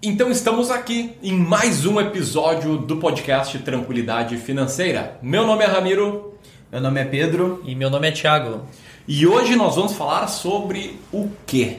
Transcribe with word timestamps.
Então 0.00 0.30
estamos 0.30 0.70
aqui 0.70 1.16
em 1.20 1.32
mais 1.32 1.84
um 1.84 2.00
episódio 2.00 2.78
do 2.78 2.98
podcast 2.98 3.58
Tranquilidade 3.58 4.36
Financeira. 4.36 5.18
Meu 5.20 5.44
nome 5.44 5.64
é 5.64 5.66
Ramiro. 5.66 6.34
Meu 6.70 6.80
nome 6.80 7.00
é 7.00 7.04
Pedro. 7.04 7.60
E 7.66 7.74
meu 7.74 7.90
nome 7.90 8.06
é 8.06 8.12
Thiago. 8.12 8.60
E 9.08 9.26
hoje 9.26 9.56
nós 9.56 9.74
vamos 9.74 9.94
falar 9.94 10.28
sobre 10.28 11.00
o 11.12 11.28
quê? 11.44 11.78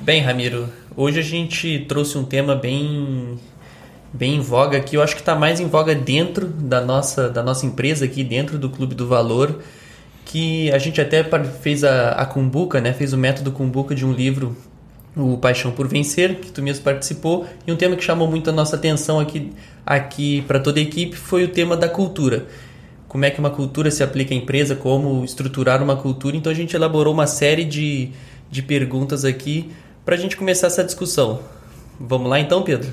Bem, 0.00 0.22
Ramiro, 0.22 0.70
hoje 0.96 1.18
a 1.18 1.22
gente 1.22 1.80
trouxe 1.86 2.16
um 2.16 2.24
tema 2.24 2.56
bem 2.56 3.38
bem 4.14 4.36
em 4.36 4.40
voga 4.40 4.78
aqui. 4.78 4.96
Eu 4.96 5.02
acho 5.02 5.14
que 5.14 5.20
está 5.20 5.34
mais 5.34 5.60
em 5.60 5.66
voga 5.66 5.94
dentro 5.94 6.46
da 6.46 6.80
nossa, 6.80 7.28
da 7.28 7.42
nossa 7.42 7.66
empresa 7.66 8.06
aqui, 8.06 8.24
dentro 8.24 8.58
do 8.58 8.70
Clube 8.70 8.94
do 8.94 9.06
Valor, 9.06 9.60
que 10.24 10.72
a 10.72 10.78
gente 10.78 11.02
até 11.02 11.22
fez 11.60 11.84
a, 11.84 12.12
a 12.12 12.24
Cumbuca, 12.24 12.80
né? 12.80 12.94
Fez 12.94 13.12
o 13.12 13.18
método 13.18 13.52
Cumbuca 13.52 13.94
de 13.94 14.06
um 14.06 14.12
livro 14.12 14.56
o 15.16 15.36
Paixão 15.36 15.72
por 15.72 15.88
Vencer, 15.88 16.36
que 16.36 16.50
tu 16.50 16.62
mesmo 16.62 16.84
participou, 16.84 17.46
e 17.66 17.72
um 17.72 17.76
tema 17.76 17.96
que 17.96 18.04
chamou 18.04 18.28
muito 18.28 18.50
a 18.50 18.52
nossa 18.52 18.76
atenção 18.76 19.18
aqui, 19.18 19.52
aqui 19.84 20.42
para 20.42 20.60
toda 20.60 20.78
a 20.78 20.82
equipe 20.82 21.16
foi 21.16 21.44
o 21.44 21.48
tema 21.48 21.76
da 21.76 21.88
cultura. 21.88 22.46
Como 23.08 23.24
é 23.24 23.30
que 23.30 23.40
uma 23.40 23.50
cultura 23.50 23.90
se 23.90 24.02
aplica 24.02 24.34
à 24.34 24.36
empresa, 24.36 24.76
como 24.76 25.24
estruturar 25.24 25.82
uma 25.82 25.96
cultura. 25.96 26.36
Então 26.36 26.52
a 26.52 26.54
gente 26.54 26.76
elaborou 26.76 27.12
uma 27.12 27.26
série 27.26 27.64
de, 27.64 28.10
de 28.50 28.62
perguntas 28.62 29.24
aqui 29.24 29.70
para 30.04 30.14
a 30.14 30.18
gente 30.18 30.36
começar 30.36 30.68
essa 30.68 30.84
discussão. 30.84 31.40
Vamos 31.98 32.30
lá 32.30 32.38
então, 32.38 32.62
Pedro? 32.62 32.92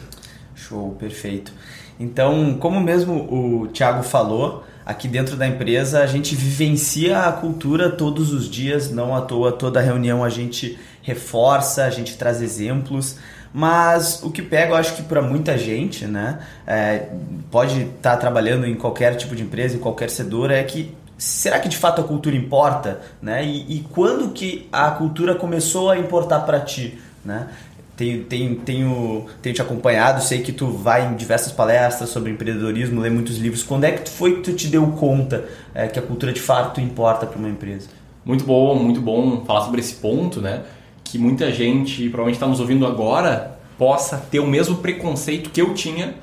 Show, 0.55 0.95
perfeito. 0.99 1.53
Então, 1.99 2.57
como 2.59 2.79
mesmo 2.81 3.13
o 3.13 3.67
Thiago 3.67 4.03
falou, 4.03 4.64
aqui 4.85 5.07
dentro 5.07 5.35
da 5.35 5.47
empresa 5.47 6.01
a 6.01 6.07
gente 6.07 6.35
vivencia 6.35 7.19
a 7.19 7.31
cultura 7.31 7.89
todos 7.89 8.31
os 8.31 8.49
dias, 8.49 8.91
não 8.91 9.15
à 9.15 9.21
toa 9.21 9.51
toda 9.51 9.81
reunião 9.81 10.23
a 10.23 10.29
gente 10.29 10.77
reforça, 11.01 11.85
a 11.85 11.89
gente 11.89 12.17
traz 12.17 12.41
exemplos, 12.41 13.17
mas 13.53 14.21
o 14.21 14.29
que 14.29 14.41
pega, 14.41 14.73
eu 14.73 14.75
acho 14.75 14.95
que 14.95 15.03
para 15.03 15.21
muita 15.21 15.57
gente, 15.57 16.05
né, 16.05 16.39
é, 16.67 17.07
pode 17.49 17.81
estar 17.83 18.11
tá 18.11 18.17
trabalhando 18.17 18.65
em 18.65 18.75
qualquer 18.75 19.15
tipo 19.15 19.35
de 19.35 19.43
empresa, 19.43 19.75
em 19.75 19.79
qualquer 19.79 20.09
setor, 20.09 20.51
é 20.51 20.61
que 20.63 20.93
será 21.17 21.59
que 21.59 21.69
de 21.69 21.77
fato 21.77 22.01
a 22.01 22.03
cultura 22.03 22.35
importa, 22.35 22.99
né? 23.21 23.45
E, 23.45 23.77
e 23.77 23.79
quando 23.91 24.33
que 24.33 24.67
a 24.71 24.91
cultura 24.91 25.35
começou 25.35 25.89
a 25.89 25.97
importar 25.97 26.41
para 26.41 26.59
ti, 26.59 26.99
né? 27.23 27.47
Tenho, 27.95 28.25
tenho, 28.25 28.55
tenho, 28.57 29.25
tenho 29.41 29.55
te 29.55 29.61
acompanhado, 29.61 30.21
sei 30.21 30.41
que 30.41 30.51
tu 30.51 30.67
vai 30.67 31.07
em 31.07 31.15
diversas 31.15 31.53
palestras 31.53 32.09
sobre 32.09 32.31
empreendedorismo, 32.31 32.99
lê 32.99 33.09
muitos 33.09 33.37
livros. 33.37 33.63
Quando 33.63 33.85
é 33.85 33.91
que 33.93 34.09
foi 34.09 34.35
que 34.35 34.41
tu 34.41 34.53
te 34.53 34.67
deu 34.67 34.85
conta 34.91 35.45
é, 35.73 35.87
que 35.87 35.97
a 35.97 36.01
cultura 36.01 36.33
de 36.33 36.41
fato 36.41 36.81
importa 36.81 37.25
para 37.25 37.39
uma 37.39 37.47
empresa? 37.47 37.87
Muito 38.25 38.43
bom, 38.43 38.75
muito 38.75 38.99
bom 38.99 39.45
falar 39.45 39.61
sobre 39.61 39.79
esse 39.79 39.95
ponto, 39.95 40.41
né? 40.41 40.63
Que 41.03 41.17
muita 41.17 41.51
gente, 41.51 42.01
provavelmente 42.09 42.35
está 42.35 42.47
nos 42.47 42.59
ouvindo 42.59 42.85
agora, 42.85 43.57
possa 43.77 44.17
ter 44.17 44.39
o 44.39 44.47
mesmo 44.47 44.77
preconceito 44.77 45.49
que 45.49 45.61
eu 45.61 45.73
tinha 45.73 46.15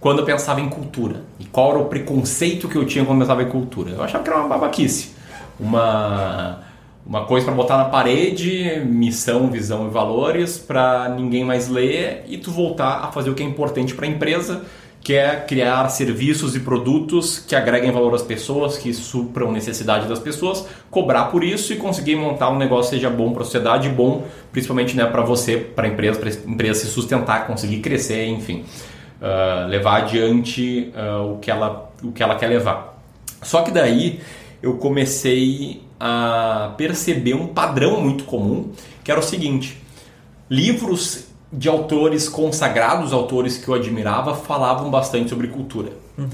quando 0.00 0.18
eu 0.18 0.24
pensava 0.24 0.60
em 0.60 0.68
cultura. 0.68 1.22
E 1.38 1.44
qual 1.44 1.70
era 1.70 1.78
o 1.78 1.84
preconceito 1.84 2.68
que 2.68 2.76
eu 2.76 2.84
tinha 2.84 3.04
quando 3.04 3.20
eu 3.20 3.26
pensava 3.26 3.42
em 3.44 3.48
cultura? 3.48 3.90
Eu 3.90 4.02
achava 4.02 4.24
que 4.24 4.30
era 4.30 4.40
uma 4.40 4.48
babaquice. 4.48 5.12
Uma 5.60 6.60
uma 7.04 7.24
coisa 7.24 7.46
para 7.46 7.54
botar 7.54 7.76
na 7.76 7.86
parede, 7.86 8.80
missão, 8.86 9.50
visão 9.50 9.86
e 9.88 9.90
valores 9.90 10.56
para 10.56 11.08
ninguém 11.08 11.44
mais 11.44 11.68
ler 11.68 12.24
e 12.28 12.38
tu 12.38 12.50
voltar 12.50 13.00
a 13.04 13.10
fazer 13.10 13.30
o 13.30 13.34
que 13.34 13.42
é 13.42 13.46
importante 13.46 13.94
para 13.94 14.06
a 14.06 14.08
empresa, 14.08 14.64
que 15.00 15.14
é 15.14 15.34
criar 15.34 15.88
serviços 15.88 16.54
e 16.54 16.60
produtos 16.60 17.40
que 17.40 17.56
agreguem 17.56 17.90
valor 17.90 18.14
às 18.14 18.22
pessoas, 18.22 18.78
que 18.78 18.94
supram 18.94 19.50
necessidade 19.50 20.06
das 20.06 20.20
pessoas, 20.20 20.64
cobrar 20.90 21.24
por 21.24 21.42
isso 21.42 21.72
e 21.72 21.76
conseguir 21.76 22.14
montar 22.14 22.50
um 22.50 22.56
negócio 22.56 22.90
que 22.90 22.96
seja 22.96 23.10
bom 23.10 23.32
para 23.32 23.42
a 23.42 23.44
sociedade, 23.44 23.88
bom 23.88 24.24
principalmente 24.52 24.96
né, 24.96 25.04
para 25.04 25.22
você, 25.22 25.56
para 25.56 25.88
a 25.88 25.90
empresa, 25.90 26.20
para 26.20 26.28
a 26.28 26.50
empresa 26.50 26.80
se 26.80 26.86
sustentar, 26.86 27.48
conseguir 27.48 27.80
crescer, 27.80 28.26
enfim, 28.26 28.64
uh, 29.20 29.66
levar 29.66 30.02
adiante 30.02 30.92
uh, 30.94 31.32
o, 31.32 31.38
que 31.38 31.50
ela, 31.50 31.90
o 32.00 32.12
que 32.12 32.22
ela 32.22 32.36
quer 32.36 32.46
levar. 32.46 32.96
Só 33.42 33.62
que 33.62 33.72
daí 33.72 34.20
eu 34.62 34.74
comecei 34.74 35.82
a 36.04 36.74
perceber 36.76 37.34
um 37.34 37.46
padrão 37.46 38.00
muito 38.00 38.24
comum, 38.24 38.72
que 39.04 39.10
era 39.12 39.20
o 39.20 39.22
seguinte: 39.22 39.80
livros 40.50 41.26
de 41.52 41.68
autores 41.68 42.28
consagrados, 42.28 43.12
autores 43.12 43.56
que 43.56 43.68
eu 43.68 43.74
admirava, 43.74 44.34
falavam 44.34 44.90
bastante 44.90 45.30
sobre 45.30 45.46
cultura. 45.46 45.92
Uhum. 46.18 46.28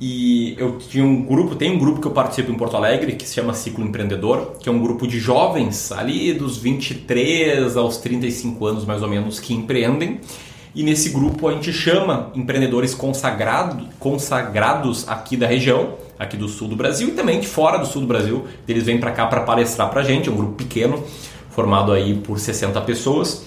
E 0.00 0.56
eu 0.58 0.78
tinha 0.78 1.04
um 1.04 1.22
grupo, 1.22 1.54
tem 1.54 1.70
um 1.70 1.78
grupo 1.78 2.00
que 2.00 2.06
eu 2.06 2.10
participo 2.10 2.50
em 2.50 2.54
Porto 2.54 2.74
Alegre 2.74 3.12
que 3.12 3.28
se 3.28 3.34
chama 3.34 3.52
Ciclo 3.52 3.84
Empreendedor, 3.84 4.54
que 4.58 4.68
é 4.68 4.72
um 4.72 4.80
grupo 4.80 5.06
de 5.06 5.20
jovens 5.20 5.92
ali 5.92 6.32
dos 6.32 6.56
23 6.56 7.76
aos 7.76 7.98
35 7.98 8.66
anos 8.66 8.84
mais 8.86 9.02
ou 9.02 9.08
menos 9.08 9.38
que 9.38 9.52
empreendem. 9.52 10.20
E 10.74 10.82
nesse 10.82 11.10
grupo 11.10 11.48
a 11.48 11.52
gente 11.52 11.70
chama 11.70 12.32
empreendedores 12.34 12.94
consagrado, 12.94 13.86
consagrados 13.98 15.06
aqui 15.06 15.36
da 15.36 15.46
região 15.46 16.00
aqui 16.22 16.36
do 16.36 16.48
sul 16.48 16.68
do 16.68 16.76
Brasil 16.76 17.08
e 17.08 17.12
também 17.12 17.40
de 17.40 17.46
fora 17.46 17.78
do 17.78 17.86
sul 17.86 18.02
do 18.02 18.06
Brasil. 18.06 18.46
Eles 18.66 18.84
vêm 18.84 18.98
para 18.98 19.10
cá 19.10 19.26
para 19.26 19.40
palestrar 19.42 19.90
para 19.90 20.02
gente, 20.02 20.28
é 20.28 20.32
um 20.32 20.36
grupo 20.36 20.54
pequeno, 20.54 21.02
formado 21.50 21.92
aí 21.92 22.14
por 22.14 22.38
60 22.38 22.80
pessoas. 22.82 23.44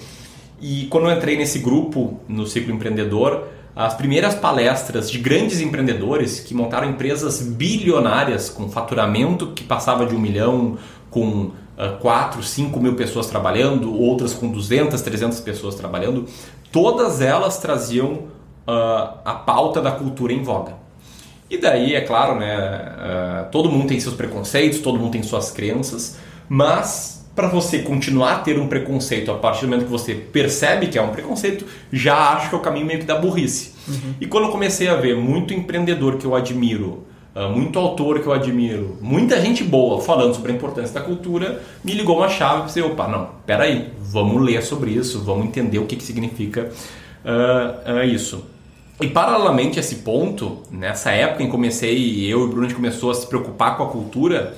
E 0.60 0.86
quando 0.90 1.08
eu 1.08 1.16
entrei 1.16 1.36
nesse 1.36 1.58
grupo, 1.58 2.20
no 2.28 2.46
Ciclo 2.46 2.72
Empreendedor, 2.72 3.48
as 3.74 3.94
primeiras 3.94 4.34
palestras 4.34 5.10
de 5.10 5.18
grandes 5.18 5.60
empreendedores 5.60 6.40
que 6.40 6.54
montaram 6.54 6.88
empresas 6.88 7.42
bilionárias 7.42 8.48
com 8.48 8.70
faturamento 8.70 9.48
que 9.48 9.62
passava 9.64 10.06
de 10.06 10.14
um 10.14 10.18
milhão, 10.18 10.78
com 11.10 11.28
uh, 11.76 11.98
4, 12.00 12.42
5 12.42 12.80
mil 12.80 12.94
pessoas 12.94 13.26
trabalhando, 13.26 13.94
outras 13.94 14.32
com 14.32 14.48
200, 14.48 15.00
300 15.00 15.40
pessoas 15.40 15.74
trabalhando, 15.74 16.24
todas 16.72 17.20
elas 17.20 17.58
traziam 17.58 18.12
uh, 18.12 19.18
a 19.24 19.42
pauta 19.46 19.80
da 19.82 19.90
cultura 19.90 20.32
em 20.32 20.42
voga. 20.42 20.85
E 21.48 21.58
daí, 21.58 21.94
é 21.94 22.00
claro, 22.00 22.38
né, 22.38 22.56
uh, 22.56 23.50
todo 23.50 23.70
mundo 23.70 23.86
tem 23.86 24.00
seus 24.00 24.14
preconceitos, 24.14 24.80
todo 24.80 24.98
mundo 24.98 25.12
tem 25.12 25.22
suas 25.22 25.50
crenças, 25.50 26.18
mas 26.48 27.16
para 27.36 27.48
você 27.48 27.80
continuar 27.80 28.32
a 28.32 28.38
ter 28.38 28.58
um 28.58 28.66
preconceito 28.66 29.30
a 29.30 29.34
partir 29.34 29.60
do 29.60 29.68
momento 29.68 29.84
que 29.84 29.90
você 29.90 30.14
percebe 30.14 30.86
que 30.86 30.98
é 30.98 31.02
um 31.02 31.10
preconceito, 31.10 31.66
já 31.92 32.32
acho 32.32 32.48
que 32.48 32.54
é 32.54 32.58
o 32.58 32.62
caminho 32.62 32.86
meio 32.86 32.98
que 32.98 33.04
da 33.04 33.16
burrice. 33.16 33.74
Uhum. 33.86 34.14
E 34.20 34.26
quando 34.26 34.44
eu 34.44 34.50
comecei 34.50 34.88
a 34.88 34.96
ver 34.96 35.14
muito 35.14 35.52
empreendedor 35.52 36.16
que 36.16 36.24
eu 36.24 36.34
admiro, 36.34 37.04
uh, 37.34 37.48
muito 37.50 37.78
autor 37.78 38.20
que 38.20 38.26
eu 38.26 38.32
admiro, 38.32 38.96
muita 39.02 39.38
gente 39.40 39.62
boa 39.62 40.00
falando 40.00 40.34
sobre 40.34 40.50
a 40.50 40.54
importância 40.54 40.94
da 40.94 41.02
cultura, 41.02 41.62
me 41.84 41.92
ligou 41.92 42.16
uma 42.16 42.28
chave 42.28 42.60
e 42.60 42.62
pensei, 42.62 42.82
opa, 42.82 43.06
não, 43.06 43.28
peraí, 43.44 43.92
vamos 44.00 44.42
ler 44.42 44.62
sobre 44.62 44.92
isso, 44.92 45.22
vamos 45.22 45.46
entender 45.46 45.78
o 45.78 45.84
que, 45.84 45.94
que 45.94 46.04
significa 46.04 46.70
uh, 47.22 48.02
isso. 48.02 48.55
E 48.98 49.08
paralelamente 49.08 49.78
a 49.78 49.80
esse 49.80 49.96
ponto, 49.96 50.62
nessa 50.70 51.10
época 51.10 51.42
em 51.42 51.46
que 51.46 51.52
comecei, 51.52 52.24
eu 52.24 52.40
e 52.40 52.44
o 52.44 52.48
Bruno 52.48 52.64
a 52.64 52.68
gente 52.68 52.76
começou 52.76 53.10
a 53.10 53.14
se 53.14 53.26
preocupar 53.26 53.76
com 53.76 53.82
a 53.82 53.88
cultura, 53.88 54.56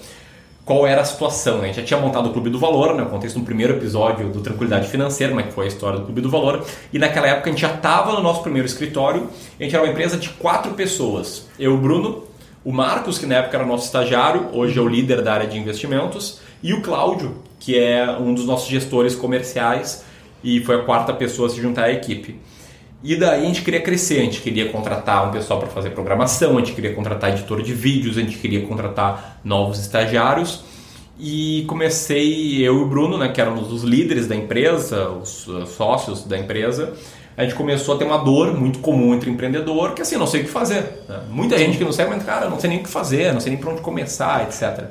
qual 0.64 0.86
era 0.86 1.00
a 1.00 1.04
situação? 1.04 1.58
Né? 1.58 1.64
A 1.64 1.66
gente 1.68 1.80
já 1.80 1.82
tinha 1.82 1.98
montado 1.98 2.28
o 2.28 2.32
Clube 2.32 2.48
do 2.48 2.58
Valor, 2.58 2.94
né? 2.94 3.02
eu 3.02 3.06
contei 3.06 3.28
no 3.34 3.42
primeiro 3.42 3.72
episódio 3.72 4.28
do 4.28 4.40
Tranquilidade 4.40 4.88
Financeira, 4.88 5.34
é 5.40 5.42
que 5.42 5.52
foi 5.52 5.64
a 5.64 5.68
história 5.68 5.98
do 5.98 6.04
Clube 6.04 6.20
do 6.20 6.30
Valor, 6.30 6.64
e 6.92 7.00
naquela 7.00 7.26
época 7.26 7.48
a 7.48 7.52
gente 7.52 7.62
já 7.62 7.74
estava 7.74 8.12
no 8.12 8.22
nosso 8.22 8.42
primeiro 8.42 8.66
escritório, 8.66 9.28
a 9.58 9.62
gente 9.62 9.74
era 9.74 9.82
uma 9.82 9.90
empresa 9.90 10.16
de 10.16 10.28
quatro 10.28 10.72
pessoas, 10.74 11.48
eu, 11.58 11.74
o 11.74 11.78
Bruno, 11.78 12.22
o 12.64 12.70
Marcos, 12.70 13.18
que 13.18 13.26
na 13.26 13.36
época 13.36 13.56
era 13.56 13.66
nosso 13.66 13.86
estagiário, 13.86 14.50
hoje 14.52 14.78
é 14.78 14.82
o 14.82 14.86
líder 14.86 15.20
da 15.20 15.32
área 15.32 15.46
de 15.48 15.58
investimentos, 15.58 16.40
e 16.62 16.72
o 16.74 16.82
Cláudio, 16.82 17.38
que 17.58 17.76
é 17.76 18.08
um 18.20 18.32
dos 18.34 18.44
nossos 18.44 18.68
gestores 18.68 19.16
comerciais 19.16 20.04
e 20.44 20.60
foi 20.60 20.76
a 20.76 20.84
quarta 20.84 21.12
pessoa 21.12 21.48
a 21.48 21.50
se 21.50 21.60
juntar 21.60 21.84
à 21.84 21.92
equipe. 21.92 22.38
E 23.02 23.14
daí 23.14 23.44
a 23.44 23.46
gente 23.46 23.62
queria 23.62 23.80
crescer, 23.80 24.18
a 24.18 24.22
gente 24.22 24.40
queria 24.40 24.70
contratar 24.70 25.28
um 25.28 25.30
pessoal 25.30 25.60
para 25.60 25.68
fazer 25.68 25.90
programação, 25.90 26.56
a 26.56 26.60
gente 26.60 26.72
queria 26.72 26.94
contratar 26.94 27.30
editor 27.30 27.62
de 27.62 27.72
vídeos, 27.72 28.18
a 28.18 28.20
gente 28.20 28.36
queria 28.38 28.66
contratar 28.66 29.40
novos 29.44 29.78
estagiários. 29.78 30.64
E 31.18 31.64
comecei, 31.68 32.60
eu 32.60 32.78
e 32.78 32.82
o 32.82 32.86
Bruno, 32.86 33.18
né, 33.18 33.28
que 33.28 33.40
éramos 33.40 33.72
os 33.72 33.82
líderes 33.82 34.26
da 34.26 34.36
empresa, 34.36 35.10
os 35.10 35.48
sócios 35.76 36.24
da 36.24 36.38
empresa, 36.38 36.92
a 37.36 37.42
gente 37.42 37.54
começou 37.54 37.94
a 37.94 37.98
ter 37.98 38.04
uma 38.04 38.18
dor 38.18 38.52
muito 38.52 38.80
comum 38.80 39.14
entre 39.14 39.30
empreendedor, 39.30 39.94
que 39.94 40.02
assim, 40.02 40.16
não 40.16 40.26
sei 40.26 40.40
o 40.40 40.44
que 40.44 40.50
fazer. 40.50 41.04
Né? 41.08 41.20
Muita 41.30 41.56
gente 41.56 41.78
que 41.78 41.84
não 41.84 41.92
sabe, 41.92 42.10
mas 42.10 42.24
cara, 42.24 42.48
não 42.48 42.58
sei 42.58 42.70
nem 42.70 42.80
o 42.80 42.82
que 42.82 42.88
fazer, 42.88 43.32
não 43.32 43.40
sei 43.40 43.52
nem 43.52 43.60
por 43.60 43.72
onde 43.72 43.80
começar, 43.80 44.42
etc. 44.42 44.86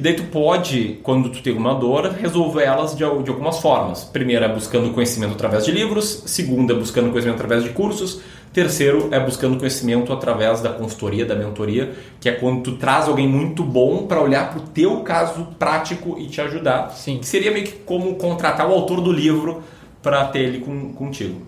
E 0.00 0.02
daí 0.02 0.14
tu 0.14 0.22
pode, 0.22 0.98
quando 1.02 1.28
tu 1.28 1.42
tem 1.42 1.52
uma 1.52 1.74
dor, 1.74 2.10
resolver 2.18 2.62
elas 2.62 2.92
de, 2.92 3.00
de 3.00 3.04
algumas 3.04 3.58
formas. 3.58 4.02
Primeira, 4.02 4.48
buscando 4.48 4.94
conhecimento 4.94 5.34
através 5.34 5.66
de 5.66 5.72
livros. 5.72 6.22
Segunda, 6.24 6.74
buscando 6.74 7.10
conhecimento 7.10 7.34
através 7.34 7.62
de 7.62 7.68
cursos. 7.68 8.22
Terceiro 8.50 9.10
é 9.12 9.20
buscando 9.20 9.58
conhecimento 9.58 10.10
através 10.10 10.62
da 10.62 10.70
consultoria, 10.70 11.26
da 11.26 11.34
mentoria, 11.34 11.92
que 12.18 12.30
é 12.30 12.32
quando 12.32 12.62
tu 12.62 12.76
traz 12.78 13.08
alguém 13.08 13.28
muito 13.28 13.62
bom 13.62 14.06
para 14.06 14.22
olhar 14.22 14.48
para 14.48 14.60
o 14.60 14.62
teu 14.68 15.00
caso 15.00 15.48
prático 15.58 16.18
e 16.18 16.28
te 16.28 16.40
ajudar. 16.40 16.92
Sim. 16.92 17.18
Que 17.18 17.26
seria 17.26 17.50
meio 17.50 17.66
que 17.66 17.72
como 17.72 18.14
contratar 18.14 18.70
o 18.70 18.72
autor 18.72 19.02
do 19.02 19.12
livro 19.12 19.62
para 20.02 20.24
ter 20.28 20.38
ele 20.38 20.60
com, 20.60 20.94
contigo. 20.94 21.42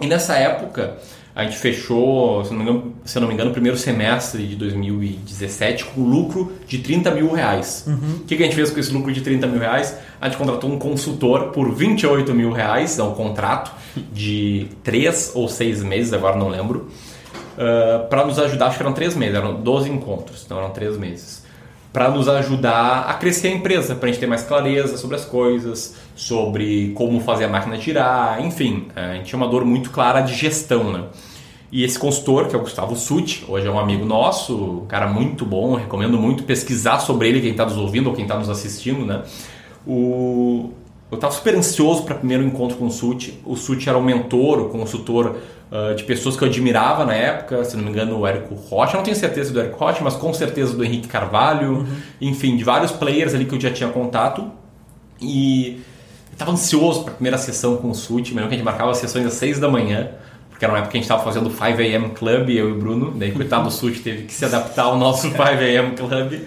E 0.00 0.06
nessa 0.06 0.36
época, 0.36 0.98
a 1.38 1.44
gente 1.44 1.56
fechou, 1.56 2.44
se 2.44 2.50
não, 2.50 2.56
me 2.58 2.62
engano, 2.64 2.94
se 3.04 3.20
não 3.20 3.28
me 3.28 3.34
engano, 3.34 3.50
o 3.50 3.52
primeiro 3.52 3.78
semestre 3.78 4.44
de 4.44 4.56
2017 4.56 5.84
com 5.84 6.00
lucro 6.00 6.52
de 6.66 6.78
30 6.78 7.12
mil 7.12 7.32
reais. 7.32 7.84
O 7.86 8.24
que, 8.24 8.36
que 8.36 8.42
a 8.42 8.46
gente 8.46 8.56
fez 8.56 8.72
com 8.72 8.80
esse 8.80 8.92
lucro 8.92 9.12
de 9.12 9.20
30 9.20 9.46
mil 9.46 9.60
reais? 9.60 9.96
A 10.20 10.28
gente 10.28 10.36
contratou 10.36 10.68
um 10.68 10.80
consultor 10.80 11.52
por 11.52 11.72
28 11.72 12.34
mil 12.34 12.50
reais, 12.50 12.98
é 12.98 13.04
um 13.04 13.14
contrato 13.14 13.70
de 14.12 14.66
3 14.82 15.30
ou 15.36 15.48
6 15.48 15.84
meses, 15.84 16.12
agora 16.12 16.34
não 16.34 16.48
lembro, 16.48 16.90
para 18.10 18.26
nos 18.26 18.36
ajudar, 18.40 18.66
acho 18.66 18.76
que 18.76 18.82
eram 18.82 18.92
3 18.92 19.14
meses, 19.14 19.36
eram 19.36 19.60
12 19.60 19.88
encontros, 19.92 20.42
então 20.44 20.58
eram 20.58 20.70
3 20.70 20.98
meses. 20.98 21.46
Para 21.92 22.10
nos 22.10 22.28
ajudar 22.28 23.04
a 23.08 23.14
crescer 23.14 23.46
a 23.46 23.52
empresa, 23.52 23.94
para 23.94 24.08
a 24.08 24.10
gente 24.10 24.20
ter 24.20 24.26
mais 24.26 24.42
clareza 24.42 24.96
sobre 24.96 25.14
as 25.14 25.24
coisas, 25.24 25.94
sobre 26.16 26.92
como 26.96 27.20
fazer 27.20 27.44
a 27.44 27.48
máquina 27.48 27.76
girar, 27.76 28.44
enfim, 28.44 28.88
a 28.96 29.14
gente 29.14 29.26
tinha 29.26 29.36
uma 29.36 29.48
dor 29.48 29.64
muito 29.64 29.90
clara 29.90 30.20
de 30.20 30.34
gestão, 30.34 30.92
né? 30.92 31.04
E 31.70 31.84
esse 31.84 31.98
consultor, 31.98 32.48
que 32.48 32.56
é 32.56 32.58
o 32.58 32.62
Gustavo 32.62 32.96
Sutti, 32.96 33.44
hoje 33.46 33.66
é 33.66 33.70
um 33.70 33.78
amigo 33.78 34.04
nosso, 34.04 34.56
um 34.56 34.86
cara 34.86 35.06
muito 35.06 35.44
bom, 35.44 35.74
recomendo 35.74 36.18
muito 36.18 36.44
pesquisar 36.44 36.98
sobre 37.00 37.28
ele, 37.28 37.42
quem 37.42 37.50
está 37.50 37.66
nos 37.66 37.76
ouvindo 37.76 38.08
ou 38.08 38.14
quem 38.14 38.24
está 38.24 38.38
nos 38.38 38.48
assistindo, 38.48 39.04
né? 39.04 39.22
O... 39.86 40.70
Eu 41.10 41.16
estava 41.16 41.32
super 41.32 41.54
ansioso 41.54 42.02
para 42.04 42.16
o 42.16 42.18
primeiro 42.18 42.42
encontro 42.42 42.76
com 42.76 42.86
o 42.86 42.90
Sutti. 42.90 43.40
O 43.44 43.56
Sutti 43.56 43.88
era 43.88 43.96
um 43.96 44.02
mentor, 44.02 44.60
o 44.60 44.68
consultor 44.68 45.36
uh, 45.70 45.94
de 45.94 46.04
pessoas 46.04 46.36
que 46.36 46.44
eu 46.44 46.48
admirava 46.48 47.04
na 47.04 47.14
época, 47.14 47.64
se 47.64 47.76
não 47.78 47.84
me 47.84 47.90
engano, 47.90 48.18
o 48.18 48.26
Érico 48.26 48.54
Rocha. 48.54 48.92
Eu 48.92 48.98
não 48.98 49.04
tenho 49.04 49.16
certeza 49.16 49.50
do 49.50 49.58
Érico 49.58 49.78
Rocha, 49.78 50.00
mas 50.02 50.14
com 50.16 50.34
certeza 50.34 50.74
do 50.74 50.84
Henrique 50.84 51.08
Carvalho, 51.08 51.86
enfim, 52.20 52.58
de 52.58 52.64
vários 52.64 52.92
players 52.92 53.34
ali 53.34 53.46
que 53.46 53.54
eu 53.54 53.60
já 53.60 53.70
tinha 53.70 53.88
contato. 53.88 54.50
E 55.18 55.80
eu 56.28 56.32
estava 56.32 56.50
ansioso 56.50 57.04
para 57.04 57.12
a 57.12 57.14
primeira 57.14 57.38
sessão 57.38 57.78
com 57.78 57.88
o 57.88 57.94
Sutti, 57.94 58.34
mesmo 58.34 58.48
que 58.48 58.54
a 58.54 58.58
gente 58.58 58.66
marcava 58.66 58.90
as 58.90 58.98
sessões 58.98 59.24
às 59.24 59.32
6 59.34 59.58
da 59.58 59.68
manhã 59.68 60.10
porque 60.58 60.64
era 60.64 60.74
uma 60.74 60.78
época 60.80 60.90
que 60.90 60.96
a 60.96 61.00
gente 61.00 61.04
estava 61.04 61.22
fazendo 61.22 61.46
o 61.46 61.54
5am 61.54 62.14
Club, 62.14 62.50
eu 62.50 62.68
e 62.68 62.72
o 62.72 62.74
Bruno, 62.74 63.12
daí 63.12 63.30
coitado 63.30 63.66
do 63.66 63.70
Suti 63.70 64.00
teve 64.00 64.24
que 64.24 64.34
se 64.34 64.44
adaptar 64.44 64.86
ao 64.86 64.98
nosso 64.98 65.30
5am 65.30 65.96
Club. 65.96 66.40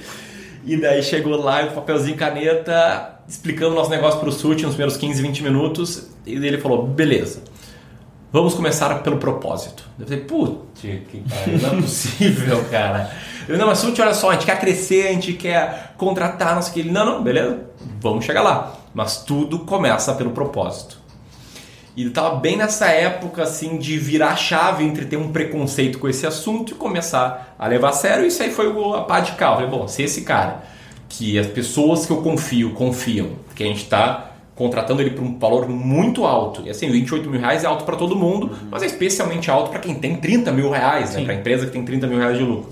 E 0.66 0.76
daí 0.76 1.02
chegou 1.02 1.42
lá, 1.42 1.64
o 1.64 1.72
papelzinho 1.72 2.16
e 2.16 2.18
caneta, 2.18 3.22
explicando 3.26 3.72
o 3.72 3.76
nosso 3.76 3.90
negócio 3.90 4.20
para 4.20 4.28
o 4.28 4.32
Suti 4.34 4.64
nos 4.64 4.74
primeiros 4.74 4.98
15, 4.98 5.22
20 5.22 5.44
minutos, 5.44 6.10
e 6.26 6.34
ele 6.34 6.58
falou, 6.58 6.86
beleza, 6.86 7.42
vamos 8.34 8.54
começar 8.54 8.94
pelo 9.02 9.16
propósito. 9.16 9.86
Eu 9.98 10.06
falei, 10.06 10.26
putz, 10.26 10.82
que 10.82 11.24
pariu, 11.30 11.58
não 11.60 11.78
é 11.78 11.82
possível, 11.82 12.66
cara. 12.70 13.10
Eu, 13.48 13.58
não, 13.58 13.68
mas 13.68 13.78
Suti, 13.78 14.02
olha 14.02 14.14
só, 14.14 14.32
a 14.32 14.34
gente 14.34 14.46
quer 14.46 14.60
crescer, 14.60 15.08
a 15.08 15.14
gente 15.14 15.34
quer 15.34 15.94
contratar, 15.96 16.54
não 16.54 16.62
sei 16.62 16.72
o 16.72 16.74
que. 16.74 16.80
Ele, 16.82 16.92
não, 16.92 17.06
não, 17.06 17.24
beleza, 17.24 17.62
vamos 18.02 18.26
chegar 18.26 18.42
lá. 18.42 18.76
Mas 18.94 19.24
tudo 19.24 19.60
começa 19.60 20.14
pelo 20.16 20.32
propósito. 20.32 21.01
E 21.96 22.08
estava 22.08 22.36
bem 22.36 22.56
nessa 22.56 22.88
época 22.88 23.44
assim 23.44 23.78
de 23.78 23.98
virar 23.98 24.30
a 24.30 24.36
chave 24.36 24.84
entre 24.84 25.06
ter 25.06 25.18
um 25.18 25.32
preconceito 25.32 26.00
com 26.00 26.08
esse 26.08 26.26
assunto 26.26 26.72
e 26.72 26.76
começar 26.76 27.56
a 27.60 27.68
levar 27.68 27.90
a 27.90 27.94
sério. 27.94 28.26
Isso 28.26 28.42
aí 28.42 28.52
foi 28.52 28.72
a 28.96 29.02
pá 29.02 29.20
de 29.20 29.34
cal. 29.34 29.60
Eu 29.60 29.68
falei, 29.68 29.80
bom, 29.80 29.88
se 29.88 30.02
esse 30.04 30.22
cara, 30.22 30.64
que 31.10 31.38
as 31.38 31.48
pessoas 31.48 32.06
que 32.06 32.12
eu 32.12 32.22
confio, 32.22 32.72
confiam, 32.74 33.32
que 33.54 33.64
a 33.64 33.68
gente 33.68 33.84
está 33.84 34.32
contratando 34.56 35.02
ele 35.02 35.12
por 35.12 35.24
um 35.24 35.38
valor 35.40 35.68
muito 35.68 36.26
alto, 36.26 36.62
e 36.66 36.70
assim, 36.70 36.90
28 36.90 37.30
mil 37.30 37.40
reais 37.40 37.64
é 37.64 37.68
alto 37.68 37.84
para 37.84 37.96
todo 37.96 38.16
mundo, 38.16 38.52
mas 38.70 38.84
é 38.84 38.86
especialmente 38.86 39.50
alto 39.50 39.72
para 39.72 39.80
quem 39.80 39.96
tem 39.96 40.18
30 40.18 40.52
mil 40.52 40.70
reais, 40.70 41.16
né? 41.16 41.24
para 41.24 41.34
a 41.34 41.38
empresa 41.38 41.66
que 41.66 41.72
tem 41.72 41.84
30 41.84 42.06
mil 42.06 42.20
reais 42.20 42.38
de 42.38 42.44
lucro 42.44 42.72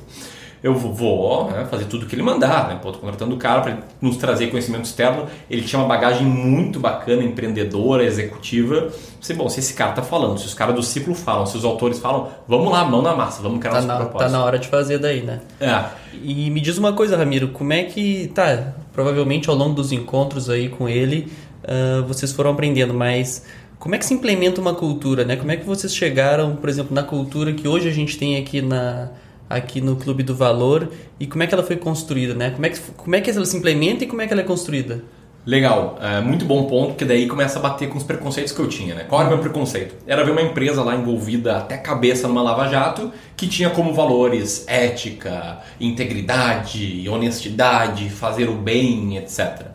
eu 0.62 0.74
vou 0.76 1.50
né, 1.52 1.66
fazer 1.70 1.86
tudo 1.86 2.06
que 2.06 2.16
ele 2.16 2.22
mandar, 2.22 2.68
né? 2.68 2.80
Pô, 2.82 2.92
tô 2.92 3.00
contratando 3.00 3.34
o 3.34 3.38
cara 3.38 3.62
para 3.62 3.78
nos 4.02 4.18
trazer 4.18 4.48
conhecimento 4.48 4.86
externo. 4.86 5.26
Ele 5.50 5.62
tinha 5.62 5.80
uma 5.80 5.88
bagagem 5.88 6.26
muito 6.26 6.80
bacana, 6.80 7.24
empreendedora, 7.24 8.04
executiva. 8.04 8.90
Sei, 9.22 9.36
bom, 9.36 9.48
se 9.48 9.60
esse 9.60 9.74
cara 9.74 9.94
tá 9.94 10.02
falando, 10.02 10.38
se 10.38 10.46
os 10.46 10.54
caras 10.54 10.76
do 10.76 10.84
ciclo 10.84 11.16
falam, 11.16 11.46
se 11.46 11.56
os 11.56 11.64
autores 11.64 12.00
falam, 12.00 12.28
vamos 12.48 12.72
lá, 12.72 12.84
mão 12.84 13.02
na 13.02 13.16
massa, 13.16 13.42
vamos 13.42 13.60
criar 13.60 13.72
tá 13.72 13.78
nosso 13.78 13.88
na, 13.88 13.96
propósito. 13.98 14.32
Tá 14.32 14.38
na 14.38 14.44
hora 14.44 14.60
de 14.60 14.68
fazer 14.68 14.98
daí, 14.98 15.22
né? 15.22 15.40
É. 15.62 15.86
E 16.22 16.50
me 16.50 16.60
diz 16.60 16.78
uma 16.78 16.92
coisa, 16.92 17.16
Ramiro, 17.16 17.50
como 17.50 17.72
é 17.72 17.84
que 17.84 18.30
tá? 18.34 18.74
Provavelmente 18.92 19.50
ao 19.50 19.56
longo 19.56 19.76
dos 19.76 19.94
encontros 19.94 20.50
aí 20.50 20.68
com 20.68 20.90
ele, 20.90 21.32
uh, 21.64 22.06
vocês 22.06 22.34
foram 22.34 22.52
aprendendo, 22.52 22.94
mas 22.94 23.46
como 23.80 23.96
é 23.96 23.98
que 23.98 24.06
se 24.06 24.14
implementa 24.14 24.60
uma 24.60 24.74
cultura, 24.74 25.24
né? 25.24 25.38
Como 25.38 25.52
é 25.52 25.56
que 25.56 25.66
vocês 25.66 25.96
chegaram, 25.96 26.58
por 26.58 26.68
exemplo, 26.68 26.94
na 26.94 27.04
cultura 27.04 27.54
que 27.54 27.66
hoje 27.66 27.88
a 27.88 27.94
gente 27.94 28.18
tem 28.18 28.36
aqui 28.36 28.62
na 28.62 29.10
aqui 29.50 29.82
no 29.82 29.96
Clube 29.96 30.22
do 30.22 30.36
Valor 30.36 30.90
e 31.20 31.26
como 31.26 31.42
é 31.42 31.48
que 31.48 31.54
ela 31.54 31.64
foi 31.64 31.76
construída, 31.76 32.34
né? 32.34 32.52
Como 32.52 32.66
é 32.66 32.70
que, 32.70 32.80
como 32.80 33.16
é 33.16 33.22
que 33.22 33.30
ela 33.32 33.46
se 33.46 33.58
implementa 33.58 34.04
e 34.04 34.08
como 34.08 34.22
é 34.22 34.28
que 34.28 34.34
ela 34.34 34.42
é 34.42 34.46
construída? 34.46 35.04
Legal, 35.46 35.98
é, 36.02 36.22
muito 36.22 36.46
bom 36.46 36.66
ponto, 36.66 36.90
porque 36.90 37.06
daí 37.06 37.26
começa 37.26 37.58
a 37.58 37.62
bater 37.62 37.90
com 37.90 37.98
os 37.98 38.04
preconceitos 38.04 38.52
que 38.52 38.60
eu 38.60 38.68
tinha, 38.68 38.94
né? 38.94 39.06
Qual 39.08 39.22
era 39.22 39.30
o 39.30 39.34
meu 39.34 39.42
preconceito? 39.42 39.96
Era 40.06 40.24
ver 40.24 40.32
uma 40.32 40.42
empresa 40.42 40.84
lá 40.84 40.96
envolvida 40.96 41.58
até 41.58 41.78
cabeça 41.78 42.28
numa 42.28 42.42
lava-jato 42.42 43.12
que 43.36 43.48
tinha 43.48 43.70
como 43.70 43.94
valores 43.94 44.66
ética, 44.68 45.60
integridade, 45.80 47.08
honestidade, 47.10 48.10
fazer 48.10 48.50
o 48.50 48.56
bem, 48.56 49.18
etc. 49.18 49.68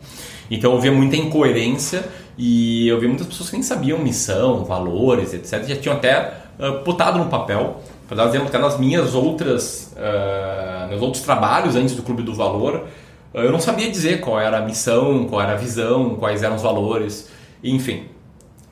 Então 0.51 0.75
eu 0.75 0.81
via 0.81 0.93
muita 0.93 1.17
incoerência 1.17 2.05
e 2.37 2.87
eu 2.87 3.01
via 3.01 3.09
muitas 3.09 3.27
pessoas 3.27 3.51
que 3.51 3.57
nem 3.57 3.63
sabiam 3.63 3.99
missão, 3.99 4.65
valores, 4.65 5.33
etc. 5.33 5.65
Já 5.65 5.77
tinham 5.77 5.97
até 5.97 6.35
uh, 6.59 7.19
no 7.19 7.27
papel 7.27 7.81
um 8.11 8.29
exemplo, 8.29 8.49
até 8.49 8.59
nas 8.59 8.79
minhas 8.79 9.15
outras, 9.15 9.95
uh, 9.97 10.89
meus 10.89 11.03
outros 11.03 11.23
trabalhos 11.23 11.77
antes 11.77 11.95
do 11.95 12.03
Clube 12.03 12.23
do 12.23 12.35
Valor, 12.35 12.85
uh, 13.33 13.39
eu 13.39 13.51
não 13.51 13.61
sabia 13.61 13.91
dizer 13.91 14.21
qual 14.21 14.39
era 14.39 14.59
a 14.59 14.61
missão, 14.61 15.25
qual 15.25 15.41
era 15.41 15.53
a 15.53 15.57
visão, 15.57 16.17
quais 16.17 16.43
eram 16.43 16.57
os 16.57 16.63
valores, 16.63 17.29
enfim. 17.63 18.05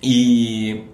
E 0.02 0.84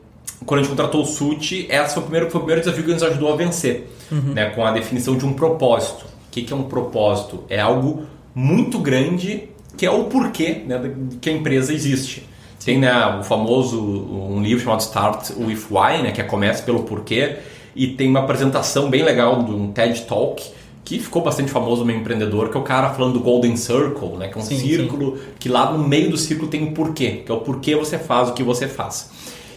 quando 0.47 0.61
a 0.61 0.63
gente 0.63 0.71
contratou 0.71 1.03
o 1.03 1.07
SUT, 1.07 1.67
esse 1.69 1.95
foi 1.95 2.03
o 2.03 2.07
primeiro, 2.07 2.31
foi 2.31 2.41
o 2.41 2.45
primeiro 2.45 2.61
desafio 2.61 2.85
que 2.85 2.93
nos 2.93 3.03
ajudou 3.03 3.33
a 3.33 3.37
vencer, 3.37 3.91
uhum. 4.11 4.35
né, 4.35 4.51
com 4.51 4.65
a 4.65 4.71
definição 4.71 5.17
de 5.17 5.25
um 5.25 5.33
propósito. 5.33 6.05
O 6.05 6.31
que, 6.31 6.43
que 6.43 6.53
é 6.53 6.57
um 6.57 6.65
propósito? 6.65 7.45
É 7.49 7.61
algo 7.61 8.05
muito 8.35 8.79
grande 8.79 9.49
que 9.77 9.87
é 9.87 9.91
o 9.91 10.05
porquê 10.05 10.63
né, 10.67 10.93
que 11.21 11.31
a 11.31 11.33
empresa 11.33 11.73
existe. 11.73 12.27
Tem 12.65 12.79
né, 12.79 13.19
o 13.19 13.23
famoso 13.23 13.81
um 13.81 14.43
livro 14.43 14.63
chamado 14.63 14.81
Start 14.81 15.31
with 15.39 15.67
Why, 15.71 16.03
né, 16.03 16.13
que 16.13 16.21
é 16.21 16.25
Comece 16.25 16.63
pelo 16.63 16.83
Porquê, 16.83 17.39
e 17.79 17.87
tem 17.87 18.09
uma 18.09 18.19
apresentação 18.19 18.91
bem 18.91 19.05
legal 19.05 19.45
de 19.45 19.53
um 19.53 19.71
TED 19.71 20.03
Talk 20.03 20.43
que 20.85 20.99
ficou 20.99 21.23
bastante 21.23 21.51
famoso 21.51 21.83
no 21.83 21.87
meio 21.87 22.01
empreendedor, 22.01 22.51
que 22.51 22.57
é 22.57 22.61
o 22.61 22.65
cara 22.65 22.91
falando 22.91 23.13
do 23.13 23.21
Golden 23.21 23.57
Circle, 23.57 24.17
né? 24.19 24.29
que 24.29 24.37
é 24.37 24.41
um 24.41 24.45
sim, 24.45 24.59
círculo, 24.59 25.17
sim. 25.17 25.23
que 25.39 25.49
lá 25.49 25.71
no 25.71 25.87
meio 25.87 26.11
do 26.11 26.17
círculo 26.17 26.51
tem 26.51 26.65
o 26.65 26.69
um 26.69 26.75
porquê, 26.75 27.23
que 27.25 27.31
é 27.31 27.35
o 27.35 27.41
porquê 27.41 27.77
você 27.77 27.97
faz 27.99 28.31
o 28.31 28.33
que 28.33 28.43
você 28.43 28.67
faz. 28.67 29.11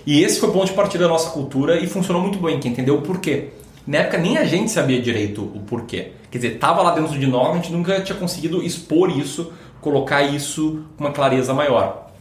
E 0.06 0.22
esse 0.22 0.40
foi 0.40 0.50
o 0.50 0.51
ponto 0.51 0.68
de 0.68 0.74
partida 0.74 1.06
da 1.06 1.10
nossa 1.10 1.32
cultura 1.32 1.80
e 1.80 1.88
funcionou 1.88 2.22
muito 2.22 2.38
bem, 2.38 2.60
que 2.60 2.68
entendeu 2.68 2.96
o 2.96 3.01
porquê. 3.01 3.48
Na 3.88 4.00
época 4.00 4.20
nem 4.20 4.38
a 4.38 4.44
gente 4.44 4.70
sabia 4.70 5.01
direito 5.01 5.42
o 5.42 5.62
porquê. 5.62 6.12
Quer 6.30 6.38
dizer, 6.38 6.54
estava 6.56 6.84
lá 6.84 6.94
dentro 6.94 7.18
de 7.18 7.25
nós, 7.25 7.51
a 7.51 7.56
gente 7.56 7.72
nunca 7.72 8.00
tinha 8.01 8.18
conseguido 8.18 8.62
expor 8.62 9.10
isso, 9.10 9.51
colocar 9.80 10.22
isso 10.22 10.84
com 10.96 11.06
uma 11.06 11.12
clareza 11.12 11.54
maior. 11.54 12.12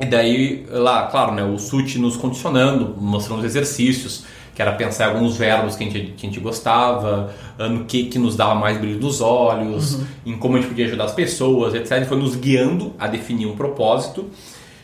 E 0.00 0.06
daí, 0.06 0.64
lá, 0.70 1.08
claro, 1.08 1.34
né, 1.34 1.44
o 1.44 1.58
SUT 1.58 1.98
nos 1.98 2.16
condicionando, 2.16 2.96
mostrando 2.98 3.40
os 3.40 3.44
exercícios, 3.44 4.24
que 4.54 4.60
era 4.60 4.72
pensar 4.72 5.10
em 5.10 5.14
alguns 5.14 5.36
verbos 5.36 5.76
que 5.76 5.84
a 5.84 5.86
gente, 5.86 6.12
que 6.12 6.26
a 6.26 6.28
gente 6.28 6.40
gostava, 6.40 7.32
no 7.58 7.84
que, 7.84 8.04
que 8.04 8.18
nos 8.18 8.36
dava 8.36 8.54
mais 8.54 8.78
brilho 8.78 9.00
nos 9.00 9.20
olhos, 9.20 9.94
uhum. 9.94 10.06
em 10.26 10.38
como 10.38 10.56
a 10.56 10.60
gente 10.60 10.68
podia 10.68 10.86
ajudar 10.86 11.04
as 11.04 11.12
pessoas, 11.12 11.74
etc. 11.74 11.92
Ele 11.92 12.06
foi 12.06 12.18
nos 12.18 12.36
guiando 12.36 12.92
a 12.98 13.06
definir 13.06 13.46
um 13.46 13.56
propósito. 13.56 14.30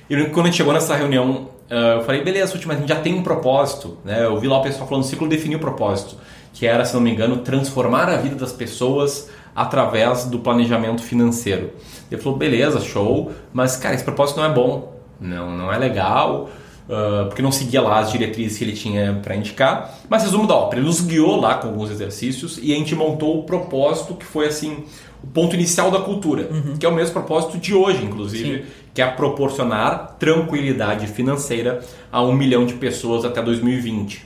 E 0.08 0.16
quando 0.26 0.46
a 0.46 0.48
gente 0.50 0.56
chegou 0.56 0.72
nessa 0.72 0.94
reunião, 0.94 1.48
ah, 1.70 1.96
eu 1.96 2.04
falei, 2.04 2.22
beleza, 2.22 2.58
mas 2.66 2.76
a 2.76 2.80
gente 2.80 2.88
já 2.88 3.00
tem 3.00 3.14
um 3.14 3.22
propósito. 3.22 3.98
Né? 4.04 4.24
Eu 4.24 4.38
vi 4.38 4.46
lá 4.46 4.58
o 4.58 4.62
pessoal 4.62 4.88
falando, 4.88 5.04
o 5.04 5.06
ciclo 5.06 5.28
definiu 5.28 5.58
o 5.58 5.60
propósito, 5.60 6.16
que 6.52 6.66
era, 6.66 6.84
se 6.84 6.94
não 6.94 7.00
me 7.00 7.10
engano, 7.10 7.38
transformar 7.38 8.08
a 8.08 8.16
vida 8.16 8.36
das 8.36 8.52
pessoas 8.52 9.28
através 9.54 10.26
do 10.26 10.38
planejamento 10.38 11.02
financeiro. 11.02 11.72
Ele 12.10 12.20
falou, 12.20 12.38
beleza, 12.38 12.80
show, 12.80 13.32
mas 13.52 13.76
cara, 13.76 13.94
esse 13.94 14.04
propósito 14.04 14.38
não 14.38 14.46
é 14.46 14.52
bom, 14.52 14.96
não, 15.20 15.50
não 15.56 15.72
é 15.72 15.78
legal 15.78 16.48
uh, 16.88 17.26
porque 17.26 17.42
não 17.42 17.52
seguia 17.52 17.80
lá 17.80 17.98
as 17.98 18.10
diretrizes 18.10 18.58
que 18.58 18.64
ele 18.64 18.72
tinha 18.72 19.20
para 19.22 19.36
indicar. 19.36 19.98
Mas 20.08 20.22
resumo 20.22 20.46
da 20.46 20.54
ópera, 20.54 20.80
ele 20.80 20.86
nos 20.86 21.00
guiou 21.00 21.40
lá 21.40 21.54
com 21.54 21.68
alguns 21.68 21.90
exercícios 21.90 22.58
e 22.62 22.72
a 22.72 22.76
gente 22.76 22.94
montou 22.94 23.40
o 23.40 23.42
propósito 23.44 24.14
que 24.14 24.24
foi 24.24 24.46
assim 24.46 24.84
o 25.22 25.26
ponto 25.26 25.54
inicial 25.54 25.90
da 25.90 26.00
cultura, 26.00 26.48
uhum. 26.50 26.76
que 26.76 26.86
é 26.86 26.88
o 26.88 26.94
mesmo 26.94 27.12
propósito 27.12 27.58
de 27.58 27.74
hoje, 27.74 28.04
inclusive, 28.04 28.58
Sim. 28.58 28.64
que 28.94 29.02
é 29.02 29.06
proporcionar 29.06 30.16
tranquilidade 30.18 31.06
financeira 31.08 31.82
a 32.12 32.22
um 32.22 32.32
milhão 32.32 32.64
de 32.64 32.74
pessoas 32.74 33.24
até 33.24 33.42
2020. 33.42 34.24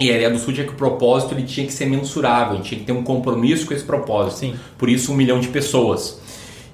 E 0.00 0.10
a 0.10 0.14
ideia 0.14 0.30
do 0.30 0.38
Sud 0.38 0.60
é 0.60 0.64
que 0.64 0.70
o 0.70 0.76
propósito 0.76 1.34
ele 1.34 1.42
tinha 1.42 1.66
que 1.66 1.72
ser 1.72 1.86
mensurável, 1.86 2.60
tinha 2.60 2.80
que 2.80 2.86
ter 2.86 2.92
um 2.92 3.02
compromisso 3.02 3.66
com 3.66 3.74
esse 3.74 3.84
propósito. 3.84 4.38
Sim. 4.38 4.54
Por 4.78 4.88
isso, 4.88 5.12
um 5.12 5.14
milhão 5.14 5.38
de 5.38 5.48
pessoas. 5.48 6.20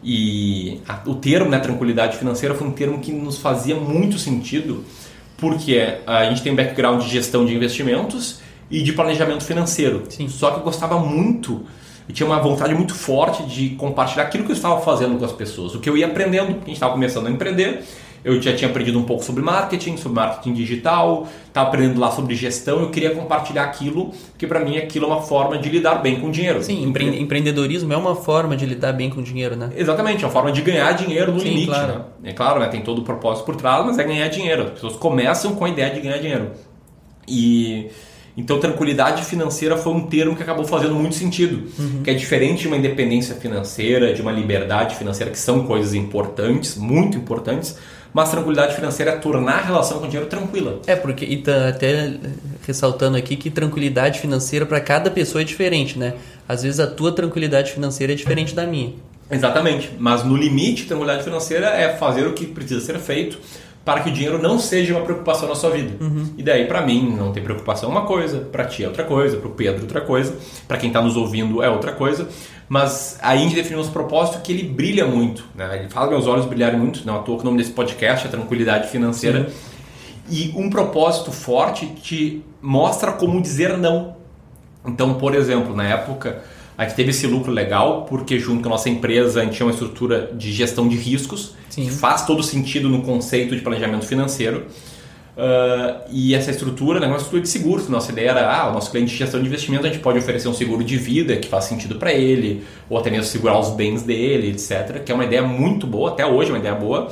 E 0.03 0.81
a, 0.89 1.01
o 1.05 1.17
termo, 1.17 1.51
né, 1.51 1.59
tranquilidade 1.59 2.17
financeira, 2.17 2.55
foi 2.55 2.67
um 2.67 2.71
termo 2.71 2.99
que 3.01 3.13
nos 3.13 3.39
fazia 3.39 3.75
muito 3.75 4.19
sentido 4.19 4.85
porque 5.39 6.01
a 6.05 6.25
gente 6.25 6.43
tem 6.43 6.53
um 6.53 6.57
background 6.57 7.03
de 7.03 7.09
gestão 7.09 7.47
de 7.47 7.55
investimentos 7.55 8.41
e 8.71 8.83
de 8.83 8.93
planejamento 8.93 9.45
financeiro. 9.45 10.03
Sim. 10.11 10.29
Só 10.29 10.51
que 10.51 10.59
eu 10.59 10.65
gostava 10.65 10.99
muito, 10.99 11.65
eu 12.09 12.15
tinha 12.15 12.27
uma 12.27 12.41
vontade 12.41 12.75
muito 12.75 12.93
forte 12.93 13.45
de 13.45 13.71
compartilhar 13.71 14.25
aquilo 14.25 14.45
que 14.45 14.51
eu 14.51 14.57
estava 14.57 14.81
fazendo 14.81 15.17
com 15.17 15.25
as 15.25 15.33
pessoas, 15.33 15.75
o 15.75 15.81
que 15.81 15.89
eu 15.89 15.97
ia 15.97 16.07
aprendendo, 16.07 16.55
porque 16.55 16.65
a 16.65 16.67
gente 16.67 16.75
estava 16.75 16.93
começando 16.93 17.29
a 17.29 17.31
empreender. 17.31 17.85
Eu 18.25 18.41
já 18.41 18.55
tinha 18.55 18.69
aprendido 18.69 18.99
um 18.99 19.05
pouco 19.05 19.25
sobre 19.25 19.43
marketing, 19.43 19.97
sobre 19.97 20.17
marketing 20.17 20.53
digital, 20.55 21.29
estava 21.47 21.69
aprendendo 21.69 22.01
lá 22.01 22.11
sobre 22.11 22.35
gestão. 22.35 22.81
Eu 22.81 22.91
queria 22.91 23.11
compartilhar 23.15 23.65
aquilo, 23.65 24.13
porque 24.31 24.47
para 24.47 24.61
mim 24.61 24.77
aquilo 24.77 25.07
é 25.07 25.09
uma 25.09 25.23
forma 25.23 25.59
de 25.59 25.69
lidar 25.69 25.97
bem 25.97 26.21
com 26.21 26.31
dinheiro. 26.31 26.63
Sim, 26.63 26.85
empre 26.85 27.05
empreendedorismo 27.21 27.93
é 27.93 27.97
uma 27.97 28.15
forma 28.15 28.57
de 28.57 28.67
lidar 28.67 28.93
bem 28.93 29.11
com 29.11 29.23
dinheiro, 29.23 29.57
né? 29.57 29.71
Exatamente, 29.77 30.25
é 30.25 30.27
uma 30.27 30.33
forma 30.33 30.53
de 30.53 30.61
ganhar 30.63 30.93
dinheiro 30.93 31.33
no 31.33 31.41
Sim, 31.41 31.49
limite. 31.49 31.69
claro. 31.69 31.93
Né? 32.23 32.31
É 32.31 32.33
claro, 32.33 32.61
né? 32.61 32.69
tem 32.69 32.81
todo 32.81 33.01
o 33.01 33.05
propósito 33.05 33.45
por 33.45 33.57
trás, 33.57 33.85
mas 33.87 33.99
é 33.99 34.05
ganhar 34.05 34.29
dinheiro. 34.29 34.65
As 34.65 34.71
pessoas 34.71 34.97
começam 34.97 35.55
com 35.55 35.65
a 35.65 35.69
ideia 35.69 35.91
de 35.91 36.01
ganhar 36.01 36.19
dinheiro. 36.19 36.51
E 37.27 37.91
então 38.39 38.61
tranquilidade 38.61 39.25
financeira 39.25 39.77
foi 39.77 39.93
um 39.93 40.07
termo 40.07 40.37
que 40.37 40.43
acabou 40.43 40.65
fazendo 40.65 40.95
muito 40.95 41.17
sentido, 41.17 41.69
que 42.05 42.09
é 42.09 42.15
diferente 42.15 42.63
de 42.63 42.69
uma 42.69 42.77
independência 42.77 43.35
financeira, 43.35 44.15
de 44.15 44.23
uma 44.23 44.31
liberdade 44.31 44.95
financeira, 44.95 45.33
que 45.33 45.39
são 45.39 45.65
coisas 45.67 45.93
importantes, 45.93 46.77
muito 46.77 47.19
importantes, 47.19 47.77
mas 48.13 48.31
tranquilidade 48.31 48.75
financeira 48.75 49.13
é 49.13 49.17
tornar 49.17 49.59
a 49.59 49.63
relação 49.63 49.99
com 49.99 50.07
o 50.07 50.09
dinheiro 50.09 50.29
tranquila. 50.29 50.81
É, 50.87 50.97
porque 50.97 51.25
e 51.25 51.39
tá 51.39 51.69
até 51.69 52.15
ressaltando 52.67 53.17
aqui 53.17 53.37
que 53.37 53.51
tranquilidade 53.51 54.21
financeira 54.21 54.67
para 54.67 54.81
cada 54.81 55.11
pessoa 55.11 55.43
é 55.43 55.45
diferente, 55.45 55.99
né? 55.99 56.15
Às 56.49 56.63
vezes 56.63 56.81
a 56.81 56.87
tua 56.87 57.13
tranquilidade 57.13 57.73
financeira 57.73 58.13
é 58.13 58.17
diferente 58.17 58.55
da 58.55 58.67
minha. 58.67 58.95
Exatamente, 59.31 59.91
mas 59.99 60.25
no 60.25 60.37
limite, 60.37 60.87
tranquilidade 60.87 61.23
financeira 61.23 61.67
é 61.67 61.95
fazer 61.97 62.27
o 62.27 62.33
que 62.33 62.47
precisa 62.47 62.81
ser 62.81 62.99
feito 62.99 63.39
para 63.89 64.01
que 64.01 64.11
o 64.11 64.13
dinheiro 64.13 64.39
não 64.39 64.59
seja 64.59 64.95
uma 64.95 65.03
preocupação 65.03 65.49
na 65.49 65.55
sua 65.55 65.71
vida. 65.71 65.97
E 66.37 66.43
daí, 66.43 66.67
para 66.67 66.83
mim, 66.83 67.17
não 67.17 67.33
tem 67.33 67.43
preocupação 67.43 67.89
é 67.89 67.93
uma 67.93 68.03
coisa, 68.03 68.41
para 68.41 68.67
ti 68.67 68.85
é 68.85 68.87
outra 68.87 69.03
coisa, 69.03 69.39
para 69.39 69.49
o 69.49 69.53
Pedro 69.53 69.79
é 69.79 69.81
outra 69.81 70.03
coisa, 70.03 70.37
para 70.67 70.77
quem 70.77 70.89
está 70.89 71.01
nos 71.01 71.17
ouvindo 71.17 71.63
é 71.63 71.71
outra 71.71 71.93
coisa. 71.93 72.29
Mas 72.69 73.19
aí 73.23 73.39
a 73.39 73.41
gente 73.41 73.55
definiu 73.55 73.79
nosso 73.79 73.91
propósito 73.91 74.43
que 74.43 74.53
ele 74.53 74.65
brilha 74.65 75.07
muito. 75.07 75.43
Né? 75.55 75.79
Ele 75.79 75.89
fala 75.89 76.11
meus 76.11 76.27
olhos 76.27 76.45
brilharem 76.45 76.79
muito, 76.79 77.07
não 77.07 77.17
à 77.17 77.19
toa 77.21 77.37
que 77.37 77.43
o 77.43 77.45
nome 77.47 77.57
desse 77.57 77.71
podcast 77.71 78.27
é 78.27 78.31
Tranquilidade 78.31 78.89
Financeira. 78.89 79.49
E 80.29 80.53
um 80.55 80.69
propósito 80.69 81.33
forte 81.33 81.87
te 81.87 82.45
mostra 82.61 83.13
como 83.13 83.41
dizer 83.41 83.79
não. 83.79 84.17
Então, 84.87 85.15
por 85.15 85.35
exemplo, 85.35 85.75
na 85.75 85.85
época, 85.85 86.43
a 86.79 86.85
gente 86.85 86.95
teve 86.95 87.11
esse 87.11 87.27
lucro 87.27 87.51
legal 87.51 88.07
porque 88.09 88.39
junto 88.39 88.63
com 88.63 88.69
a 88.69 88.71
nossa 88.71 88.89
empresa 88.89 89.41
a 89.41 89.45
gente 89.45 89.57
tinha 89.57 89.67
uma 89.67 89.73
estrutura 89.73 90.31
de 90.33 90.53
gestão 90.53 90.89
de 90.89 90.97
riscos 90.97 91.57
Sim. 91.69 91.87
que 91.87 91.91
faz 91.91 92.25
todo 92.25 92.41
sentido 92.41 92.89
no 92.89 93.03
conceito 93.03 93.57
de 93.57 93.63
planejamento 93.63 94.07
financeiro. 94.07 94.67
Uh, 95.37 96.03
e 96.11 96.35
essa 96.35 96.53
estrutura 96.53 97.01
né, 97.01 97.07
é 97.07 97.09
uma 97.09 97.17
estrutura 97.17 97.43
de 97.43 97.49
seguros. 97.49 97.89
Nossa 97.89 98.13
ideia 98.13 98.31
era, 98.31 98.53
ah, 98.53 98.71
o 98.71 98.73
nosso 98.73 98.93
cliente 98.93 99.11
de 99.11 99.19
gestão 99.19 99.41
de 99.41 99.47
investimento, 99.47 99.87
a 99.87 99.91
gente 99.91 100.01
pode 100.01 100.19
oferecer 100.19 100.47
um 100.49 100.55
seguro 100.55 100.85
de 100.85 100.97
vida 100.97 101.37
que 101.37 101.49
faz 101.49 101.65
sentido 101.65 101.97
para 101.97 102.13
ele, 102.13 102.65
ou 102.89 102.97
até 102.97 103.11
mesmo 103.11 103.25
segurar 103.25 103.59
os 103.59 103.71
bens 103.71 104.03
dele, 104.03 104.51
etc. 104.51 105.03
Que 105.05 105.11
é 105.11 105.15
uma 105.15 105.25
ideia 105.25 105.43
muito 105.43 105.85
boa, 105.85 106.11
até 106.11 106.25
hoje 106.25 106.51
é 106.51 106.53
uma 106.53 106.61
ideia 106.61 106.75
boa. 106.77 107.09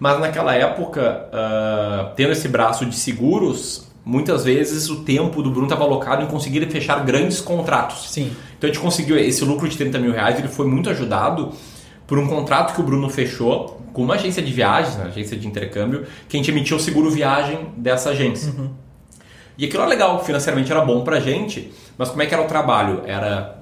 Mas 0.00 0.18
naquela 0.20 0.54
época, 0.54 1.28
uh, 1.28 2.14
tendo 2.16 2.32
esse 2.32 2.48
braço 2.48 2.86
de 2.86 2.96
seguros, 2.96 3.92
muitas 4.04 4.44
vezes 4.44 4.90
o 4.90 4.96
tempo 5.04 5.42
do 5.42 5.50
Bruno 5.50 5.66
estava 5.66 5.84
alocado 5.84 6.22
em 6.22 6.26
conseguir 6.26 6.66
fechar 6.70 7.04
grandes 7.04 7.40
contratos. 7.40 8.10
Sim. 8.10 8.32
Então 8.62 8.70
a 8.70 8.72
gente 8.72 8.80
conseguiu 8.80 9.18
esse 9.18 9.44
lucro 9.44 9.68
de 9.68 9.76
30 9.76 9.98
mil 9.98 10.12
reais, 10.12 10.38
ele 10.38 10.46
foi 10.46 10.68
muito 10.68 10.88
ajudado 10.88 11.50
por 12.06 12.16
um 12.16 12.28
contrato 12.28 12.76
que 12.76 12.80
o 12.80 12.84
Bruno 12.84 13.10
fechou 13.10 13.82
com 13.92 14.04
uma 14.04 14.14
agência 14.14 14.40
de 14.40 14.52
viagens, 14.52 14.94
uma 14.94 15.06
agência 15.06 15.36
de 15.36 15.48
intercâmbio, 15.48 16.06
que 16.28 16.36
a 16.36 16.38
gente 16.38 16.48
emitiu 16.48 16.76
o 16.76 16.80
seguro 16.80 17.10
viagem 17.10 17.58
dessa 17.76 18.10
agência. 18.10 18.54
E 19.58 19.64
aquilo 19.64 19.82
era 19.82 19.90
legal, 19.90 20.24
financeiramente 20.24 20.70
era 20.70 20.80
bom 20.80 21.02
pra 21.02 21.18
gente, 21.18 21.72
mas 21.98 22.08
como 22.08 22.22
é 22.22 22.26
que 22.26 22.32
era 22.32 22.42
o 22.44 22.46
trabalho? 22.46 23.02
Era 23.04 23.58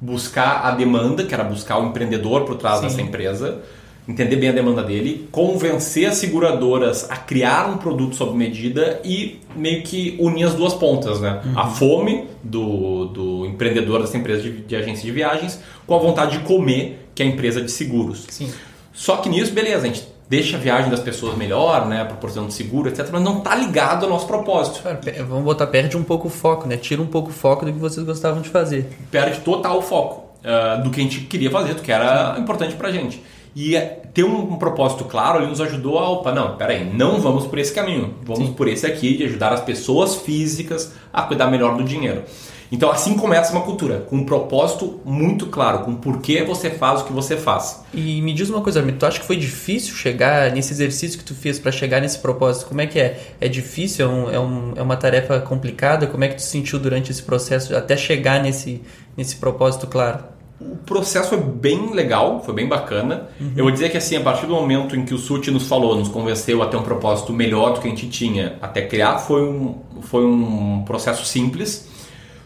buscar 0.00 0.64
a 0.64 0.70
demanda, 0.70 1.24
que 1.24 1.34
era 1.34 1.42
buscar 1.42 1.78
o 1.78 1.86
empreendedor 1.88 2.44
por 2.44 2.54
trás 2.54 2.78
Sim. 2.78 2.86
dessa 2.86 3.02
empresa, 3.02 3.62
entender 4.08 4.36
bem 4.36 4.48
a 4.50 4.52
demanda 4.52 4.82
dele, 4.82 5.28
convencer 5.32 6.06
as 6.08 6.16
seguradoras 6.16 7.10
a 7.10 7.16
criar 7.16 7.68
um 7.68 7.76
produto 7.76 8.14
sob 8.14 8.36
medida 8.36 9.00
e 9.04 9.40
meio 9.54 9.82
que 9.82 10.16
unir 10.20 10.44
as 10.44 10.54
duas 10.54 10.74
pontas, 10.74 11.20
né? 11.20 11.40
A 11.56 11.66
fome 11.66 12.24
do, 12.42 13.06
do 13.06 13.46
empreendedor 13.46 14.00
dessa 14.00 14.16
empresa 14.16 14.42
de, 14.42 14.50
de 14.62 14.76
agência 14.76 15.04
de 15.04 15.10
viagens 15.10 15.60
com 15.86 15.94
a 15.94 15.98
vontade 15.98 16.38
de 16.38 16.44
comer, 16.44 17.08
que 17.14 17.22
é 17.22 17.26
a 17.26 17.28
empresa 17.28 17.60
de 17.60 17.70
seguros. 17.70 18.24
Sim. 18.28 18.50
Só 18.92 19.16
que 19.16 19.28
nisso, 19.28 19.52
beleza, 19.52 19.84
a 19.84 19.86
gente 19.88 20.06
deixa 20.28 20.56
a 20.56 20.60
viagem 20.60 20.90
das 20.90 21.00
pessoas 21.00 21.36
melhor, 21.36 21.86
né? 21.86 22.04
Proporcionando 22.04 22.52
seguro, 22.52 22.88
etc. 22.88 23.08
Mas 23.12 23.22
não 23.22 23.40
tá 23.40 23.54
ligado 23.54 24.04
ao 24.04 24.10
nosso 24.10 24.26
propósito. 24.26 24.82
Cara, 24.82 24.96
pe- 24.96 25.22
vamos 25.22 25.44
botar, 25.44 25.66
perde 25.66 25.96
um 25.96 26.02
pouco 26.02 26.28
o 26.28 26.30
foco, 26.30 26.66
né? 26.68 26.76
Tira 26.76 27.02
um 27.02 27.06
pouco 27.06 27.30
o 27.30 27.32
foco 27.32 27.64
do 27.64 27.72
que 27.72 27.78
vocês 27.78 28.04
gostavam 28.06 28.40
de 28.40 28.48
fazer. 28.48 28.88
perde 29.10 29.40
total 29.40 29.78
o 29.78 29.82
foco 29.82 30.26
ah, 30.44 30.76
do 30.76 30.90
que 30.90 31.00
a 31.00 31.02
gente 31.02 31.20
queria 31.22 31.50
fazer, 31.50 31.74
do 31.74 31.82
que 31.82 31.90
era 31.92 32.36
importante 32.38 32.74
pra 32.76 32.90
gente. 32.90 33.20
E 33.56 33.74
eh, 33.74 34.02
ter 34.12 34.22
um, 34.22 34.52
um 34.52 34.56
propósito 34.58 35.06
claro 35.06 35.38
ali 35.38 35.46
nos 35.46 35.62
ajudou 35.62 35.98
a, 35.98 36.10
opa, 36.10 36.30
não, 36.30 36.58
peraí, 36.58 36.84
não 36.84 37.18
vamos 37.22 37.46
por 37.46 37.58
esse 37.58 37.72
caminho, 37.72 38.14
vamos 38.22 38.50
por 38.50 38.68
esse 38.68 38.86
aqui 38.86 39.16
de 39.16 39.24
ajudar 39.24 39.50
as 39.50 39.62
pessoas 39.62 40.16
físicas 40.16 40.92
a 41.10 41.22
cuidar 41.22 41.50
melhor 41.50 41.74
do 41.74 41.82
dinheiro. 41.82 42.22
Então 42.70 42.90
assim 42.90 43.16
começa 43.16 43.52
uma 43.52 43.62
cultura, 43.62 44.00
com 44.00 44.16
um 44.16 44.26
propósito 44.26 45.00
muito 45.06 45.46
claro, 45.46 45.84
com 45.84 45.94
por 45.94 46.20
que 46.20 46.42
você 46.42 46.68
faz 46.68 47.00
o 47.00 47.04
que 47.06 47.14
você 47.14 47.34
faz. 47.34 47.82
E 47.94 48.20
me 48.20 48.34
diz 48.34 48.50
uma 48.50 48.60
coisa, 48.60 48.80
Armin, 48.80 48.92
tu 48.92 49.06
acha 49.06 49.20
que 49.20 49.26
foi 49.26 49.36
difícil 49.36 49.94
chegar 49.94 50.52
nesse 50.52 50.74
exercício 50.74 51.18
que 51.18 51.24
tu 51.24 51.34
fez 51.34 51.58
para 51.58 51.72
chegar 51.72 52.02
nesse 52.02 52.18
propósito? 52.18 52.66
Como 52.66 52.82
é 52.82 52.86
que 52.86 52.98
é? 52.98 53.18
É 53.40 53.48
difícil? 53.48 54.04
É, 54.04 54.08
um, 54.08 54.30
é, 54.30 54.38
um, 54.38 54.72
é 54.76 54.82
uma 54.82 54.98
tarefa 54.98 55.40
complicada? 55.40 56.06
Como 56.06 56.22
é 56.24 56.28
que 56.28 56.34
tu 56.34 56.42
se 56.42 56.48
sentiu 56.48 56.78
durante 56.78 57.10
esse 57.10 57.22
processo 57.22 57.74
até 57.74 57.96
chegar 57.96 58.42
nesse, 58.42 58.82
nesse 59.16 59.36
propósito 59.36 59.86
claro? 59.86 60.35
O 60.58 60.76
processo 60.76 61.28
foi 61.28 61.38
bem 61.38 61.92
legal, 61.92 62.42
foi 62.42 62.54
bem 62.54 62.66
bacana. 62.66 63.28
Eu 63.54 63.64
vou 63.64 63.70
dizer 63.70 63.90
que 63.90 63.96
assim, 63.98 64.16
a 64.16 64.22
partir 64.22 64.46
do 64.46 64.54
momento 64.54 64.96
em 64.96 65.04
que 65.04 65.12
o 65.12 65.18
Suti 65.18 65.50
nos 65.50 65.68
falou, 65.68 65.94
nos 65.96 66.08
convenceu 66.08 66.62
a 66.62 66.66
ter 66.66 66.76
um 66.76 66.82
propósito 66.82 67.32
melhor 67.32 67.74
do 67.74 67.80
que 67.80 67.88
a 67.88 67.90
gente 67.90 68.08
tinha 68.08 68.56
até 68.62 68.82
criar, 68.82 69.18
foi 69.18 69.42
um, 69.42 69.78
foi 70.02 70.24
um 70.24 70.82
processo 70.86 71.26
simples. 71.26 71.88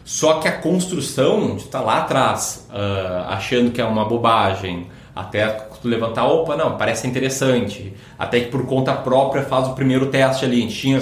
Só 0.03 0.39
que 0.39 0.47
a 0.47 0.51
construção 0.51 1.55
de 1.55 1.63
estar 1.63 1.81
lá 1.81 1.99
atrás, 1.99 2.67
ah, 2.69 3.27
achando 3.29 3.71
que 3.71 3.79
é 3.79 3.85
uma 3.85 4.03
bobagem, 4.03 4.87
até 5.15 5.69
tu 5.81 5.87
levantar, 5.87 6.25
opa, 6.25 6.55
não, 6.55 6.77
parece 6.77 7.07
interessante. 7.07 7.93
Até 8.17 8.39
que 8.41 8.49
por 8.51 8.65
conta 8.65 8.93
própria 8.93 9.43
faz 9.43 9.67
o 9.67 9.73
primeiro 9.73 10.07
teste 10.07 10.45
ali. 10.45 10.57
A 10.57 10.61
gente 10.61 10.75
tinha 10.75 10.99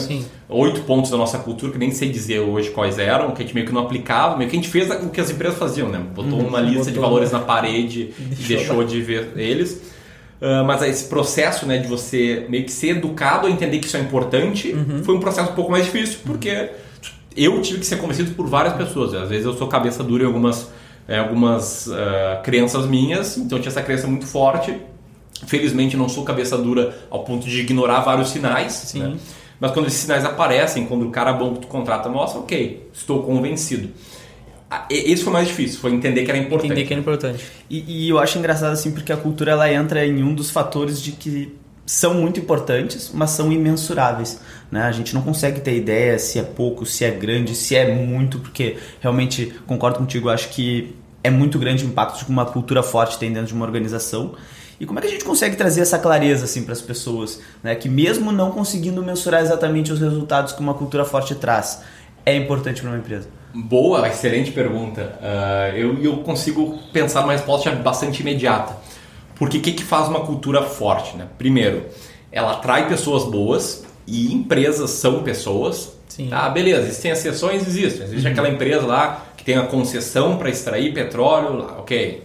oito 0.48 0.82
pontos 0.82 1.12
da 1.12 1.18
nossa 1.18 1.38
cultura, 1.38 1.72
que 1.72 1.78
nem 1.78 1.92
sei 1.92 2.10
dizer 2.10 2.40
hoje 2.40 2.70
quais 2.72 2.98
eram, 2.98 3.32
que 3.32 3.42
a 3.42 3.46
gente 3.46 3.54
meio 3.54 3.66
que 3.68 3.74
não 3.74 3.82
aplicava, 3.82 4.38
meio 4.38 4.50
que 4.50 4.56
a 4.56 4.60
gente 4.60 4.70
fez 4.72 4.90
o 4.90 5.10
que 5.10 5.22
as 5.22 5.30
empresas 5.30 5.58
faziam, 5.60 5.90
né? 5.90 6.02
Botou 6.16 6.40
uma 6.40 6.60
lista 6.60 6.86
de 6.86 6.92
botou- 6.92 7.04
valores 7.04 7.32
na 7.32 7.40
parede 7.40 8.14
e 8.20 8.24
Deixou 8.24 8.48
deixou 8.58 8.84
de 8.84 9.02
ver 9.02 9.32
eles. 9.36 9.82
Ah, 10.42 10.64
mas 10.66 10.82
esse 10.84 11.06
processo 11.10 11.66
né, 11.66 11.78
de 11.78 11.88
você 11.88 12.46
meio 12.50 12.64
que 12.64 12.72
ser 12.72 12.92
educado 12.98 13.48
a 13.48 13.50
entender 13.52 13.80
que 13.80 13.88
isso 13.88 13.98
é 13.98 14.00
importante 14.00 14.74
foi 15.04 15.14
um 15.16 15.20
processo 15.20 15.52
um 15.52 15.56
pouco 15.56 15.70
mais 15.72 15.86
difícil, 15.86 16.20
porque 16.26 16.70
eu 17.36 17.62
tive 17.62 17.80
que 17.80 17.86
ser 17.86 17.98
convencido 17.98 18.32
por 18.32 18.48
várias 18.48 18.74
pessoas. 18.74 19.14
Às 19.14 19.30
vezes 19.30 19.46
eu 19.46 19.54
sou 19.54 19.68
cabeça 19.68 20.04
dura 20.04 20.24
em 20.24 20.28
algumas, 20.28 20.72
em 21.10 21.18
algumas 21.18 21.89
ah, 21.89 22.39
crenças 22.44 22.86
minhas, 22.86 23.38
então 23.38 23.58
eu 23.58 23.62
tinha 23.62 23.72
essa 23.72 23.82
crença 23.82 24.08
muito 24.08 24.25
forte. 24.25 24.75
Felizmente 25.48 25.98
não 25.98 26.10
sou 26.10 26.24
cabeça 26.24 26.58
dura 26.58 26.98
ao 27.10 27.24
ponto 27.24 27.48
de 27.48 27.62
ignorar 27.62 28.01
vários 28.01 28.30
sinais. 28.30 28.74
Sim. 28.74 29.00
né? 29.00 29.18
Mas 29.60 29.72
quando 29.72 29.88
esses 29.88 30.00
sinais 30.00 30.24
aparecem, 30.24 30.86
quando 30.86 31.08
o 31.08 31.12
cara 31.12 31.34
bom 31.34 31.54
que 31.54 31.62
tu 31.62 31.68
contrata 31.68 32.08
mostra, 32.08 32.39
ok, 32.39 32.89
estou 32.94 33.24
convencido. 33.24 33.89
Ah, 34.70 34.86
Esse 34.89 35.24
foi 35.24 35.34
mais 35.34 35.48
difícil, 35.48 35.80
foi 35.80 35.92
entender 35.92 36.24
que 36.24 36.32
era 36.32 36.38
importante. 36.38 36.72
Entender 36.72 36.88
que 36.88 36.94
é 36.94 36.98
importante. 36.98 37.46
E, 37.70 38.06
e 38.06 38.10
eu 38.10 38.20
acho 38.20 38.38
engraçado 38.38 38.72
assim 38.72 38.92
porque 38.92 39.12
a 39.12 39.18
cultura 39.18 39.51
ela 39.51 39.72
entra 39.72 40.06
em 40.06 40.24
um 40.24 40.34
dos 40.34 40.51
fatores 40.51 41.01
de 41.01 41.12
que 41.13 41.58
são 41.86 42.13
muito 42.13 42.39
importantes, 42.39 43.10
mas 43.12 43.32
são 43.32 43.51
imensuráveis. 43.51 44.39
Né? 44.72 44.84
A 44.84 44.92
gente 44.92 45.16
não 45.16 45.24
consegue 45.24 45.60
ter 45.60 45.75
ideia 45.75 46.20
se 46.20 46.38
é 46.38 46.44
pouco, 46.44 46.86
se 46.86 47.04
é 47.04 47.10
grande, 47.10 47.56
se 47.56 47.75
é 47.75 47.92
muito, 47.94 48.38
porque 48.38 48.78
realmente 49.01 49.56
concordo 49.66 49.98
contigo, 49.98 50.30
acho 50.30 50.50
que 50.50 50.96
é 51.24 51.30
muito 51.30 51.60
grande 51.60 51.86
o 51.86 51.88
impacto 51.88 52.26
que 52.26 52.32
uma 52.32 52.46
cultura 52.46 52.84
forte 52.84 53.18
tem 53.18 53.32
dentro 53.32 53.48
de 53.48 53.54
uma 53.54 53.66
organização. 53.66 54.36
E 54.80 54.86
como 54.86 55.00
é 55.00 55.02
que 55.02 55.08
a 55.10 55.12
gente 55.12 55.26
consegue 55.26 55.56
trazer 55.56 55.82
essa 55.82 56.00
clareza 56.00 56.46
assim 56.46 56.64
para 56.64 56.74
as 56.74 56.82
pessoas, 56.82 57.42
né? 57.62 57.76
Que 57.76 57.90
mesmo 57.90 58.32
não 58.32 58.52
conseguindo 58.52 59.04
mensurar 59.04 59.42
exatamente 59.42 59.92
os 59.92 60.00
resultados 60.00 60.54
que 60.54 60.62
uma 60.62 60.74
cultura 60.74 61.04
forte 61.04 61.36
traz, 61.36 61.82
é 62.26 62.36
importante 62.36 62.82
para 62.82 62.92
uma 62.92 62.98
empresa. 62.98 63.28
Boa, 63.54 64.08
excelente 64.08 64.52
pergunta. 64.52 65.18
Ah, 65.22 65.72
eu, 65.76 66.02
eu 66.02 66.18
consigo 66.18 66.80
pensar 66.94 67.22
numa 67.22 67.34
resposta 67.34 67.72
bastante 67.72 68.22
imediata. 68.22 68.78
Porque 69.36 69.58
o 69.58 69.62
que, 69.62 69.72
que 69.72 69.84
faz 69.84 70.08
uma 70.08 70.22
cultura 70.22 70.62
forte? 70.62 71.18
Né? 71.18 71.26
Primeiro, 71.38 71.86
ela 72.32 72.54
atrai 72.54 72.88
pessoas 72.88 73.24
boas 73.24 73.86
e 74.06 74.34
empresas 74.34 74.92
são 74.92 75.24
pessoas. 75.24 75.94
Sim. 76.20 76.28
Ah, 76.34 76.50
beleza, 76.50 76.82
existem 76.82 77.12
exceções, 77.12 77.66
existem. 77.66 78.04
Existe 78.04 78.28
aquela 78.28 78.50
empresa 78.50 78.86
lá 78.86 79.26
que 79.38 79.44
tem 79.46 79.56
a 79.56 79.62
concessão 79.62 80.36
para 80.36 80.50
extrair 80.50 80.94
petróleo, 80.94 81.66
ok. 81.78 82.22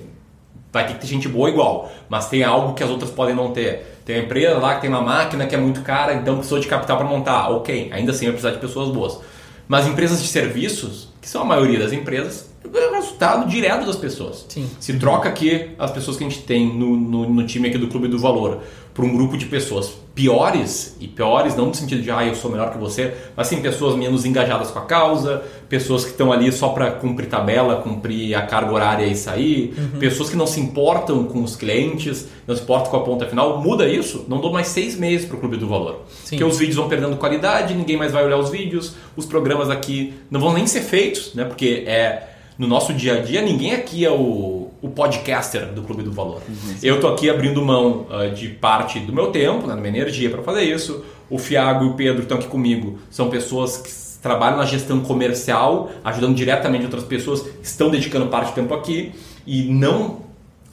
Vai 0.73 0.85
ter 0.89 0.95
que 0.95 1.03
ter 1.03 1.07
gente 1.07 1.29
boa 1.29 1.49
igual, 1.49 1.93
mas 2.09 2.29
tem 2.29 2.43
algo 2.43 2.75
que 2.75 2.83
as 2.83 2.91
outras 2.91 3.13
podem 3.13 3.37
não 3.37 3.53
ter. 3.53 4.01
Tem 4.05 4.17
uma 4.17 4.25
empresa 4.25 4.59
lá 4.59 4.75
que 4.75 4.81
tem 4.81 4.91
uma 4.91 5.01
máquina 5.01 5.47
que 5.47 5.55
é 5.55 5.59
muito 5.59 5.83
cara, 5.83 6.13
então 6.15 6.35
precisou 6.35 6.59
de 6.59 6.67
capital 6.67 6.97
para 6.97 7.07
montar. 7.07 7.51
Ok, 7.51 7.89
ainda 7.93 8.11
assim 8.11 8.25
vai 8.25 8.33
precisar 8.33 8.51
de 8.51 8.59
pessoas 8.59 8.91
boas. 8.91 9.21
Mas 9.69 9.87
empresas 9.87 10.21
de 10.21 10.27
serviços, 10.27 11.11
que 11.23 11.29
são 11.29 11.43
a 11.43 11.45
maioria 11.45 11.79
das 11.79 11.93
empresas, 11.93 12.53
é 12.65 12.89
o 12.89 12.95
resultado 12.95 13.49
direto 13.49 13.87
das 13.87 13.95
pessoas. 13.95 14.45
Sim. 14.49 14.69
Se 14.81 14.99
troca 14.99 15.29
aqui 15.29 15.71
as 15.79 15.93
pessoas 15.93 16.17
que 16.17 16.25
a 16.25 16.29
gente 16.29 16.43
tem 16.43 16.67
no, 16.67 16.97
no, 16.97 17.31
no 17.31 17.47
time 17.47 17.69
aqui 17.69 17.79
do 17.79 17.87
Clube 17.87 18.09
do 18.09 18.19
Valor 18.19 18.61
para 18.95 19.05
um 19.05 19.13
grupo 19.13 19.37
de 19.37 19.47
pessoas 19.47 19.93
piores, 20.15 20.97
e 21.01 21.09
piores 21.09 21.57
não 21.57 21.67
no 21.67 21.75
sentido 21.75 22.01
de 22.01 22.11
ah, 22.11 22.25
eu 22.25 22.37
sou 22.37 22.49
melhor 22.49 22.71
que 22.71 22.79
você, 22.79 23.13
mas 23.37 23.49
sim 23.49 23.61
pessoas 23.61 23.97
menos 23.97 24.25
engajadas 24.25 24.71
com 24.71 24.79
a 24.79 24.83
causa, 24.83 25.43
pessoas 25.69 26.05
que 26.05 26.13
estão 26.13 26.33
ali 26.33 26.53
só 26.53 26.69
para 26.69 26.93
cumprir 26.93 27.27
tabela, 27.27 27.83
cumprir 27.83 28.33
a 28.37 28.43
carga 28.43 28.73
horária 28.73 29.07
e 29.07 29.17
sair, 29.17 29.75
uhum. 29.77 29.99
pessoas 29.99 30.31
que 30.31 30.37
não 30.37 30.47
se 30.47 30.61
importam 30.61 31.25
com 31.25 31.43
os 31.43 31.57
clientes, 31.57 32.29
não 32.47 32.55
se 32.55 32.63
importam 32.63 32.93
com 32.93 32.97
a 32.97 33.01
ponta 33.01 33.27
final. 33.27 33.61
Muda 33.61 33.89
isso, 33.89 34.25
não 34.29 34.41
dou 34.41 34.53
mais 34.53 34.69
seis 34.69 34.97
meses 34.97 35.27
para 35.27 35.37
o 35.37 35.41
Clube 35.41 35.57
do 35.57 35.67
Valor. 35.67 36.03
Sim. 36.23 36.37
Porque 36.37 36.45
os 36.45 36.59
vídeos 36.59 36.77
vão 36.77 36.89
perdendo 36.89 37.17
qualidade, 37.17 37.75
ninguém 37.75 37.97
mais 37.97 38.13
vai 38.13 38.25
olhar 38.25 38.39
os 38.39 38.51
vídeos, 38.51 38.95
os 39.17 39.27
programas 39.27 39.69
aqui 39.69 40.15
não 40.31 40.39
vão 40.39 40.53
nem 40.53 40.69
ser 40.69 40.83
feitos, 40.83 41.35
né? 41.35 41.45
porque 41.45 41.83
é 41.89 42.29
no 42.57 42.69
nosso 42.69 42.95
dia 42.95 43.15
a 43.15 43.21
dia, 43.21 43.43
ninguém 43.43 43.75
aqui 43.75 44.05
é 44.05 44.11
o, 44.13 44.63
o 44.85 44.91
podcaster 44.91 45.73
do 45.73 45.81
Clube 45.81 46.03
do 46.03 46.12
Valor. 46.12 46.43
Uhum. 46.47 46.76
Eu 46.83 47.00
tô 47.00 47.09
aqui 47.09 47.31
abrindo 47.31 47.64
mão 47.64 48.07
uh, 48.11 48.35
de 48.35 48.49
parte 48.49 49.00
do 49.00 49.14
meu 49.14 49.29
tempo, 49.29 49.67
né, 49.67 49.75
da 49.75 49.81
minha 49.81 49.88
energia 49.88 50.29
para 50.29 50.43
fazer 50.43 50.62
isso. 50.62 51.03
O 51.31 51.38
Fiago 51.38 51.87
e 51.87 51.88
o 51.88 51.95
Pedro 51.95 52.25
estão 52.25 52.37
aqui 52.37 52.47
comigo, 52.47 52.99
são 53.11 53.31
pessoas 53.31 53.79
que 53.79 53.91
trabalham 54.21 54.59
na 54.59 54.67
gestão 54.67 55.00
comercial, 55.00 55.91
ajudando 56.05 56.35
diretamente 56.35 56.85
outras 56.85 57.03
pessoas, 57.03 57.47
estão 57.62 57.88
dedicando 57.88 58.26
parte 58.26 58.50
do 58.50 58.55
tempo 58.55 58.75
aqui 58.75 59.14
e 59.47 59.62
não 59.62 60.23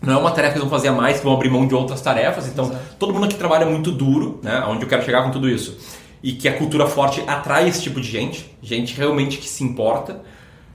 não 0.01 0.15
é 0.15 0.17
uma 0.17 0.31
tarefa 0.31 0.53
que 0.53 0.59
eles 0.59 0.69
vão 0.69 0.77
fazer 0.77 0.89
a 0.89 0.91
mais, 0.91 1.19
que 1.19 1.23
vão 1.23 1.33
abrir 1.33 1.49
mão 1.49 1.65
de 1.65 1.73
outras 1.73 2.01
tarefas. 2.01 2.47
Então, 2.47 2.65
Exato. 2.65 2.95
todo 2.99 3.13
mundo 3.13 3.27
aqui 3.27 3.35
trabalha 3.35 3.65
muito 3.65 3.91
duro, 3.91 4.39
né? 4.43 4.65
Onde 4.67 4.81
eu 4.81 4.89
quero 4.89 5.05
chegar 5.05 5.23
com 5.23 5.29
tudo 5.29 5.47
isso. 5.47 5.77
E 6.23 6.33
que 6.33 6.49
a 6.49 6.57
cultura 6.57 6.87
forte 6.87 7.23
atrai 7.27 7.69
esse 7.69 7.83
tipo 7.83 8.01
de 8.01 8.09
gente, 8.09 8.51
gente 8.61 8.97
realmente 8.97 9.37
que 9.37 9.47
se 9.47 9.63
importa. 9.63 10.21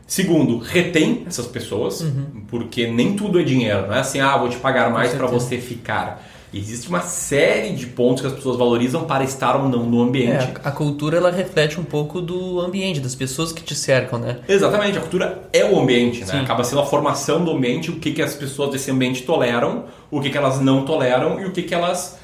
Segundo, 0.07 0.59
retém 0.59 1.25
essas 1.27 1.47
pessoas, 1.47 2.01
uhum. 2.01 2.43
porque 2.49 2.87
nem 2.87 3.17
tudo 3.17 3.41
é 3.41 3.43
dinheiro, 3.43 3.89
não 3.89 3.95
é 3.95 4.01
assim, 4.01 4.21
ah, 4.21 4.37
vou 4.37 4.49
te 4.49 4.57
pagar 4.57 4.91
mais 4.91 5.13
para 5.13 5.27
você 5.27 5.59
ficar. 5.59 6.25
Existe 6.55 6.89
uma 6.89 7.03
série 7.03 7.75
de 7.75 7.87
pontos 7.87 8.21
que 8.23 8.29
as 8.29 8.33
pessoas 8.33 8.57
valorizam 8.57 9.05
para 9.05 9.25
estar 9.25 9.57
ou 9.57 9.69
não 9.69 9.85
no 9.85 10.01
ambiente. 10.01 10.45
É, 10.45 10.55
a 10.63 10.71
cultura 10.71 11.19
ela 11.19 11.31
reflete 11.31 11.79
um 11.79 11.85
pouco 11.85 12.23
do 12.23 12.61
ambiente, 12.61 13.01
das 13.01 13.15
pessoas 13.15 13.53
que 13.53 13.63
te 13.63 13.75
cercam, 13.75 14.19
né? 14.19 14.39
Exatamente, 14.49 14.97
a 14.97 15.01
cultura 15.01 15.49
é 15.53 15.65
o 15.65 15.79
ambiente, 15.79 16.21
né? 16.21 16.27
Sim. 16.27 16.41
Acaba 16.41 16.63
sendo 16.63 16.81
a 16.81 16.87
formação 16.87 17.45
do 17.45 17.51
ambiente, 17.51 17.91
o 17.91 17.97
que, 17.97 18.13
que 18.13 18.23
as 18.23 18.35
pessoas 18.35 18.71
desse 18.71 18.91
ambiente 18.91 19.23
toleram, 19.25 19.87
o 20.11 20.21
que, 20.21 20.31
que 20.31 20.39
elas 20.39 20.61
não 20.61 20.85
toleram 20.85 21.41
e 21.41 21.47
o 21.47 21.53
que, 21.53 21.63
que 21.63 21.75
elas 21.75 22.17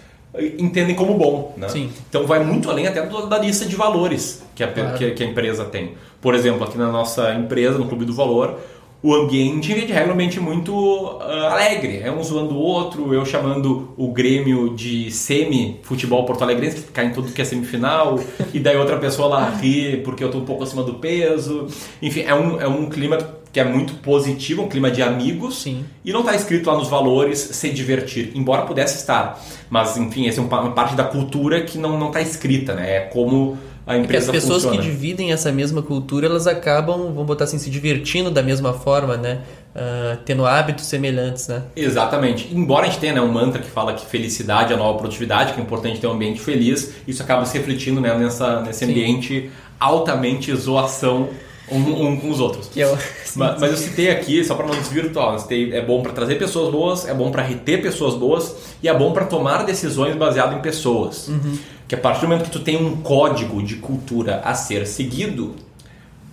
entendem 0.59 0.95
como 0.95 1.15
bom, 1.15 1.55
né? 1.57 1.69
Sim. 1.69 1.91
Então 2.09 2.27
vai 2.27 2.43
muito 2.43 2.71
além 2.71 2.87
até 2.87 3.05
da 3.05 3.39
lista 3.39 3.67
de 3.67 3.77
valores 3.77 4.43
que 4.55 4.65
a, 4.65 4.69
claro. 4.69 4.97
que, 4.97 5.11
que 5.11 5.23
a 5.23 5.27
empresa 5.27 5.65
tem. 5.65 5.95
Por 6.21 6.35
exemplo, 6.35 6.65
aqui 6.65 6.79
na 6.79 6.91
nossa 6.91 7.35
empresa, 7.35 7.79
no 7.79 7.87
Clube 7.87 8.05
do 8.05 8.15
Valor, 8.15 8.59
o 9.03 9.12
ambiente 9.15 9.73
é 9.73 9.85
de 9.85 9.93
regra 9.93 10.15
muito 10.41 10.73
uh, 10.73 11.21
alegre. 11.21 12.01
É 12.05 12.11
um 12.11 12.23
zoando 12.23 12.55
o 12.55 12.59
outro, 12.59 13.12
eu 13.12 13.27
chamando 13.27 13.93
o 13.97 14.12
Grêmio 14.12 14.75
de 14.77 15.11
semi-futebol 15.11 16.25
porto 16.25 16.43
alegrense, 16.43 16.83
que 16.83 16.93
cai 16.93 17.07
em 17.07 17.12
tudo 17.12 17.33
que 17.33 17.43
é 17.43 17.45
semifinal, 17.45 18.21
e 18.55 18.61
daí 18.61 18.77
outra 18.77 18.97
pessoa 18.99 19.29
lá 19.29 19.51
ri 19.51 20.01
porque 20.05 20.23
eu 20.23 20.29
estou 20.29 20.41
um 20.41 20.45
pouco 20.45 20.62
acima 20.62 20.85
do 20.85 20.95
peso. 20.95 21.67
Enfim, 22.01 22.23
é 22.23 22.35
um, 22.35 22.61
é 22.61 22.69
um 22.69 22.89
clima 22.89 23.19
que 23.52 23.61
é 23.61 23.64
muito 23.64 23.94
positivo, 23.97 24.62
um 24.62 24.68
clima 24.68 24.90
de 24.90 25.02
amigos, 25.02 25.62
Sim. 25.62 25.85
e 26.02 26.11
não 26.11 26.21
está 26.21 26.35
escrito 26.35 26.71
lá 26.71 26.76
nos 26.76 26.88
valores 26.88 27.38
se 27.38 27.68
divertir, 27.68 28.32
embora 28.35 28.62
pudesse 28.62 28.97
estar. 28.97 29.38
Mas, 29.68 29.97
enfim, 29.99 30.26
essa 30.26 30.40
é 30.40 30.42
uma 30.42 30.71
parte 30.73 30.97
da 30.97 31.04
cultura 31.04 31.61
que 31.61 31.76
não 31.76 32.06
está 32.06 32.23
escrita, 32.23 32.75
né? 32.75 32.97
É 32.97 33.00
como 33.00 33.59
a 33.87 33.97
empresa 33.97 34.26
Porque 34.26 34.38
as 34.38 34.44
pessoas 34.44 34.62
funciona. 34.62 34.82
que 34.82 34.90
dividem 34.90 35.32
essa 35.32 35.52
mesma 35.52 35.82
cultura, 35.82 36.26
elas 36.26 36.47
acabam, 36.47 37.12
vamos 37.12 37.26
botar 37.26 37.44
assim, 37.44 37.59
se 37.59 37.68
divertindo 37.68 38.30
da 38.30 38.42
mesma 38.42 38.72
forma, 38.72 39.16
né? 39.16 39.40
Uh, 39.74 40.16
tendo 40.24 40.46
hábitos 40.46 40.87
semelhantes, 40.87 41.48
né? 41.48 41.62
Exatamente. 41.74 42.48
Embora 42.55 42.87
a 42.87 42.88
gente 42.88 43.00
tenha 43.00 43.14
né, 43.14 43.20
um 43.20 43.33
mantra 43.33 43.61
que 43.61 43.70
fala 43.70 43.92
que 43.94 44.07
felicidade 44.07 44.72
é 44.72 44.77
a 44.77 44.79
nova 44.79 44.98
produtividade, 44.98 45.53
que 45.53 45.61
é 45.61 45.62
importante 45.62 45.98
ter 46.00 46.07
um 46.07 46.12
ambiente 46.12 46.40
feliz, 46.40 46.94
isso 47.07 47.22
acaba 47.22 47.44
se 47.44 47.57
refletindo 47.59 48.00
né, 48.00 48.16
nessa, 48.16 48.61
nesse 48.61 48.85
ambiente 48.85 49.50
altamente 49.81 50.55
zoação 50.55 51.29
um, 51.72 52.08
um, 52.08 52.16
com 52.16 52.30
os 52.30 52.40
outros. 52.40 52.70
Eu, 52.76 52.96
mas, 53.37 53.61
mas, 53.61 53.70
eu 53.70 53.76
citei 53.76 54.11
aqui, 54.11 54.44
só 54.44 54.54
para 54.54 54.66
não 54.66 54.74
desvirtuar, 54.74 55.38
citei, 55.38 55.72
é 55.72 55.85
bom 55.85 56.02
para 56.02 56.12
trazer 56.12 56.37
pessoas 56.37 56.70
boas, 56.70 57.06
é 57.06 57.14
bom 57.14 57.30
para 57.30 57.42
reter 57.42 57.82
pessoas 57.82 58.14
boas 58.14 58.54
e 58.82 58.88
é 58.88 58.94
bom 58.94 59.12
para 59.12 59.24
tomar 59.24 59.64
decisões 59.64 60.16
baseado 60.16 60.56
em 60.56 60.61
pessoas. 60.61 61.28
Uhum. 61.28 61.58
Que 61.88 61.94
a 61.94 61.98
partir 61.98 62.22
do 62.22 62.28
momento 62.28 62.44
que 62.44 62.50
tu 62.50 62.61
tem 62.61 62.76
um 62.76 62.96
código 62.96 63.62
de 63.62 63.76
cultura 63.76 64.40
a 64.44 64.54
ser 64.54 64.87
seguido, 64.87 65.54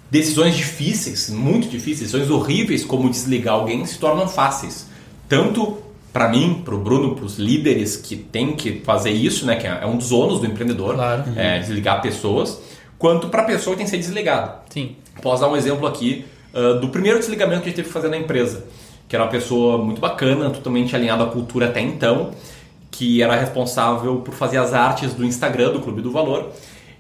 decisões 0.10 0.56
difíceis, 0.56 1.30
muito 1.30 1.68
difíceis, 1.68 2.12
decisões 2.12 2.30
horríveis 2.30 2.84
como 2.84 3.10
desligar 3.10 3.56
alguém 3.56 3.86
se 3.86 3.98
tornam 3.98 4.28
fáceis. 4.28 4.88
Tanto 5.28 5.78
para 6.12 6.28
mim, 6.28 6.62
para 6.66 6.74
o 6.74 6.80
Bruno, 6.80 7.16
para 7.16 7.26
os 7.26 7.38
líderes 7.38 7.96
que 7.96 8.16
têm 8.16 8.56
que 8.56 8.82
fazer 8.82 9.12
isso, 9.12 9.46
né, 9.46 9.56
que 9.56 9.68
é 9.68 9.86
um 9.86 9.98
dos 9.98 10.12
ônus 10.12 10.40
do 10.40 10.48
empreendedor, 10.48 10.96
claro. 10.96 11.24
é, 11.36 11.60
desligar 11.60 12.02
pessoas, 12.02 12.60
quanto 12.98 13.30
para 13.30 13.44
a 13.44 13.46
pessoa 13.46 13.76
que 13.76 13.78
tem 13.78 13.86
que 13.86 13.92
ser 13.92 13.98
desligada. 13.98 14.56
Sim. 14.70 14.96
Posso 15.22 15.42
dar 15.42 15.50
um 15.50 15.56
exemplo 15.56 15.88
aqui 15.88 16.26
uh, 16.54 16.80
do 16.80 16.90
primeiro 16.90 17.20
desligamento 17.20 17.62
que 17.62 17.68
a 17.68 17.70
gente 17.70 17.76
teve 17.76 17.88
que 17.88 17.94
fazer 17.94 18.10
na 18.10 18.18
empresa, 18.18 18.66
que 19.08 19.16
era 19.16 19.26
uma 19.26 19.32
pessoa 19.32 19.78
muito 19.78 20.00
bacana, 20.00 20.50
totalmente 20.50 20.96
alinhada 20.96 21.24
à 21.24 21.28
cultura 21.28 21.68
até 21.68 21.82
então, 21.82 22.32
que 22.92 23.22
era 23.22 23.36
responsável 23.36 24.18
por 24.18 24.34
fazer 24.34 24.58
as 24.58 24.74
artes 24.74 25.14
do 25.14 25.26
Instagram 25.26 25.72
do 25.72 25.80
Clube 25.80 26.02
do 26.02 26.12
Valor. 26.12 26.50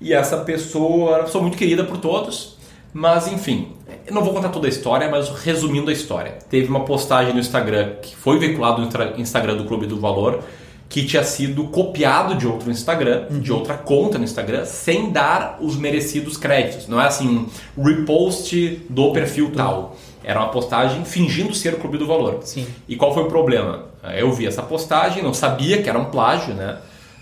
E 0.01 0.13
essa 0.13 0.37
pessoa 0.37 1.09
era 1.09 1.19
uma 1.19 1.25
pessoa 1.25 1.41
muito 1.41 1.57
querida 1.57 1.83
por 1.83 1.97
todos, 1.97 2.57
mas 2.93 3.27
enfim, 3.27 3.73
eu 4.07 4.13
não 4.13 4.23
vou 4.23 4.33
contar 4.33 4.49
toda 4.49 4.67
a 4.67 4.69
história, 4.69 5.09
mas 5.09 5.29
resumindo 5.29 5.89
a 5.89 5.93
história. 5.93 6.37
Teve 6.49 6.69
uma 6.69 6.85
postagem 6.85 7.33
no 7.33 7.39
Instagram 7.39 7.95
que 8.01 8.15
foi 8.15 8.39
veiculado 8.39 8.81
no 8.81 9.21
Instagram 9.21 9.57
do 9.57 9.65
Clube 9.65 9.85
do 9.85 9.99
Valor, 9.99 10.41
que 10.89 11.05
tinha 11.05 11.23
sido 11.23 11.65
copiado 11.65 12.33
de 12.33 12.47
outro 12.47 12.71
Instagram, 12.71 13.27
uhum. 13.29 13.39
de 13.39 13.53
outra 13.53 13.75
conta 13.75 14.17
no 14.17 14.23
Instagram, 14.23 14.65
sem 14.65 15.11
dar 15.11 15.59
os 15.61 15.77
merecidos 15.77 16.35
créditos. 16.35 16.87
Não 16.87 16.99
é 16.99 17.05
assim, 17.05 17.47
um 17.77 17.83
repost 17.83 18.81
do 18.89 19.11
perfil 19.11 19.45
uhum. 19.45 19.51
tal. 19.51 19.95
Era 20.23 20.39
uma 20.39 20.49
postagem 20.49 21.05
fingindo 21.05 21.53
ser 21.53 21.75
o 21.75 21.77
Clube 21.77 21.99
do 21.99 22.07
Valor. 22.07 22.39
Sim. 22.41 22.65
E 22.87 22.95
qual 22.95 23.13
foi 23.13 23.23
o 23.23 23.27
problema? 23.27 23.85
Eu 24.17 24.33
vi 24.33 24.47
essa 24.47 24.63
postagem, 24.63 25.21
não 25.21 25.33
sabia 25.33 25.81
que 25.81 25.87
era 25.87 25.99
um 25.99 26.05
plágio, 26.05 26.55
né? 26.55 26.79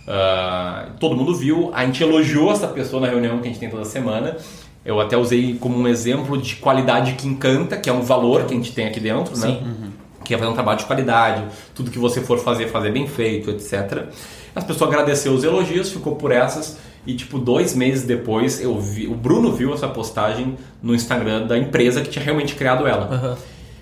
Uh, 0.08 0.93
todo 0.97 1.15
mundo 1.17 1.36
viu, 1.36 1.69
a 1.73 1.86
gente 1.86 2.01
elogiou 2.01 2.51
essa 2.51 2.67
pessoa 2.67 3.01
na 3.01 3.08
reunião 3.08 3.39
que 3.39 3.47
a 3.49 3.51
gente 3.51 3.60
tem 3.60 3.69
toda 3.69 3.84
semana. 3.84 4.38
Eu 4.86 5.01
até 5.01 5.17
usei 5.17 5.58
como 5.60 5.77
um 5.77 5.88
exemplo 5.88 6.38
de 6.38 6.56
qualidade 6.56 7.13
que 7.13 7.27
encanta, 7.27 7.75
que 7.75 7.89
é 7.89 7.93
um 7.93 8.01
valor 8.01 8.45
que 8.45 8.53
a 8.53 8.58
gente 8.58 8.71
tem 8.71 8.88
aqui 8.88 9.01
dentro, 9.01 9.36
Sim. 9.36 9.47
né? 9.47 9.60
Uhum 9.62 10.07
que 10.28 10.34
é 10.34 10.38
fazer 10.38 10.52
um 10.52 10.54
trabalho 10.54 10.78
de 10.78 10.86
qualidade, 10.86 11.46
tudo 11.74 11.90
que 11.90 11.98
você 11.98 12.20
for 12.20 12.38
fazer, 12.38 12.68
fazer 12.68 12.92
bem 12.92 13.08
feito, 13.08 13.50
etc. 13.50 14.08
As 14.54 14.63
pessoas 14.63 14.90
agradeceu 14.92 15.32
os 15.32 15.44
elogios, 15.44 15.92
ficou 15.92 16.16
por 16.16 16.32
essas 16.32 16.78
e 17.06 17.16
tipo 17.16 17.40
dois 17.40 17.74
meses 17.74 18.04
depois 18.04 18.60
eu 18.60 18.78
vi, 18.78 19.08
o 19.08 19.16
Bruno 19.16 19.54
viu 19.54 19.74
essa 19.74 19.88
postagem 19.88 20.58
no 20.84 20.94
Instagram 20.94 21.48
da 21.48 21.58
empresa 21.58 22.02
que 22.02 22.10
tinha 22.10 22.24
realmente 22.24 22.56
criado 22.56 22.86
ela. 22.86 23.10
Uhum. 23.10 23.36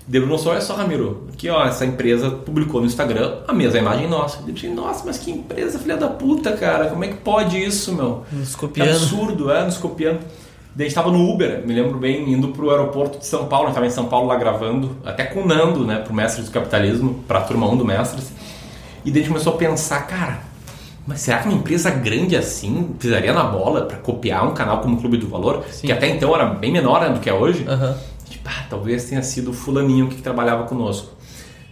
Deu 0.06 0.24
Bruno 0.24 0.40
olha 0.46 0.60
só, 0.60 0.74
Ramiro, 0.74 1.26
aqui 1.32 1.50
ó, 1.50 1.64
essa 1.64 1.84
empresa 1.84 2.30
publicou 2.30 2.80
no 2.80 2.86
Instagram 2.86 3.38
a 3.48 3.52
mesma 3.52 3.80
imagem 3.80 4.08
nossa. 4.08 4.38
Eu 4.46 4.54
disse, 4.54 4.68
nossa, 4.68 5.02
mas 5.04 5.18
que 5.18 5.32
empresa 5.32 5.80
filha 5.80 5.96
da 5.96 6.06
puta, 6.06 6.52
cara, 6.52 6.86
como 6.86 7.04
é 7.04 7.08
que 7.08 7.16
pode 7.16 7.60
isso, 7.60 7.92
meu? 7.92 8.24
Nos 8.30 8.54
copiando. 8.54 8.86
Que 8.86 8.94
absurdo, 8.94 9.50
é, 9.50 9.64
nos 9.64 9.78
copiando. 9.78 10.20
Daí 10.76 10.84
a 10.84 10.88
gente 10.90 10.98
estava 10.98 11.10
no 11.10 11.26
Uber, 11.32 11.66
me 11.66 11.72
lembro 11.72 11.98
bem, 11.98 12.30
indo 12.30 12.48
para 12.48 12.62
o 12.62 12.70
aeroporto 12.70 13.18
de 13.18 13.24
São 13.24 13.46
Paulo, 13.46 13.64
a 13.64 13.68
gente 13.68 13.76
estava 13.76 13.86
em 13.86 13.90
São 13.90 14.04
Paulo 14.04 14.28
lá 14.28 14.36
gravando, 14.36 14.94
até 15.06 15.24
com 15.24 15.40
o 15.40 15.46
Nando, 15.46 15.86
né, 15.86 16.00
pro 16.00 16.12
Mestres 16.12 16.44
do 16.44 16.52
Capitalismo, 16.52 17.24
para 17.26 17.38
a 17.38 17.42
turma 17.42 17.66
1 17.66 17.78
do 17.78 17.84
Mestres. 17.86 18.30
E 19.02 19.10
daí 19.10 19.20
a 19.20 19.22
gente 19.22 19.28
começou 19.28 19.54
a 19.54 19.56
pensar, 19.56 20.06
cara, 20.06 20.40
mas 21.06 21.20
será 21.20 21.38
que 21.38 21.48
uma 21.48 21.56
empresa 21.56 21.88
grande 21.88 22.36
assim 22.36 22.94
pisaria 22.98 23.32
na 23.32 23.44
bola 23.44 23.86
para 23.86 23.96
copiar 23.96 24.46
um 24.46 24.52
canal 24.52 24.82
como 24.82 24.96
o 24.96 25.00
Clube 25.00 25.16
do 25.16 25.28
Valor, 25.28 25.64
Sim. 25.70 25.86
que 25.86 25.92
até 25.92 26.10
então 26.10 26.34
era 26.34 26.44
bem 26.44 26.70
menor 26.70 27.00
né, 27.00 27.08
do 27.08 27.20
que 27.20 27.30
é 27.30 27.32
hoje? 27.32 27.66
Uhum. 27.66 27.94
Tipo, 28.28 28.46
ah, 28.50 28.66
talvez 28.68 29.06
tenha 29.06 29.22
sido 29.22 29.52
o 29.52 29.54
fulaninho 29.54 30.08
que 30.08 30.20
trabalhava 30.20 30.64
conosco. 30.64 31.08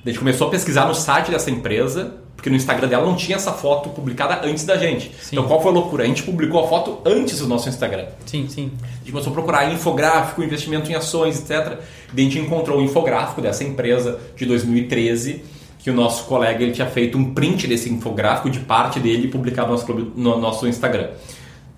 Daí 0.03 0.07
a 0.07 0.09
gente 0.13 0.19
começou 0.19 0.49
a 0.49 0.51
pesquisar 0.51 0.87
no 0.87 0.95
site 0.95 1.31
dessa 1.31 1.51
empresa 1.51 2.24
porque 2.45 2.51
no 2.51 2.57
Instagram 2.57 2.89
dela 2.89 3.07
não 3.07 3.17
tinha 3.17 3.37
essa 3.37 3.53
foto 3.53 3.89
publicada 3.89 4.47
antes 4.47 4.67
da 4.67 4.77
gente. 4.77 5.11
Sim. 5.19 5.31
Então 5.33 5.49
qual 5.49 5.63
foi 5.63 5.71
a 5.71 5.75
loucura? 5.75 6.05
A 6.05 6.07
gente 6.07 6.23
publicou 6.23 6.63
a 6.63 6.69
foto 6.69 6.99
antes 7.03 7.39
do 7.39 7.47
nosso 7.47 7.71
Instagram. 7.71 8.05
Sim, 8.27 8.47
sim. 8.51 8.71
A 8.83 8.99
gente 8.99 9.13
começou 9.13 9.31
a 9.31 9.33
procurar 9.33 9.73
infográfico, 9.73 10.43
investimento 10.43 10.93
em 10.93 10.95
ações, 10.95 11.39
etc. 11.41 11.79
E 12.15 12.21
a 12.21 12.23
gente 12.23 12.39
encontrou 12.39 12.81
o 12.81 12.83
infográfico 12.83 13.41
dessa 13.41 13.65
empresa 13.65 14.21
de 14.37 14.45
2013 14.45 15.43
que 15.79 15.91
o 15.91 15.95
nosso 15.95 16.25
colega 16.25 16.63
ele 16.63 16.73
tinha 16.73 16.87
feito 16.87 17.17
um 17.17 17.33
print 17.33 17.67
desse 17.67 17.89
infográfico 17.91 18.51
de 18.51 18.61
parte 18.61 19.01
dele 19.01 19.25
e 19.25 19.31
publicado 19.31 19.69
no 19.69 19.73
nosso, 19.73 19.87
clube, 19.87 20.13
no 20.15 20.39
nosso 20.39 20.69
Instagram. 20.69 21.13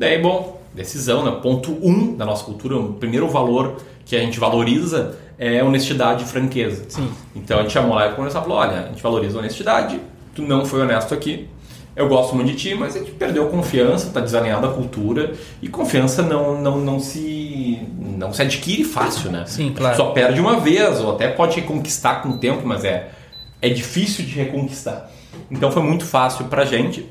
Daí, 0.01 0.21
bom, 0.21 0.61
decisão, 0.75 1.25
né? 1.25 1.39
ponto 1.41 1.79
um 1.81 2.17
da 2.17 2.27
nossa 2.27 2.43
cultura, 2.43 2.77
o 2.77 2.95
primeiro 2.95 3.29
valor 3.29 3.77
que 4.05 4.17
a 4.17 4.21
gente 4.21 4.41
valoriza 4.41 5.17
é 5.39 5.63
honestidade 5.63 6.25
e 6.25 6.27
franqueza. 6.27 6.87
Sim. 6.89 7.09
Então 7.37 7.61
a 7.61 7.63
gente 7.63 7.73
chamou 7.73 7.95
lá 7.95 8.09
e 8.09 8.15
conversou 8.15 8.41
e 8.41 8.45
falou, 8.45 8.59
olha, 8.59 8.81
a 8.81 8.89
gente 8.89 9.03
valoriza 9.03 9.37
a 9.37 9.39
honestidade, 9.39 10.01
tu 10.37 10.43
não 10.43 10.65
foi 10.65 10.83
honesto 10.83 11.13
aqui. 11.13 11.49
Eu 11.97 12.09
gosto 12.09 12.37
muito 12.37 12.49
de 12.49 12.57
ti, 12.57 12.75
mas 12.75 12.95
a 12.95 12.99
gente 12.99 13.13
perdeu 13.13 13.49
confiança, 13.49 14.11
tá 14.11 14.21
desalinhado 14.21 14.67
a 14.67 14.73
cultura 14.73 15.33
e 15.63 15.69
confiança 15.69 16.21
não, 16.23 16.61
não, 16.61 16.79
não 16.79 17.01
se 17.01 17.81
não 18.19 18.35
se 18.35 18.43
adquire 18.43 18.85
fácil, 18.85 19.31
né? 19.31 19.45
Sim, 19.47 19.73
claro. 19.75 19.97
Só 19.97 20.11
perde 20.11 20.39
uma 20.39 20.61
vez, 20.61 21.01
ou 21.01 21.13
até 21.13 21.29
pode 21.29 21.59
reconquistar 21.59 22.23
com 22.23 22.31
o 22.31 22.39
tempo, 22.39 22.67
mas 22.67 22.85
é, 22.85 23.09
é 23.63 23.71
difícil 23.71 24.27
de 24.27 24.33
reconquistar. 24.33 25.11
Então 25.51 25.73
foi 25.73 25.83
muito 25.83 26.05
fácil 26.05 26.45
pra 26.47 26.67
gente. 26.67 27.07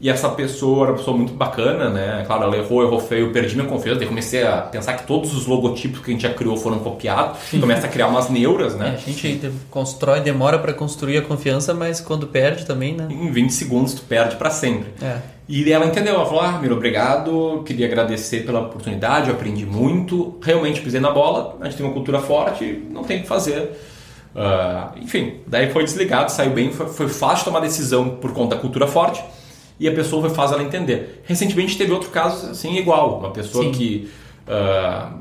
E 0.00 0.08
essa 0.08 0.30
pessoa 0.30 0.84
era 0.84 0.92
uma 0.92 0.98
pessoa 0.98 1.14
muito 1.14 1.34
bacana, 1.34 1.90
né? 1.90 2.24
Claro, 2.26 2.44
ela 2.44 2.56
errou, 2.56 2.82
errou 2.82 2.98
feio, 3.00 3.32
perdi 3.32 3.54
minha 3.54 3.68
confiança. 3.68 3.98
Daí 3.98 4.08
comecei 4.08 4.42
a 4.46 4.62
pensar 4.62 4.94
que 4.94 5.06
todos 5.06 5.34
os 5.36 5.44
logotipos 5.46 6.00
que 6.00 6.10
a 6.10 6.14
gente 6.14 6.22
já 6.22 6.32
criou 6.32 6.56
foram 6.56 6.78
copiados. 6.78 7.38
Começa 7.50 7.86
a 7.86 7.90
criar 7.90 8.06
umas 8.06 8.30
neuras, 8.30 8.74
É, 8.74 8.78
né? 8.78 8.94
a 8.94 8.96
gente 8.96 9.52
constrói, 9.70 10.20
demora 10.20 10.58
para 10.58 10.72
construir 10.72 11.18
a 11.18 11.22
confiança, 11.22 11.74
mas 11.74 12.00
quando 12.00 12.26
perde 12.26 12.64
também, 12.64 12.94
né? 12.94 13.08
Em 13.10 13.30
20 13.30 13.50
segundos 13.52 13.92
tu 13.92 14.00
perde 14.02 14.36
pra 14.36 14.48
sempre. 14.48 14.88
É. 15.02 15.18
E 15.46 15.70
ela 15.70 15.84
entendeu, 15.84 16.14
ela 16.14 16.24
falou, 16.24 16.40
ah, 16.40 16.50
Ramiro, 16.52 16.76
obrigado, 16.76 17.62
queria 17.66 17.84
agradecer 17.86 18.46
pela 18.46 18.60
oportunidade, 18.60 19.28
eu 19.28 19.34
aprendi 19.34 19.66
muito, 19.66 20.38
realmente 20.40 20.80
pisei 20.80 21.00
na 21.00 21.10
bola, 21.10 21.56
a 21.60 21.64
gente 21.64 21.76
tem 21.76 21.84
uma 21.84 21.92
cultura 21.92 22.20
forte, 22.20 22.84
não 22.90 23.02
tem 23.04 23.18
o 23.18 23.22
que 23.22 23.26
fazer. 23.28 23.72
Ah, 24.34 24.92
enfim, 24.96 25.40
daí 25.46 25.70
foi 25.70 25.84
desligado, 25.84 26.30
saiu 26.30 26.52
bem, 26.52 26.70
foi, 26.72 26.86
foi 26.86 27.08
fácil 27.08 27.44
tomar 27.46 27.60
decisão 27.60 28.10
por 28.10 28.32
conta 28.32 28.54
da 28.54 28.60
cultura 28.62 28.86
forte 28.86 29.20
e 29.80 29.88
a 29.88 29.92
pessoa 29.92 30.28
faz 30.28 30.52
ela 30.52 30.62
entender. 30.62 31.22
Recentemente 31.24 31.78
teve 31.78 31.90
outro 31.90 32.10
caso 32.10 32.50
assim 32.50 32.76
igual, 32.76 33.18
uma 33.18 33.30
pessoa 33.30 33.64
Sim. 33.64 33.72
que 33.72 34.10
ah, 34.46 35.12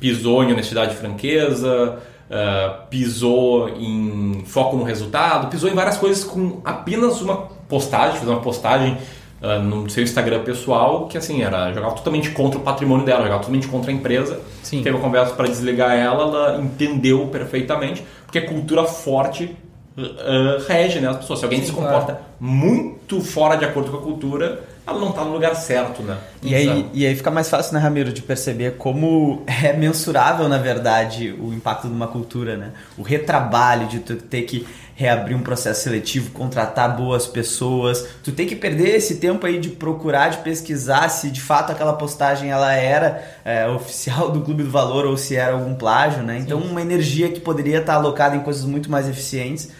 pisou 0.00 0.42
em 0.42 0.52
honestidade 0.52 0.94
e 0.94 0.96
franqueza, 0.96 1.98
ah, 2.30 2.86
pisou 2.88 3.68
em 3.68 4.42
foco 4.46 4.74
no 4.78 4.84
resultado, 4.84 5.48
pisou 5.48 5.68
em 5.68 5.74
várias 5.74 5.98
coisas 5.98 6.24
com 6.24 6.62
apenas 6.64 7.20
uma 7.20 7.36
postagem, 7.68 8.16
fez 8.16 8.28
uma 8.28 8.40
postagem 8.40 8.96
ah, 9.42 9.58
no 9.58 9.88
seu 9.90 10.02
Instagram 10.02 10.42
pessoal 10.42 11.08
que 11.08 11.18
assim 11.18 11.42
era 11.42 11.70
jogava 11.74 11.94
totalmente 11.94 12.30
contra 12.30 12.58
o 12.58 12.62
patrimônio 12.62 13.04
dela, 13.04 13.22
jogava 13.22 13.40
totalmente 13.40 13.68
contra 13.68 13.90
a 13.90 13.94
empresa. 13.94 14.40
Sim. 14.62 14.82
Teve 14.82 14.96
uma 14.96 15.04
conversa 15.04 15.34
para 15.34 15.46
desligar 15.46 15.92
ela, 15.92 16.22
ela 16.22 16.62
entendeu 16.62 17.26
perfeitamente, 17.26 18.02
porque 18.24 18.38
a 18.38 18.46
cultura 18.48 18.84
forte 18.84 19.54
ah, 19.98 20.62
rege 20.68 21.00
né, 21.00 21.08
as 21.08 21.16
pessoas. 21.18 21.38
Se 21.38 21.44
alguém 21.44 21.60
Sim, 21.60 21.66
se 21.66 21.72
claro. 21.72 21.88
comporta 21.88 22.20
muito 22.38 23.20
fora 23.20 23.56
de 23.56 23.64
acordo 23.64 23.90
com 23.90 23.96
a 23.96 24.02
cultura, 24.02 24.60
ela 24.86 25.00
não 25.00 25.08
está 25.08 25.24
no 25.24 25.32
lugar 25.32 25.56
certo, 25.56 26.02
né? 26.02 26.16
E 26.42 26.54
aí, 26.54 26.86
e 26.92 27.06
aí 27.06 27.16
fica 27.16 27.30
mais 27.30 27.48
fácil, 27.48 27.74
né, 27.74 27.80
Ramiro, 27.80 28.12
de 28.12 28.22
perceber 28.22 28.76
como 28.76 29.42
é 29.64 29.72
mensurável, 29.72 30.48
na 30.48 30.58
verdade, 30.58 31.34
o 31.40 31.52
impacto 31.52 31.88
de 31.88 31.94
uma 31.94 32.06
cultura, 32.06 32.56
né? 32.56 32.72
O 32.96 33.02
retrabalho 33.02 33.88
de 33.88 34.00
tu 34.00 34.16
ter 34.16 34.42
que 34.42 34.66
reabrir 34.94 35.34
um 35.34 35.42
processo 35.42 35.82
seletivo, 35.82 36.30
contratar 36.30 36.96
boas 36.96 37.26
pessoas, 37.26 38.06
tu 38.24 38.32
tem 38.32 38.46
que 38.46 38.56
perder 38.56 38.96
esse 38.96 39.16
tempo 39.16 39.44
aí 39.44 39.60
de 39.60 39.68
procurar, 39.68 40.30
de 40.30 40.38
pesquisar 40.38 41.10
se 41.10 41.30
de 41.30 41.40
fato 41.40 41.70
aquela 41.70 41.92
postagem 41.92 42.50
ela 42.50 42.72
era 42.72 43.22
é, 43.44 43.68
oficial 43.68 44.30
do 44.30 44.40
Clube 44.40 44.62
do 44.62 44.70
Valor 44.70 45.04
ou 45.04 45.18
se 45.18 45.36
era 45.36 45.52
algum 45.52 45.74
plágio, 45.74 46.22
né? 46.22 46.38
Então 46.38 46.58
uma 46.60 46.80
energia 46.80 47.30
que 47.30 47.40
poderia 47.40 47.80
estar 47.80 47.94
alocada 47.94 48.36
em 48.36 48.40
coisas 48.40 48.64
muito 48.64 48.90
mais 48.90 49.06
eficientes. 49.06 49.70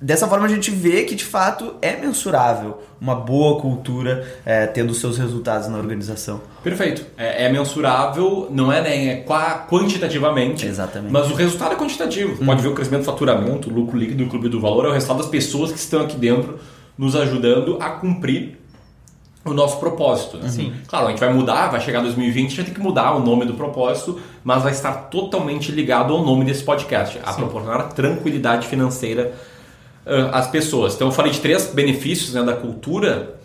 Dessa 0.00 0.28
forma 0.28 0.44
a 0.44 0.48
gente 0.48 0.70
vê 0.70 1.04
que 1.04 1.14
de 1.14 1.24
fato 1.24 1.74
é 1.80 1.96
mensurável 1.96 2.82
uma 3.00 3.14
boa 3.14 3.60
cultura 3.60 4.26
é, 4.44 4.66
tendo 4.66 4.92
seus 4.92 5.16
resultados 5.16 5.68
na 5.68 5.78
organização. 5.78 6.42
Perfeito. 6.62 7.06
É, 7.16 7.44
é 7.46 7.48
mensurável, 7.52 8.48
não 8.50 8.70
é, 8.70 8.82
né, 8.82 9.06
é 9.06 9.16
qua- 9.16 9.66
quantitativamente. 9.70 10.66
Exatamente. 10.66 11.12
Mas 11.12 11.30
o 11.30 11.34
resultado 11.34 11.72
é 11.72 11.76
quantitativo. 11.76 12.44
Pode 12.44 12.60
ver 12.60 12.68
o 12.68 12.74
crescimento 12.74 13.02
do 13.02 13.06
faturamento, 13.06 13.70
o 13.70 13.72
lucro 13.72 13.96
líquido 13.96 14.24
do 14.24 14.30
Clube 14.30 14.48
do 14.48 14.60
Valor, 14.60 14.86
é 14.86 14.88
o 14.88 14.92
resultado 14.92 15.18
das 15.18 15.28
pessoas 15.28 15.72
que 15.72 15.78
estão 15.78 16.02
aqui 16.02 16.16
dentro 16.16 16.58
nos 16.98 17.16
ajudando 17.16 17.78
a 17.80 17.88
cumprir 17.90 18.58
o 19.44 19.52
nosso 19.54 19.78
propósito. 19.78 20.38
Né? 20.38 20.48
Sim. 20.48 20.72
Claro, 20.88 21.06
a 21.06 21.10
gente 21.10 21.20
vai 21.20 21.32
mudar, 21.32 21.68
vai 21.68 21.80
chegar 21.80 22.00
2020, 22.00 22.46
a 22.46 22.48
gente 22.48 22.56
vai 22.56 22.64
ter 22.66 22.72
que 22.74 22.80
mudar 22.80 23.14
o 23.14 23.20
nome 23.20 23.44
do 23.44 23.54
propósito, 23.54 24.18
mas 24.42 24.62
vai 24.62 24.72
estar 24.72 24.92
totalmente 25.10 25.70
ligado 25.70 26.12
ao 26.14 26.24
nome 26.24 26.44
desse 26.44 26.62
podcast, 26.62 27.18
a 27.24 27.32
proporcionar 27.32 27.92
tranquilidade 27.92 28.66
financeira 28.66 29.32
ah, 30.06 30.38
às 30.38 30.48
pessoas. 30.48 30.94
Então 30.94 31.08
eu 31.08 31.12
falei 31.12 31.32
de 31.32 31.40
três 31.40 31.66
benefícios 31.72 32.34
né, 32.34 32.42
da 32.42 32.54
cultura 32.54 33.36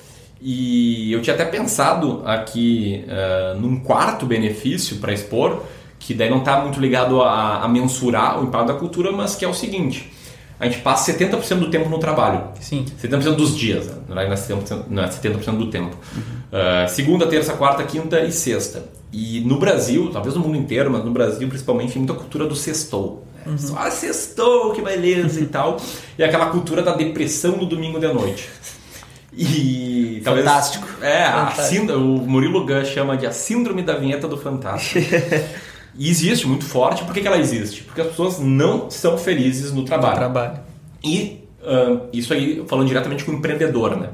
e 0.41 1.11
eu 1.11 1.21
tinha 1.21 1.33
até 1.33 1.45
pensado 1.45 2.21
aqui 2.25 3.05
ah, 3.09 3.55
num 3.59 3.79
quarto 3.79 4.25
benefício 4.25 4.97
para 4.97 5.13
expor, 5.13 5.63
que 5.97 6.13
daí 6.13 6.29
não 6.29 6.39
está 6.39 6.61
muito 6.61 6.79
ligado 6.79 7.21
a, 7.21 7.63
a 7.63 7.67
mensurar 7.67 8.39
o 8.39 8.45
impacto 8.45 8.67
da 8.67 8.73
cultura, 8.73 9.11
mas 9.11 9.35
que 9.35 9.45
é 9.45 9.47
o 9.47 9.53
seguinte. 9.53 10.11
A 10.59 10.65
gente 10.65 10.79
passa 10.79 11.13
70% 11.13 11.59
do 11.59 11.69
tempo 11.69 11.89
no 11.89 11.99
trabalho. 11.99 12.49
Sim. 12.59 12.85
70% 13.01 13.35
dos 13.35 13.57
dias, 13.57 13.87
né? 13.87 13.95
não 14.09 14.19
é 14.19 14.27
70%, 14.29 14.83
não 14.89 15.03
é 15.03 15.07
70% 15.07 15.57
do 15.57 15.69
tempo. 15.69 15.95
Uh, 15.95 16.89
segunda, 16.89 17.25
terça, 17.27 17.53
quarta, 17.53 17.81
quinta 17.83 18.19
e 18.19 18.31
sexta. 18.31 18.83
E 19.11 19.39
no 19.41 19.57
Brasil, 19.57 20.09
talvez 20.11 20.35
no 20.35 20.41
mundo 20.41 20.57
inteiro, 20.57 20.91
mas 20.91 21.05
no 21.05 21.11
Brasil 21.11 21.47
principalmente, 21.47 21.93
tem 21.93 22.01
muita 22.01 22.13
cultura 22.13 22.45
do 22.45 22.55
sextou. 22.55 23.25
Né? 23.45 23.57
Só 23.57 23.89
sextou, 23.89 24.71
que 24.73 24.81
beleza 24.81 25.39
e 25.39 25.45
tal. 25.45 25.77
E 26.17 26.23
aquela 26.23 26.47
cultura 26.47 26.81
da 26.81 26.95
depressão 26.95 27.57
no 27.57 27.65
domingo 27.65 27.99
de 27.99 28.07
noite. 28.11 28.49
E 29.33 30.21
talvez- 30.23 30.45
Fantástico. 30.45 30.87
É, 31.01 31.25
Fantástico. 31.31 31.93
o 31.93 31.97
Murilo 32.27 32.65
Gun 32.65 32.83
chama 32.85 33.15
de 33.15 33.25
a 33.25 33.31
síndrome 33.31 33.83
da 33.83 33.95
vinheta 33.95 34.27
do 34.27 34.37
Fantástico. 34.37 34.99
e 35.95 36.09
existe 36.09 36.47
muito 36.47 36.65
forte. 36.65 37.03
Por 37.03 37.13
que, 37.13 37.21
que 37.21 37.27
ela 37.27 37.37
existe? 37.37 37.83
Porque 37.83 38.01
as 38.01 38.07
pessoas 38.07 38.39
não 38.39 38.89
são 38.89 39.17
felizes 39.17 39.71
no 39.71 39.85
trabalho. 39.85 40.15
Trabalho. 40.15 40.59
E 41.03 41.43
ahn, 41.63 41.99
isso 42.11 42.33
aí, 42.33 42.63
falando 42.67 42.87
diretamente 42.87 43.23
com 43.23 43.31
o 43.31 43.35
empreendedor, 43.35 43.95
né? 43.97 44.09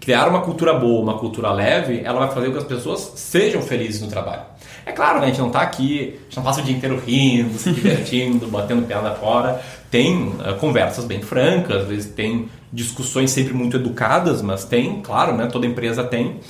Criar 0.00 0.28
uma 0.28 0.40
cultura 0.42 0.72
boa, 0.74 1.02
uma 1.02 1.18
cultura 1.18 1.50
leve, 1.52 2.00
ela 2.04 2.20
vai 2.20 2.30
fazer 2.34 2.46
com 2.46 2.52
que 2.52 2.58
as 2.58 2.64
pessoas 2.64 3.12
sejam 3.16 3.60
felizes 3.60 4.00
no 4.00 4.08
trabalho. 4.08 4.42
É 4.88 4.92
claro, 4.92 5.20
né? 5.20 5.26
A 5.26 5.28
gente 5.28 5.38
não 5.38 5.50
tá 5.50 5.60
aqui, 5.60 6.14
a 6.18 6.24
gente 6.24 6.36
não 6.38 6.42
passa 6.42 6.62
o 6.62 6.64
dia 6.64 6.74
inteiro 6.74 6.98
rindo, 6.98 7.58
se 7.58 7.70
divertindo, 7.70 8.46
batendo 8.48 8.86
piada 8.86 9.10
fora. 9.14 9.60
Tem 9.90 10.32
ah, 10.40 10.54
conversas 10.54 11.04
bem 11.04 11.20
francas, 11.20 11.82
às 11.82 11.88
vezes 11.88 12.10
tem 12.10 12.48
discussões 12.72 13.30
sempre 13.30 13.52
muito 13.52 13.76
educadas, 13.76 14.40
mas 14.40 14.64
tem, 14.64 15.02
claro, 15.02 15.36
né? 15.36 15.46
Toda 15.46 15.66
empresa 15.66 16.04
tem. 16.04 16.40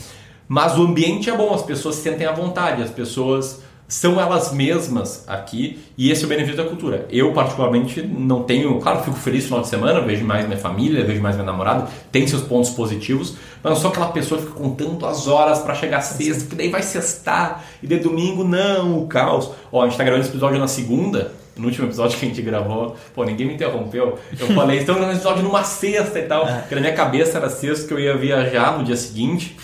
Mas 0.46 0.78
o 0.78 0.82
ambiente 0.82 1.28
é 1.28 1.36
bom, 1.36 1.52
as 1.52 1.62
pessoas 1.62 1.96
se 1.96 2.02
sentem 2.02 2.28
à 2.28 2.32
vontade, 2.32 2.80
as 2.80 2.90
pessoas 2.90 3.60
são 3.88 4.20
elas 4.20 4.52
mesmas 4.52 5.24
aqui 5.26 5.78
e 5.96 6.10
esse 6.10 6.22
é 6.22 6.26
o 6.26 6.28
benefício 6.28 6.62
da 6.62 6.68
cultura. 6.68 7.06
Eu, 7.10 7.32
particularmente, 7.32 8.02
não 8.02 8.42
tenho. 8.42 8.78
Claro, 8.80 9.02
fico 9.02 9.16
feliz 9.16 9.44
no 9.44 9.48
final 9.48 9.62
de 9.62 9.68
semana, 9.68 10.00
vejo 10.02 10.26
mais 10.26 10.46
minha 10.46 10.58
família, 10.58 11.02
vejo 11.04 11.22
mais 11.22 11.34
minha 11.34 11.46
namorada, 11.46 11.88
tem 12.12 12.26
seus 12.26 12.42
pontos 12.42 12.68
positivos, 12.70 13.36
mas 13.62 13.72
não 13.72 13.80
sou 13.80 13.90
aquela 13.90 14.08
pessoa 14.08 14.38
que 14.38 14.46
fica 14.46 14.58
contando 14.58 15.06
as 15.06 15.26
horas 15.26 15.60
para 15.60 15.74
chegar 15.74 16.02
sexta, 16.02 16.50
que 16.50 16.54
daí 16.54 16.68
vai 16.68 16.82
sextar 16.82 17.64
e 17.82 17.86
de 17.86 17.96
domingo, 17.96 18.44
não, 18.44 18.98
o 18.98 19.06
caos. 19.06 19.50
Ó, 19.72 19.82
a 19.82 19.86
gente 19.86 19.96
tá 19.96 20.04
gravando 20.04 20.22
esse 20.22 20.32
episódio 20.32 20.58
na 20.58 20.68
segunda. 20.68 21.32
No 21.56 21.66
último 21.66 21.88
episódio 21.88 22.16
que 22.16 22.24
a 22.24 22.28
gente 22.28 22.40
gravou, 22.40 22.94
pô, 23.12 23.24
ninguém 23.24 23.44
me 23.44 23.54
interrompeu. 23.54 24.16
Eu 24.38 24.46
falei, 24.48 24.78
estamos 24.78 25.00
gravando 25.00 25.18
esse 25.18 25.26
episódio 25.26 25.42
numa 25.42 25.64
sexta 25.64 26.18
e 26.20 26.22
tal. 26.22 26.46
Porque 26.46 26.74
na 26.76 26.80
minha 26.82 26.94
cabeça 26.94 27.38
era 27.38 27.50
sexta 27.50 27.88
que 27.88 27.94
eu 27.94 27.98
ia 27.98 28.16
viajar 28.16 28.78
no 28.78 28.84
dia 28.84 28.96
seguinte. 28.96 29.56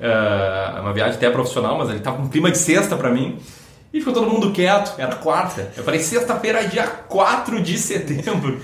É 0.00 0.80
uma 0.80 0.94
viagem 0.94 1.16
até 1.16 1.28
profissional, 1.28 1.76
mas 1.76 1.90
ele 1.90 2.00
tava 2.00 2.16
com 2.16 2.22
um 2.22 2.28
clima 2.28 2.50
de 2.50 2.56
sexta 2.56 2.96
pra 2.96 3.10
mim. 3.10 3.36
E 3.92 3.98
ficou 3.98 4.14
todo 4.14 4.30
mundo 4.30 4.52
quieto, 4.52 4.94
era 4.98 5.16
quarta. 5.16 5.70
Eu 5.76 5.84
falei, 5.84 6.00
sexta-feira, 6.00 6.60
é 6.60 6.66
dia 6.66 6.86
4 6.86 7.62
de 7.62 7.76
setembro. 7.76 8.58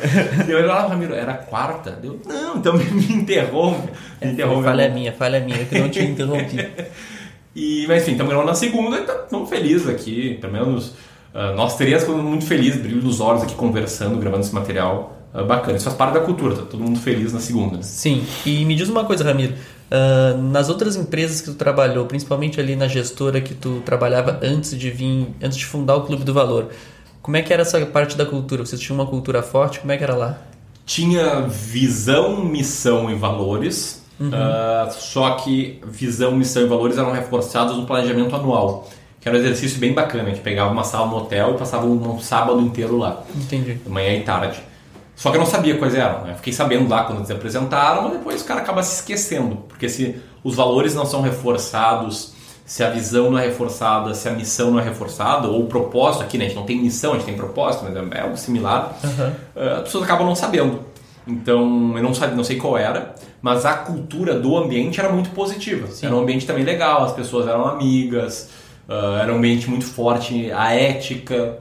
Deu 0.47 0.59
ele 0.59 0.67
lá, 0.67 0.87
Ramiro, 0.87 1.15
era 1.15 1.35
quarta? 1.35 1.91
Deu, 1.91 2.19
não, 2.27 2.57
então 2.57 2.73
me, 2.73 2.85
me 2.85 3.13
interrompe. 3.13 3.93
Me 4.23 4.33
interrompe. 4.33 4.65
Falha 4.65 4.89
minha, 4.89 5.13
falha 5.13 5.41
minha, 5.41 5.65
que 5.67 5.77
eu 5.77 5.83
não 5.83 5.91
tinha 5.91 6.05
interrompido. 6.05 6.69
E, 7.57 7.87
mas 7.89 8.03
enfim, 8.03 8.13
estamos 8.13 8.31
gravando 8.31 8.53
na 8.53 8.55
segunda 8.55 8.99
e 8.99 9.03
estamos 9.03 9.51
felizes 9.51 9.89
aqui. 9.89 10.39
Pelo 10.41 10.53
menos 10.53 10.95
ah, 11.35 11.53
nós 11.53 11.77
três 11.77 12.03
ficamos 12.03 12.25
muito 12.25 12.47
felizes, 12.47 12.81
brilho 12.81 13.03
nos 13.03 13.21
olhos 13.21 13.43
aqui 13.43 13.55
conversando, 13.55 14.19
gravando 14.19 14.43
esse 14.43 14.55
material 14.55 15.17
ah, 15.33 15.43
bacana. 15.43 15.77
Isso 15.77 15.85
faz 15.85 15.97
parte 15.97 16.15
da 16.15 16.21
cultura, 16.21 16.55
tá 16.55 16.63
todo 16.63 16.83
mundo 16.83 16.99
feliz 16.99 17.33
na 17.33 17.41
segunda. 17.41 17.83
Sim, 17.83 18.25
e 18.47 18.65
me 18.65 18.75
diz 18.75 18.89
uma 18.89 19.05
coisa, 19.05 19.25
Ramiro. 19.25 19.55
Ah, 19.91 20.37
nas 20.37 20.69
outras 20.69 20.97
empresas 20.97 21.41
que 21.41 21.51
tu 21.51 21.55
trabalhou, 21.55 22.07
principalmente 22.07 22.61
ali 22.61 22.77
na 22.77 22.89
gestora 22.89 23.41
que 23.41 23.55
tu 23.55 23.81
trabalhava 23.85 24.39
antes 24.43 24.79
de 24.79 24.91
vir, 24.91 25.29
antes 25.43 25.57
de 25.57 25.65
fundar 25.65 25.97
o 25.97 26.03
Clube 26.03 26.25
do 26.25 26.35
Valor, 26.35 26.69
como 27.23 27.37
é 27.37 27.43
que 27.43 27.53
era 27.53 27.63
essa 27.63 27.85
parte 27.87 28.17
da 28.17 28.25
cultura? 28.25 28.65
Vocês 28.65 28.81
tinham 28.81 28.99
uma 28.99 29.07
cultura 29.07 29.43
forte? 29.43 29.81
Como 29.81 29.93
é 29.93 29.97
que 29.97 30.05
era 30.05 30.15
lá? 30.15 30.39
Tinha 30.87 31.43
visão, 31.43 32.43
missão 32.45 33.11
e 33.11 33.15
valores, 33.15 34.03
ah, 34.33 34.89
só 34.91 35.31
que 35.37 35.81
visão, 35.87 36.33
missão 36.33 36.63
e 36.63 36.67
valores 36.67 36.99
eram 36.99 37.13
reforçados 37.13 37.77
no 37.77 37.87
planejamento 37.87 38.35
anual, 38.35 38.89
que 39.21 39.29
era 39.29 39.37
um 39.37 39.41
exercício 39.41 39.79
bem 39.79 39.93
bacana. 39.93 40.25
A 40.25 40.31
gente 40.31 40.41
pegava 40.41 40.73
uma 40.73 40.85
sala 40.85 41.07
no 41.07 41.17
hotel 41.17 41.55
e 41.55 41.59
passava 41.59 41.87
um, 41.87 42.19
sábado 42.21 42.61
inteiro 42.61 42.97
lá, 42.97 43.23
Entendi. 43.35 43.75
de 43.75 43.89
manhã 43.89 44.15
e 44.15 44.23
tarde. 44.23 44.61
Só 45.19 45.33
que 45.33 45.37
eu 45.37 45.41
não 45.41 45.47
sabia 45.47 45.77
quais 45.77 45.97
eram. 45.97 46.23
Né? 46.23 46.35
Fiquei 46.37 46.53
sabendo 46.53 46.89
lá 46.89 47.03
quando 47.03 47.19
eles 47.19 47.31
apresentaram, 47.31 48.03
mas 48.05 48.13
depois 48.13 48.41
o 48.41 48.45
cara 48.45 48.61
acaba 48.61 48.85
se 48.85 49.01
esquecendo, 49.01 49.57
porque 49.69 49.89
se 49.89 50.17
os 50.45 50.55
valores 50.55 50.95
não 50.95 51.05
são 51.05 51.21
reforçados, 51.21 52.35
se 52.65 52.85
a 52.85 52.91
visão 52.91 53.29
não 53.29 53.37
é 53.37 53.47
reforçada, 53.47 54.15
se 54.15 54.29
a 54.29 54.33
missão 54.33 54.71
não 54.71 54.79
é 54.79 54.83
reforçada, 54.85 55.49
ou 55.49 55.65
o 55.65 55.67
propósito 55.67 56.23
aqui, 56.23 56.39
né? 56.39 56.45
a 56.45 56.49
gente 56.49 56.57
não 56.57 56.65
tem 56.65 56.81
missão, 56.81 57.15
a 57.15 57.15
gente 57.17 57.25
tem 57.25 57.35
propósito, 57.35 57.85
mas 57.85 57.97
é 58.13 58.21
algo 58.21 58.37
similar, 58.37 58.97
eh, 59.57 59.73
as 59.73 59.83
pessoas 59.83 60.05
acabam 60.05 60.25
não 60.25 60.37
sabendo. 60.37 60.85
Então, 61.27 61.95
eu 61.97 62.03
não, 62.03 62.15
sabe, 62.15 62.37
não 62.37 62.45
sei 62.45 62.57
qual 62.57 62.79
era, 62.79 63.17
mas 63.43 63.67
a 63.67 63.75
cultura 63.75 64.39
do 64.39 64.57
ambiente 64.57 65.01
era 65.01 65.11
muito 65.11 65.31
positiva. 65.31 65.89
Era 66.01 66.15
um 66.15 66.21
ambiente 66.21 66.47
também 66.47 66.63
legal, 66.63 67.05
as 67.05 67.13
pessoas 67.13 67.49
eram 67.49 67.67
amigas, 67.67 68.51
uh, 68.89 69.17
era 69.21 69.33
um 69.33 69.37
ambiente 69.39 69.69
muito 69.69 69.85
forte, 69.85 70.51
a 70.53 70.73
ética. 70.73 71.59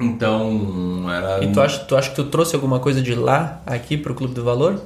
Então, 0.00 1.06
era. 1.10 1.44
E 1.44 1.52
tu 1.52 1.60
acha, 1.60 1.78
tu 1.80 1.96
acha 1.96 2.10
que 2.10 2.16
tu 2.16 2.24
trouxe 2.24 2.54
alguma 2.54 2.80
coisa 2.80 3.02
de 3.02 3.14
lá 3.14 3.60
aqui 3.66 3.96
pro 3.96 4.14
Clube 4.14 4.34
do 4.34 4.42
Valor? 4.42 4.80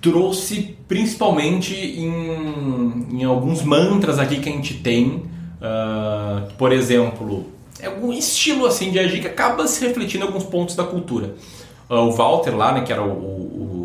Trouxe 0.00 0.76
principalmente 0.88 1.74
em, 1.74 3.20
em 3.20 3.24
alguns 3.24 3.62
mantras 3.62 4.18
aqui 4.18 4.40
que 4.40 4.48
a 4.48 4.52
gente 4.52 4.74
tem. 4.74 5.22
Uh, 5.56 6.52
por 6.58 6.72
exemplo, 6.72 7.46
é 7.80 7.86
algum 7.86 8.12
estilo 8.12 8.66
assim 8.66 8.90
de 8.90 8.98
agir 8.98 9.20
que 9.20 9.26
acaba 9.26 9.66
se 9.66 9.84
refletindo 9.84 10.24
em 10.24 10.26
alguns 10.28 10.44
pontos 10.44 10.74
da 10.74 10.84
cultura. 10.84 11.34
Uh, 11.88 11.94
o 11.94 12.12
Walter 12.12 12.56
lá, 12.56 12.72
né, 12.72 12.80
que 12.82 12.92
era 12.92 13.02
o, 13.02 13.10
o, 13.10 13.75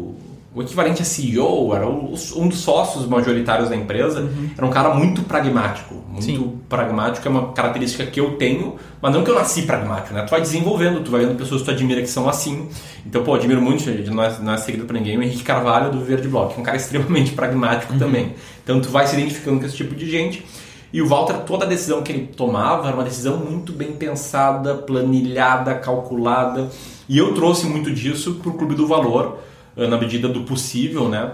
o 0.53 0.61
equivalente 0.61 1.01
a 1.01 1.05
CEO, 1.05 1.73
era 1.73 1.87
um 1.87 2.47
dos 2.47 2.59
sócios 2.59 3.07
majoritários 3.07 3.69
da 3.69 3.75
empresa, 3.75 4.19
uhum. 4.19 4.49
era 4.57 4.65
um 4.65 4.69
cara 4.69 4.93
muito 4.93 5.21
pragmático. 5.23 5.95
Muito 6.09 6.25
Sim. 6.25 6.59
pragmático 6.67 7.25
é 7.25 7.31
uma 7.31 7.53
característica 7.53 8.05
que 8.05 8.19
eu 8.19 8.35
tenho, 8.35 8.75
mas 9.01 9.13
não 9.13 9.23
que 9.23 9.31
eu 9.31 9.35
nasci 9.35 9.61
pragmático, 9.61 10.13
né? 10.13 10.23
Tu 10.23 10.29
vai 10.29 10.41
desenvolvendo, 10.41 11.01
tu 11.01 11.09
vai 11.09 11.21
vendo 11.21 11.37
pessoas 11.37 11.61
que 11.61 11.67
tu 11.67 11.71
admira 11.71 12.01
que 12.01 12.07
são 12.07 12.27
assim. 12.27 12.67
Então, 13.05 13.23
pô, 13.23 13.33
admiro 13.33 13.61
muito, 13.61 13.89
não 14.11 14.23
é, 14.23 14.39
não 14.41 14.53
é 14.53 14.57
seguido 14.57 14.85
pra 14.85 14.97
ninguém, 14.97 15.17
o 15.17 15.23
Henrique 15.23 15.43
Carvalho 15.43 15.89
do 15.89 16.03
Verde 16.03 16.27
Block, 16.27 16.53
é 16.57 16.59
um 16.59 16.63
cara 16.63 16.75
extremamente 16.77 17.31
pragmático 17.31 17.93
uhum. 17.93 17.99
também. 17.99 18.35
Então, 18.61 18.81
tu 18.81 18.89
vai 18.89 19.07
se 19.07 19.15
identificando 19.15 19.57
com 19.57 19.65
esse 19.65 19.77
tipo 19.77 19.95
de 19.95 20.09
gente. 20.09 20.45
E 20.91 21.01
o 21.01 21.07
Walter, 21.07 21.37
toda 21.45 21.63
a 21.63 21.67
decisão 21.67 22.01
que 22.01 22.11
ele 22.11 22.27
tomava 22.27 22.87
era 22.87 22.97
uma 22.97 23.05
decisão 23.05 23.37
muito 23.37 23.71
bem 23.71 23.93
pensada, 23.93 24.75
planilhada, 24.75 25.75
calculada. 25.75 26.69
E 27.07 27.17
eu 27.17 27.33
trouxe 27.33 27.65
muito 27.65 27.89
disso 27.89 28.33
para 28.35 28.49
o 28.49 28.53
Clube 28.55 28.75
do 28.75 28.85
Valor, 28.85 29.37
na 29.75 29.97
medida 29.97 30.27
do 30.27 30.43
possível, 30.43 31.07
né? 31.09 31.31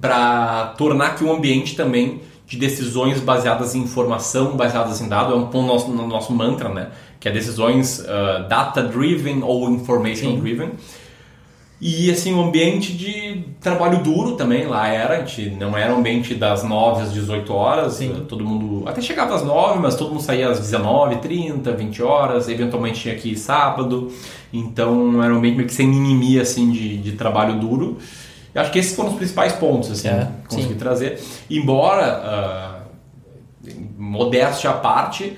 Para 0.00 0.74
tornar 0.78 1.08
aqui 1.08 1.24
um 1.24 1.32
ambiente 1.32 1.76
também 1.76 2.20
de 2.46 2.58
decisões 2.58 3.20
baseadas 3.20 3.74
em 3.74 3.80
informação, 3.80 4.56
baseadas 4.56 5.00
em 5.00 5.08
dados. 5.08 5.32
É 5.32 5.36
um 5.36 5.46
ponto 5.46 5.62
no 5.62 5.66
nosso, 5.66 5.90
no 5.90 6.06
nosso 6.06 6.32
mantra, 6.32 6.68
né? 6.68 6.90
Que 7.18 7.28
é 7.28 7.32
decisões 7.32 8.00
uh, 8.00 8.48
data-driven 8.48 9.42
ou 9.42 9.70
information-driven. 9.70 10.72
E 11.80 12.10
assim, 12.10 12.32
um 12.32 12.46
ambiente 12.46 12.92
de 12.92 13.44
trabalho 13.60 14.02
duro 14.02 14.36
também 14.36 14.66
lá 14.66 14.88
era, 14.88 15.16
a 15.16 15.24
gente 15.24 15.50
não 15.50 15.76
era 15.76 15.92
um 15.92 15.98
ambiente 15.98 16.34
das 16.34 16.62
9 16.62 17.02
às 17.02 17.12
18 17.12 17.52
horas, 17.52 17.94
Sim. 17.94 18.24
todo 18.28 18.44
mundo 18.44 18.88
até 18.88 19.00
chegava 19.00 19.34
às 19.34 19.42
9, 19.42 19.80
mas 19.80 19.96
todo 19.96 20.10
mundo 20.10 20.22
saía 20.22 20.48
às 20.48 20.60
19, 20.60 21.16
30, 21.16 21.72
20 21.72 22.02
horas, 22.02 22.48
eventualmente 22.48 23.00
tinha 23.00 23.14
aqui 23.14 23.36
sábado, 23.36 24.10
então 24.52 25.22
era 25.22 25.34
um 25.34 25.38
ambiente 25.38 25.56
meio 25.56 25.68
que 25.68 25.74
sem 25.74 25.88
mimimi 25.88 26.38
assim 26.38 26.70
de, 26.70 26.96
de 26.96 27.12
trabalho 27.12 27.58
duro. 27.58 27.98
Eu 28.54 28.62
acho 28.62 28.70
que 28.70 28.78
esses 28.78 28.94
foram 28.94 29.10
os 29.10 29.16
principais 29.16 29.52
pontos 29.52 29.90
assim, 29.90 30.08
é, 30.08 30.28
consegui 30.48 30.68
sim. 30.68 30.74
trazer. 30.76 31.20
Embora 31.50 32.84
uh, 33.64 33.70
modéstia 33.98 34.70
à 34.70 34.74
parte, 34.74 35.36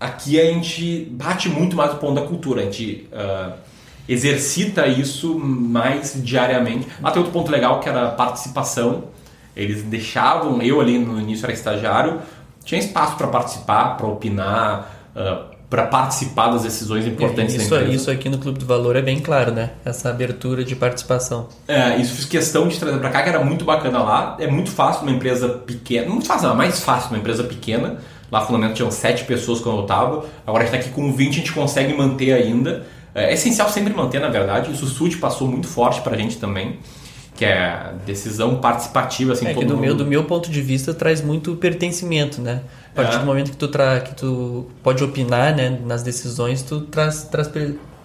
aqui 0.00 0.40
a 0.40 0.44
gente 0.46 1.06
bate 1.12 1.48
muito 1.48 1.76
mais 1.76 1.92
o 1.92 1.96
ponto 1.96 2.20
da 2.20 2.26
cultura, 2.26 2.62
a 2.62 2.64
gente 2.64 3.08
uh, 3.12 3.52
exercita 4.12 4.86
isso 4.88 5.38
mais 5.38 6.14
diariamente. 6.16 6.86
Ah, 7.02 7.10
tem 7.10 7.22
outro 7.22 7.32
ponto 7.32 7.50
legal 7.50 7.78
que 7.78 7.88
era 7.88 8.08
a 8.08 8.10
participação. 8.10 9.04
Eles 9.56 9.82
deixavam, 9.82 10.60
eu 10.62 10.80
ali 10.80 10.98
no 10.98 11.20
início 11.20 11.44
era 11.44 11.52
estagiário, 11.52 12.20
tinha 12.64 12.80
espaço 12.80 13.16
para 13.16 13.28
participar, 13.28 13.96
para 13.96 14.06
opinar, 14.06 15.12
uh, 15.14 15.50
para 15.68 15.86
participar 15.86 16.48
das 16.48 16.62
decisões 16.62 17.06
importantes 17.06 17.54
isso, 17.54 17.70
da 17.70 17.76
empresa. 17.76 17.94
Isso 17.94 18.10
aqui 18.10 18.28
no 18.28 18.38
Clube 18.38 18.58
do 18.58 18.66
Valor 18.66 18.96
é 18.96 19.02
bem 19.02 19.20
claro, 19.20 19.52
né? 19.52 19.70
Essa 19.84 20.10
abertura 20.10 20.64
de 20.64 20.74
participação. 20.74 21.48
É, 21.68 21.96
isso 21.96 22.14
fiz 22.14 22.24
questão 22.24 22.66
de 22.66 22.78
trazer 22.78 22.98
para 22.98 23.10
cá, 23.10 23.22
que 23.22 23.28
era 23.28 23.44
muito 23.44 23.64
bacana 23.64 24.02
lá. 24.02 24.36
É 24.40 24.48
muito 24.48 24.70
fácil 24.70 25.02
uma 25.02 25.12
empresa 25.12 25.48
pequena, 25.48 26.08
muito 26.08 26.26
fácil, 26.26 26.48
não, 26.48 26.54
é 26.54 26.58
mais 26.58 26.80
fácil 26.80 27.10
uma 27.10 27.18
empresa 27.18 27.44
pequena. 27.44 27.98
Lá, 28.30 28.40
Fundamento, 28.40 28.74
tinham 28.74 28.90
sete 28.90 29.24
pessoas 29.24 29.60
quando 29.60 29.78
eu 29.78 29.82
estava. 29.82 30.24
Agora 30.46 30.64
a 30.64 30.66
gente 30.66 30.76
está 30.76 30.88
aqui 30.88 30.94
com 30.94 31.12
20, 31.12 31.28
a 31.28 31.32
gente 31.34 31.52
consegue 31.52 31.92
manter 31.92 32.32
ainda. 32.32 32.86
É 33.14 33.32
essencial 33.32 33.68
sempre 33.68 33.92
manter, 33.92 34.20
na 34.20 34.28
verdade. 34.28 34.72
Isso 34.72 34.84
o 34.84 34.88
SUT 34.88 35.16
passou 35.18 35.48
muito 35.48 35.66
forte 35.66 36.00
para 36.00 36.14
a 36.14 36.18
gente 36.18 36.38
também, 36.38 36.78
que 37.34 37.44
é 37.44 37.92
decisão 38.06 38.56
participativa. 38.56 39.32
Assim, 39.32 39.46
é 39.46 39.54
que 39.54 39.64
do, 39.64 39.74
mundo... 39.74 39.80
meu, 39.80 39.94
do 39.94 40.06
meu 40.06 40.24
ponto 40.24 40.50
de 40.50 40.62
vista 40.62 40.94
traz 40.94 41.20
muito 41.20 41.56
pertencimento, 41.56 42.40
né? 42.40 42.62
A 42.92 42.96
partir 42.96 43.16
é. 43.16 43.18
do 43.18 43.26
momento 43.26 43.50
que 43.50 43.56
tu, 43.56 43.68
tra... 43.68 44.00
que 44.00 44.14
tu 44.14 44.66
pode 44.82 45.02
opinar 45.02 45.54
né, 45.54 45.78
nas 45.84 46.02
decisões, 46.02 46.62
tu 46.62 46.82
traz, 46.82 47.24
traz, 47.24 47.50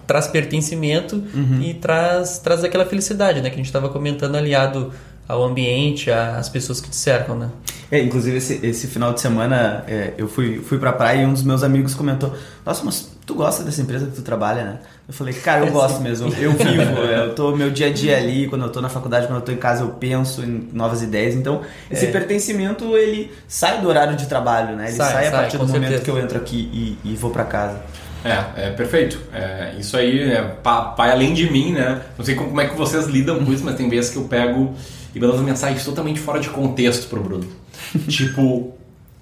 traz 0.06 0.26
pertencimento 0.26 1.22
uhum. 1.34 1.60
e 1.62 1.74
traz, 1.74 2.38
traz 2.38 2.64
aquela 2.64 2.86
felicidade, 2.86 3.40
né? 3.40 3.48
Que 3.48 3.54
a 3.54 3.58
gente 3.58 3.66
estava 3.66 3.88
comentando 3.88 4.36
aliado 4.36 4.92
ao 5.28 5.42
ambiente, 5.42 6.10
às 6.10 6.48
pessoas 6.48 6.80
que 6.80 6.88
te 6.88 6.96
cercam, 6.96 7.36
né? 7.36 7.50
É, 7.90 8.00
inclusive 8.00 8.36
esse, 8.36 8.66
esse 8.66 8.86
final 8.86 9.12
de 9.12 9.20
semana 9.20 9.84
é, 9.86 10.14
eu 10.18 10.28
fui, 10.28 10.58
fui 10.58 10.78
pra 10.78 10.92
praia 10.92 11.22
e 11.22 11.26
um 11.26 11.32
dos 11.32 11.42
meus 11.42 11.62
amigos 11.62 11.94
comentou: 11.94 12.34
Nossa, 12.64 12.84
mas 12.84 13.10
tu 13.24 13.34
gosta 13.34 13.62
dessa 13.62 13.80
empresa 13.80 14.06
que 14.06 14.12
tu 14.12 14.22
trabalha, 14.22 14.64
né? 14.64 14.78
Eu 15.08 15.14
falei, 15.14 15.32
cara, 15.34 15.64
eu 15.64 15.72
gosto 15.72 16.00
mesmo, 16.00 16.28
eu 16.34 16.50
vivo, 16.52 17.00
eu 17.00 17.32
tô 17.32 17.54
meu 17.54 17.70
dia 17.70 17.86
a 17.86 17.92
dia 17.92 18.16
ali, 18.16 18.48
quando 18.48 18.62
eu 18.62 18.72
tô 18.72 18.80
na 18.80 18.88
faculdade, 18.88 19.28
quando 19.28 19.38
eu 19.38 19.44
tô 19.44 19.52
em 19.52 19.56
casa, 19.56 19.84
eu 19.84 19.90
penso 19.90 20.42
em 20.42 20.68
novas 20.72 21.00
ideias. 21.00 21.34
Então, 21.34 21.62
esse 21.88 22.06
é. 22.06 22.10
pertencimento, 22.10 22.96
ele 22.96 23.30
sai 23.46 23.80
do 23.80 23.88
horário 23.88 24.16
de 24.16 24.26
trabalho, 24.26 24.74
né? 24.74 24.88
Ele 24.88 24.96
sai, 24.96 25.12
sai 25.12 25.28
a 25.28 25.30
partir 25.30 25.58
do 25.58 25.66
momento 25.66 26.02
que 26.02 26.10
eu 26.10 26.18
entro 26.18 26.36
aqui 26.36 26.68
e, 27.04 27.12
e 27.12 27.14
vou 27.14 27.30
para 27.30 27.44
casa. 27.44 27.80
É, 28.24 28.66
é 28.66 28.70
perfeito. 28.70 29.20
É, 29.32 29.74
isso 29.78 29.96
aí 29.96 30.32
é 30.32 30.42
pai 30.42 31.12
além 31.12 31.32
de 31.32 31.48
mim, 31.50 31.72
né? 31.72 32.02
Não 32.18 32.24
sei 32.24 32.34
como 32.34 32.60
é 32.60 32.66
que 32.66 32.74
vocês 32.74 33.06
lidam 33.06 33.44
com 33.44 33.52
isso, 33.52 33.64
mas 33.64 33.76
tem 33.76 33.88
vezes 33.88 34.10
que 34.10 34.16
eu 34.16 34.24
pego 34.24 34.74
e 35.14 35.20
mando 35.20 35.38
mensagens 35.38 35.84
totalmente 35.84 36.18
fora 36.18 36.40
de 36.40 36.48
contexto 36.50 37.08
pro 37.08 37.22
Bruno. 37.22 37.46
tipo, 38.08 38.42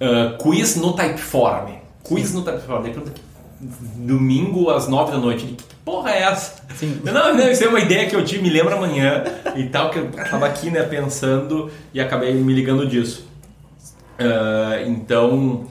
uh, 0.01 0.37
quiz 0.39 0.75
no 0.75 0.93
Typeform. 0.93 1.73
Quiz 2.03 2.33
no 2.33 2.41
Typeform. 2.41 2.81
Daí 2.81 2.91
pergunta, 2.91 3.13
domingo 3.97 4.69
às 4.69 4.87
nove 4.87 5.11
da 5.11 5.17
noite. 5.17 5.45
Que 5.45 5.75
porra 5.83 6.11
é 6.11 6.23
essa? 6.23 6.63
Sim. 6.75 6.99
Não, 7.03 7.35
não, 7.35 7.51
isso 7.51 7.63
é 7.63 7.67
uma 7.67 7.79
ideia 7.79 8.07
que 8.07 8.15
eu 8.15 8.23
tive, 8.23 8.43
me 8.43 8.49
lembro 8.49 8.75
amanhã 8.75 9.23
e 9.55 9.65
tal, 9.65 9.89
que 9.89 9.99
eu 9.99 10.09
tava 10.11 10.45
aqui, 10.45 10.69
né, 10.69 10.83
pensando 10.83 11.69
e 11.93 11.99
acabei 11.99 12.33
me 12.33 12.53
ligando 12.53 12.87
disso. 12.87 13.27
Uh, 14.19 14.87
então, 14.87 15.67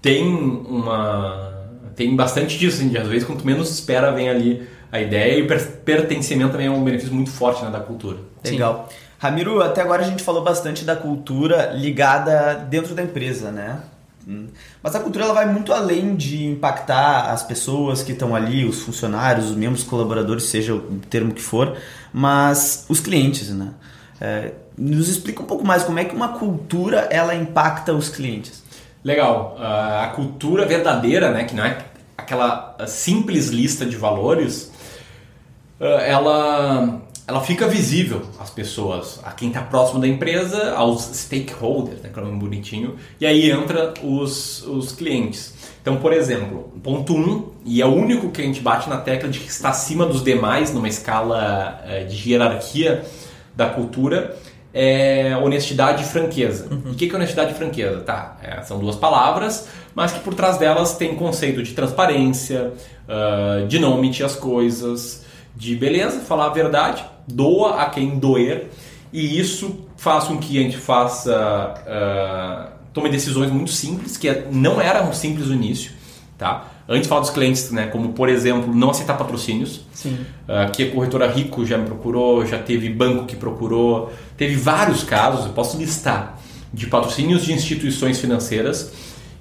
tem 0.00 0.26
uma... 0.26 1.52
Tem 1.94 2.14
bastante 2.16 2.58
disso, 2.58 2.82
assim, 2.82 2.96
às 2.96 3.06
vezes 3.06 3.24
quanto 3.24 3.46
menos 3.46 3.70
espera 3.70 4.10
vem 4.10 4.28
ali 4.28 4.68
a 4.90 5.00
ideia 5.00 5.38
e 5.38 5.42
o 5.42 5.46
pertencimento 5.84 6.52
também 6.52 6.66
é 6.66 6.70
um 6.70 6.82
benefício 6.82 7.14
muito 7.14 7.30
forte 7.30 7.64
né, 7.64 7.70
da 7.70 7.80
cultura. 7.80 8.18
Legal. 8.44 8.88
Sim. 8.88 8.96
Ramiro, 9.18 9.62
até 9.62 9.80
agora 9.80 10.02
a 10.02 10.04
gente 10.04 10.22
falou 10.22 10.42
bastante 10.42 10.84
da 10.84 10.94
cultura 10.94 11.72
ligada 11.72 12.54
dentro 12.68 12.94
da 12.94 13.02
empresa, 13.02 13.50
né? 13.50 13.80
Hum. 14.26 14.46
Mas 14.82 14.94
a 14.94 15.00
cultura 15.00 15.24
ela 15.24 15.34
vai 15.34 15.46
muito 15.46 15.72
além 15.72 16.14
de 16.16 16.46
impactar 16.46 17.30
as 17.30 17.42
pessoas 17.42 18.02
que 18.02 18.12
estão 18.12 18.34
ali, 18.34 18.64
os 18.64 18.80
funcionários, 18.80 19.50
os 19.50 19.56
membros 19.56 19.82
colaboradores, 19.82 20.44
seja 20.44 20.74
o 20.74 21.00
termo 21.10 21.32
que 21.32 21.42
for, 21.42 21.76
mas 22.12 22.86
os 22.88 23.00
clientes, 23.00 23.50
né? 23.50 23.70
É, 24.20 24.52
nos 24.78 25.08
explica 25.08 25.42
um 25.42 25.46
pouco 25.46 25.66
mais 25.66 25.82
como 25.82 25.98
é 25.98 26.04
que 26.04 26.14
uma 26.14 26.28
cultura 26.28 27.08
ela 27.10 27.34
impacta 27.34 27.92
os 27.92 28.08
clientes. 28.08 28.62
Legal. 29.04 29.56
Uh, 29.58 30.04
a 30.04 30.12
cultura 30.14 30.64
verdadeira, 30.64 31.30
né, 31.30 31.44
que 31.44 31.54
não 31.54 31.64
é 31.64 31.78
aquela 32.16 32.76
simples 32.86 33.48
lista 33.48 33.84
de 33.84 33.96
valores, 33.96 34.72
uh, 35.78 35.84
ela 35.84 37.02
ela 37.26 37.40
fica 37.40 37.66
visível 37.66 38.22
às 38.38 38.50
pessoas, 38.50 39.18
a 39.24 39.30
quem 39.30 39.48
está 39.48 39.62
próximo 39.62 39.98
da 39.98 40.06
empresa, 40.06 40.74
aos 40.74 41.04
stakeholders, 41.04 42.02
né, 42.02 42.10
que 42.12 42.20
é 42.20 42.22
um 42.22 42.38
bonitinho, 42.38 42.96
e 43.18 43.24
aí 43.24 43.50
entra 43.50 43.94
os, 44.02 44.62
os 44.66 44.92
clientes. 44.92 45.54
Então, 45.80 45.96
por 45.96 46.12
exemplo, 46.12 46.70
ponto 46.82 47.14
1, 47.14 47.18
um, 47.18 47.50
e 47.64 47.80
é 47.80 47.86
o 47.86 47.94
único 47.94 48.30
que 48.30 48.42
a 48.42 48.44
gente 48.44 48.60
bate 48.60 48.88
na 48.90 48.98
tecla 48.98 49.28
de 49.28 49.38
que 49.38 49.48
está 49.48 49.70
acima 49.70 50.04
dos 50.04 50.22
demais 50.22 50.72
numa 50.72 50.88
escala 50.88 51.80
é, 51.86 52.04
de 52.04 52.30
hierarquia 52.30 53.04
da 53.56 53.70
cultura, 53.70 54.36
é 54.72 55.36
honestidade 55.36 56.02
e 56.02 56.06
franqueza. 56.06 56.66
Uhum. 56.70 56.90
O 56.90 56.94
que 56.94 57.08
é 57.08 57.14
honestidade 57.14 57.52
e 57.52 57.54
franqueza? 57.54 58.00
Tá, 58.00 58.36
é, 58.42 58.60
são 58.62 58.78
duas 58.78 58.96
palavras, 58.96 59.68
mas 59.94 60.12
que 60.12 60.20
por 60.20 60.34
trás 60.34 60.58
delas 60.58 60.96
tem 60.96 61.14
conceito 61.14 61.62
de 61.62 61.72
transparência, 61.72 62.72
uh, 63.08 63.66
de 63.66 63.78
não 63.78 63.94
omitir 63.94 64.26
as 64.26 64.34
coisas, 64.34 65.24
de 65.56 65.76
beleza, 65.76 66.20
falar 66.20 66.46
a 66.46 66.50
verdade, 66.50 67.04
doa 67.26 67.82
a 67.82 67.86
quem 67.86 68.18
doer, 68.18 68.70
e 69.12 69.38
isso 69.38 69.86
faz 69.96 70.24
com 70.24 70.38
que 70.38 70.58
a 70.58 70.62
gente 70.62 70.76
faça. 70.76 71.74
Uh, 71.86 72.74
tome 72.92 73.08
decisões 73.08 73.50
muito 73.50 73.70
simples, 73.70 74.16
que 74.16 74.28
é, 74.28 74.48
não 74.50 74.80
eram 74.80 75.12
simples 75.12 75.48
no 75.48 75.54
início, 75.54 75.92
tá? 76.38 76.68
Antes 76.88 77.02
de 77.02 77.08
falar 77.08 77.22
dos 77.22 77.30
clientes, 77.30 77.70
né, 77.70 77.86
como 77.86 78.12
por 78.12 78.28
exemplo, 78.28 78.72
não 78.74 78.90
aceitar 78.90 79.16
patrocínios, 79.16 79.78
uh, 80.04 80.70
que 80.72 80.84
a 80.84 80.90
corretora 80.92 81.26
Rico 81.26 81.64
já 81.64 81.78
me 81.78 81.86
procurou, 81.86 82.44
já 82.44 82.58
teve 82.58 82.88
banco 82.90 83.24
que 83.24 83.36
procurou, 83.36 84.12
teve 84.36 84.54
vários 84.54 85.02
casos, 85.02 85.46
eu 85.46 85.52
posso 85.52 85.76
listar, 85.78 86.38
de 86.72 86.86
patrocínios 86.86 87.44
de 87.44 87.52
instituições 87.52 88.20
financeiras 88.20 88.92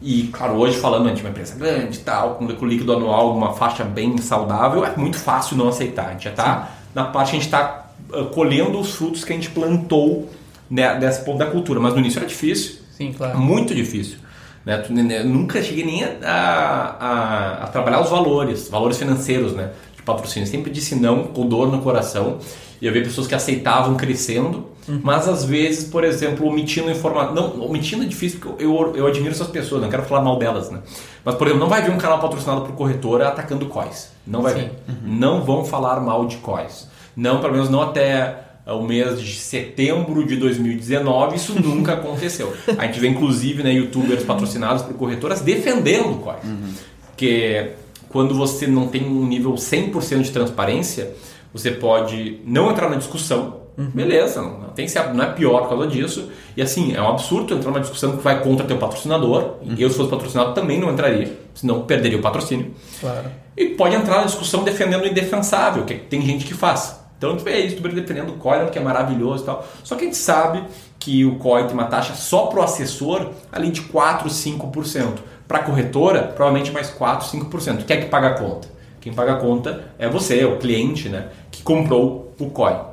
e, 0.01 0.23
claro, 0.33 0.55
hoje 0.55 0.77
falando 0.77 1.13
de 1.13 1.21
uma 1.21 1.29
empresa 1.29 1.55
grande 1.55 1.99
tal, 1.99 2.35
com 2.35 2.65
líquido 2.65 2.93
anual, 2.93 3.35
uma 3.35 3.53
faixa 3.53 3.83
bem 3.83 4.17
saudável, 4.17 4.85
é 4.85 4.95
muito 4.97 5.17
fácil 5.17 5.57
não 5.57 5.69
aceitar. 5.69 6.07
A 6.07 6.11
gente 6.11 6.25
já 6.25 6.29
está 6.29 6.71
na 6.93 7.05
parte 7.05 7.31
que 7.31 7.37
a 7.37 7.39
gente 7.39 7.47
está 7.47 7.89
uh, 8.11 8.25
colhendo 8.25 8.79
os 8.79 8.95
frutos 8.95 9.23
que 9.23 9.31
a 9.31 9.35
gente 9.35 9.49
plantou 9.49 10.29
né, 10.69 10.97
desse 10.99 11.23
ponto 11.23 11.37
da 11.37 11.45
cultura. 11.45 11.79
Mas 11.79 11.93
no 11.93 11.99
início 11.99 12.19
era 12.19 12.27
difícil. 12.27 12.81
Sim, 12.91 13.13
claro. 13.13 13.37
Muito 13.37 13.73
difícil. 13.73 14.17
Né? 14.65 14.83
Né, 14.89 15.23
nunca 15.23 15.61
cheguei 15.61 15.85
nem 15.85 16.03
a, 16.03 16.17
a, 16.23 17.63
a, 17.63 17.67
trabalhar 17.67 18.01
os 18.01 18.09
valores, 18.09 18.69
valores 18.69 18.97
financeiros 18.97 19.53
né, 19.53 19.71
de 19.95 20.01
patrocínio. 20.03 20.47
Sempre 20.47 20.71
disse 20.71 20.95
não 20.95 21.25
com 21.25 21.47
dor 21.47 21.71
no 21.71 21.81
coração. 21.81 22.39
E 22.81 22.85
eu 22.85 22.93
vi 22.93 23.01
pessoas 23.01 23.27
que 23.27 23.35
aceitavam 23.35 23.95
crescendo, 23.95 24.67
uhum. 24.87 24.99
mas 25.03 25.27
às 25.27 25.43
vezes, 25.43 25.85
por 25.85 26.03
exemplo, 26.03 26.47
omitindo 26.47 26.89
informação. 26.89 27.33
Não, 27.33 27.65
omitindo 27.65 28.03
é 28.03 28.07
difícil 28.07 28.39
porque 28.39 28.63
eu, 28.63 28.93
eu, 28.95 29.07
admiro 29.07 29.31
essas 29.31 29.47
pessoas, 29.47 29.81
não 29.81 29.89
quero 29.89 30.03
falar 30.03 30.21
mal 30.21 30.37
delas, 30.37 30.69
né? 30.69 30.79
Mas, 31.23 31.35
por 31.35 31.47
exemplo, 31.47 31.61
não 31.61 31.69
vai 31.69 31.81
ver 31.81 31.91
um 31.91 31.97
canal 31.97 32.19
patrocinado 32.19 32.61
por 32.61 32.73
corretora 32.73 33.27
atacando 33.27 33.65
COIs. 33.67 34.11
Não 34.25 34.41
vai 34.41 34.53
Sim. 34.53 34.59
ver. 34.59 34.71
Uhum. 34.87 34.95
Não 35.17 35.41
vão 35.41 35.65
falar 35.65 35.99
mal 35.99 36.25
de 36.25 36.37
COIs. 36.37 36.87
Não, 37.15 37.39
pelo 37.39 37.53
menos 37.53 37.69
não 37.69 37.81
até 37.81 38.39
o 38.65 38.81
mês 38.81 39.21
de 39.21 39.35
setembro 39.35 40.25
de 40.25 40.37
2019, 40.37 41.35
isso 41.35 41.53
nunca 41.61 41.93
aconteceu. 41.93 42.53
A 42.77 42.85
gente 42.85 42.99
vê 42.99 43.07
inclusive 43.07 43.61
né, 43.61 43.73
youtubers 43.73 44.23
patrocinados 44.23 44.83
por 44.83 44.93
corretoras 44.95 45.41
defendendo 45.41 46.19
COIS. 46.19 46.43
Uhum. 46.43 46.73
Porque 47.07 47.71
quando 48.09 48.35
você 48.35 48.67
não 48.67 48.87
tem 48.87 49.05
um 49.05 49.25
nível 49.25 49.53
100% 49.53 50.21
de 50.21 50.31
transparência, 50.31 51.13
você 51.51 51.71
pode 51.71 52.41
não 52.45 52.71
entrar 52.71 52.89
na 52.89 52.95
discussão, 52.95 53.62
uhum. 53.77 53.91
beleza, 53.93 54.41
não, 54.41 54.69
tem 54.69 54.87
ser, 54.87 55.13
não 55.13 55.23
é 55.23 55.31
pior 55.31 55.61
por 55.61 55.69
causa 55.69 55.87
disso. 55.87 56.29
E 56.55 56.61
assim, 56.61 56.95
é 56.95 57.01
um 57.01 57.09
absurdo 57.09 57.53
entrar 57.53 57.69
numa 57.69 57.79
discussão 57.79 58.17
que 58.17 58.23
vai 58.23 58.41
contra 58.41 58.65
teu 58.65 58.77
patrocinador. 58.77 59.55
Uhum. 59.61 59.75
Eu, 59.77 59.89
se 59.89 59.97
fosse 59.97 60.09
patrocinado, 60.09 60.53
também 60.53 60.79
não 60.79 60.91
entraria, 60.91 61.37
senão 61.53 61.81
perderia 61.81 62.17
o 62.17 62.21
patrocínio. 62.21 62.73
Claro. 62.99 63.29
E 63.55 63.67
pode 63.69 63.95
entrar 63.95 64.17
na 64.17 64.25
discussão 64.25 64.63
defendendo 64.63 65.03
o 65.03 65.07
indefensável, 65.07 65.85
que 65.85 65.95
tem 65.95 66.21
gente 66.21 66.45
que 66.45 66.53
faz. 66.53 67.01
Então, 67.17 67.37
tu 67.37 67.43
vê 67.43 67.59
isso, 67.61 67.77
tu 67.77 67.87
defendendo 67.87 68.31
o 68.31 68.33
COI, 68.33 68.69
que 68.69 68.77
é 68.77 68.81
maravilhoso 68.81 69.43
e 69.43 69.45
tal. 69.45 69.65
Só 69.83 69.95
que 69.95 70.01
a 70.01 70.05
gente 70.05 70.17
sabe 70.17 70.63
que 70.99 71.23
o 71.23 71.35
COI 71.35 71.65
tem 71.65 71.73
uma 71.73 71.85
taxa 71.85 72.15
só 72.15 72.47
para 72.47 72.59
o 72.59 72.63
assessor 72.63 73.29
ali 73.51 73.71
de 73.71 73.81
4, 73.81 74.29
5%. 74.29 75.19
Para 75.47 75.59
a 75.59 75.63
corretora, 75.63 76.23
provavelmente 76.23 76.71
mais 76.71 76.89
4, 76.89 77.27
5%. 77.27 77.85
Quem 77.85 77.97
é 77.97 78.01
que 78.01 78.07
paga 78.07 78.29
a 78.29 78.33
conta? 78.33 78.67
Quem 78.99 79.13
paga 79.13 79.33
a 79.33 79.35
conta 79.35 79.85
é 79.99 80.07
você, 80.07 80.39
é 80.39 80.45
o 80.45 80.57
cliente, 80.57 81.09
né, 81.09 81.27
que 81.51 81.61
comprou 81.61 82.33
o 82.39 82.49
COI. 82.49 82.92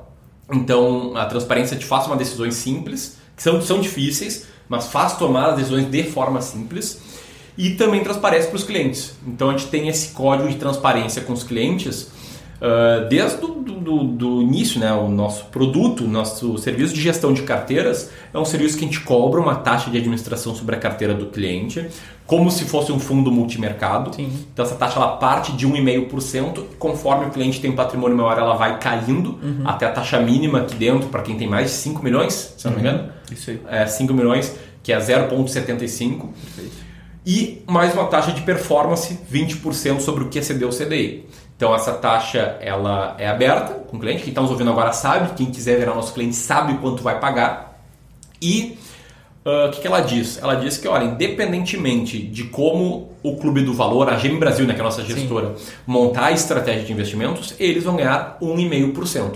Então, 0.52 1.16
a 1.16 1.26
transparência 1.26 1.76
te 1.76 1.84
faz 1.84 2.06
uma 2.06 2.16
decisões 2.16 2.54
simples, 2.54 3.16
que 3.36 3.42
são, 3.42 3.60
são 3.62 3.80
difíceis, 3.80 4.46
mas 4.68 4.86
faz 4.86 5.16
tomar 5.16 5.50
as 5.50 5.56
decisões 5.56 5.86
de 5.86 6.02
forma 6.04 6.40
simples 6.40 7.00
e 7.56 7.70
também 7.70 8.02
transparece 8.02 8.48
para 8.48 8.56
os 8.56 8.64
clientes. 8.64 9.12
Então, 9.26 9.50
a 9.50 9.52
gente 9.52 9.66
tem 9.66 9.88
esse 9.88 10.08
código 10.08 10.48
de 10.48 10.56
transparência 10.56 11.22
com 11.22 11.32
os 11.32 11.42
clientes 11.42 12.08
Uh, 12.60 13.08
desde 13.08 13.38
do, 13.38 13.54
do, 13.54 14.04
do, 14.04 14.42
início, 14.42 14.78
né, 14.78 14.92
o 14.92 15.08
nosso 15.08 15.46
produto, 15.46 16.06
nosso 16.06 16.58
serviço 16.58 16.92
de 16.92 17.00
gestão 17.00 17.32
de 17.32 17.42
carteiras 17.42 18.10
é 18.34 18.38
um 18.38 18.44
serviço 18.44 18.76
que 18.76 18.84
a 18.84 18.86
gente 18.86 19.00
cobra 19.00 19.40
uma 19.40 19.54
taxa 19.54 19.90
de 19.90 19.96
administração 19.96 20.54
sobre 20.54 20.76
a 20.76 20.78
carteira 20.78 21.14
do 21.14 21.26
cliente, 21.26 21.88
como 22.26 22.50
se 22.50 22.66
fosse 22.66 22.92
um 22.92 23.00
fundo 23.00 23.32
multimercado. 23.32 24.14
Sim. 24.14 24.30
Então 24.52 24.62
essa 24.62 24.74
taxa 24.74 24.96
ela 24.96 25.16
parte 25.16 25.52
de 25.52 25.66
1,5%, 25.66 26.64
conforme 26.78 27.26
o 27.26 27.30
cliente 27.30 27.60
tem 27.60 27.72
patrimônio 27.72 28.14
maior, 28.14 28.38
ela 28.38 28.54
vai 28.54 28.78
caindo 28.78 29.38
uhum. 29.42 29.62
até 29.64 29.86
a 29.86 29.90
taxa 29.90 30.20
mínima 30.20 30.60
aqui 30.60 30.74
dentro, 30.74 31.08
para 31.08 31.22
quem 31.22 31.38
tem 31.38 31.48
mais 31.48 31.70
de 31.70 31.76
5 31.76 32.04
milhões, 32.04 32.54
se 32.58 32.66
não 32.66 32.72
me 32.72 32.82
uhum. 32.82 32.88
engano. 32.88 33.08
Isso 33.32 33.50
aí. 33.50 33.60
É, 33.70 33.86
5 33.86 34.12
milhões, 34.12 34.54
que 34.82 34.92
é 34.92 34.98
0,75%. 34.98 36.28
E 37.24 37.62
mais 37.66 37.94
uma 37.94 38.04
taxa 38.06 38.32
de 38.32 38.42
performance, 38.42 39.18
20% 39.32 40.00
sobre 40.00 40.24
o 40.24 40.28
que 40.28 40.38
excedeu 40.38 40.68
o 40.68 40.72
CDI. 40.72 41.26
Então 41.60 41.74
essa 41.74 41.92
taxa 41.92 42.56
ela 42.62 43.14
é 43.18 43.28
aberta 43.28 43.74
com 43.74 43.98
o 43.98 44.00
cliente. 44.00 44.22
Quem 44.22 44.30
está 44.30 44.40
nos 44.40 44.50
ouvindo 44.50 44.70
agora 44.70 44.94
sabe, 44.94 45.34
quem 45.34 45.50
quiser 45.50 45.78
virar 45.78 45.94
nosso 45.94 46.14
cliente 46.14 46.34
sabe 46.34 46.72
quanto 46.78 47.02
vai 47.02 47.20
pagar. 47.20 47.78
E 48.40 48.78
ah, 49.44 49.66
o 49.66 49.68
uh, 49.68 49.70
que, 49.70 49.82
que, 49.82 49.86
ela 49.86 50.00
diz? 50.00 50.38
Ela 50.42 50.54
diz 50.54 50.78
que, 50.78 50.88
olha, 50.88 51.04
independentemente 51.04 52.18
de 52.18 52.44
como 52.44 53.12
o 53.22 53.36
Clube 53.36 53.60
do 53.60 53.74
Valor, 53.74 54.08
a 54.08 54.14
GM 54.14 54.38
Brasil, 54.38 54.66
né, 54.66 54.72
que 54.72 54.80
é 54.80 54.82
a 54.82 54.84
nossa 54.84 55.04
gestora, 55.04 55.54
Sim. 55.54 55.72
montar 55.86 56.28
a 56.28 56.32
estratégia 56.32 56.82
de 56.82 56.94
investimentos, 56.94 57.54
eles 57.60 57.84
vão 57.84 57.96
ganhar 57.96 58.38
1,5%. 58.40 59.32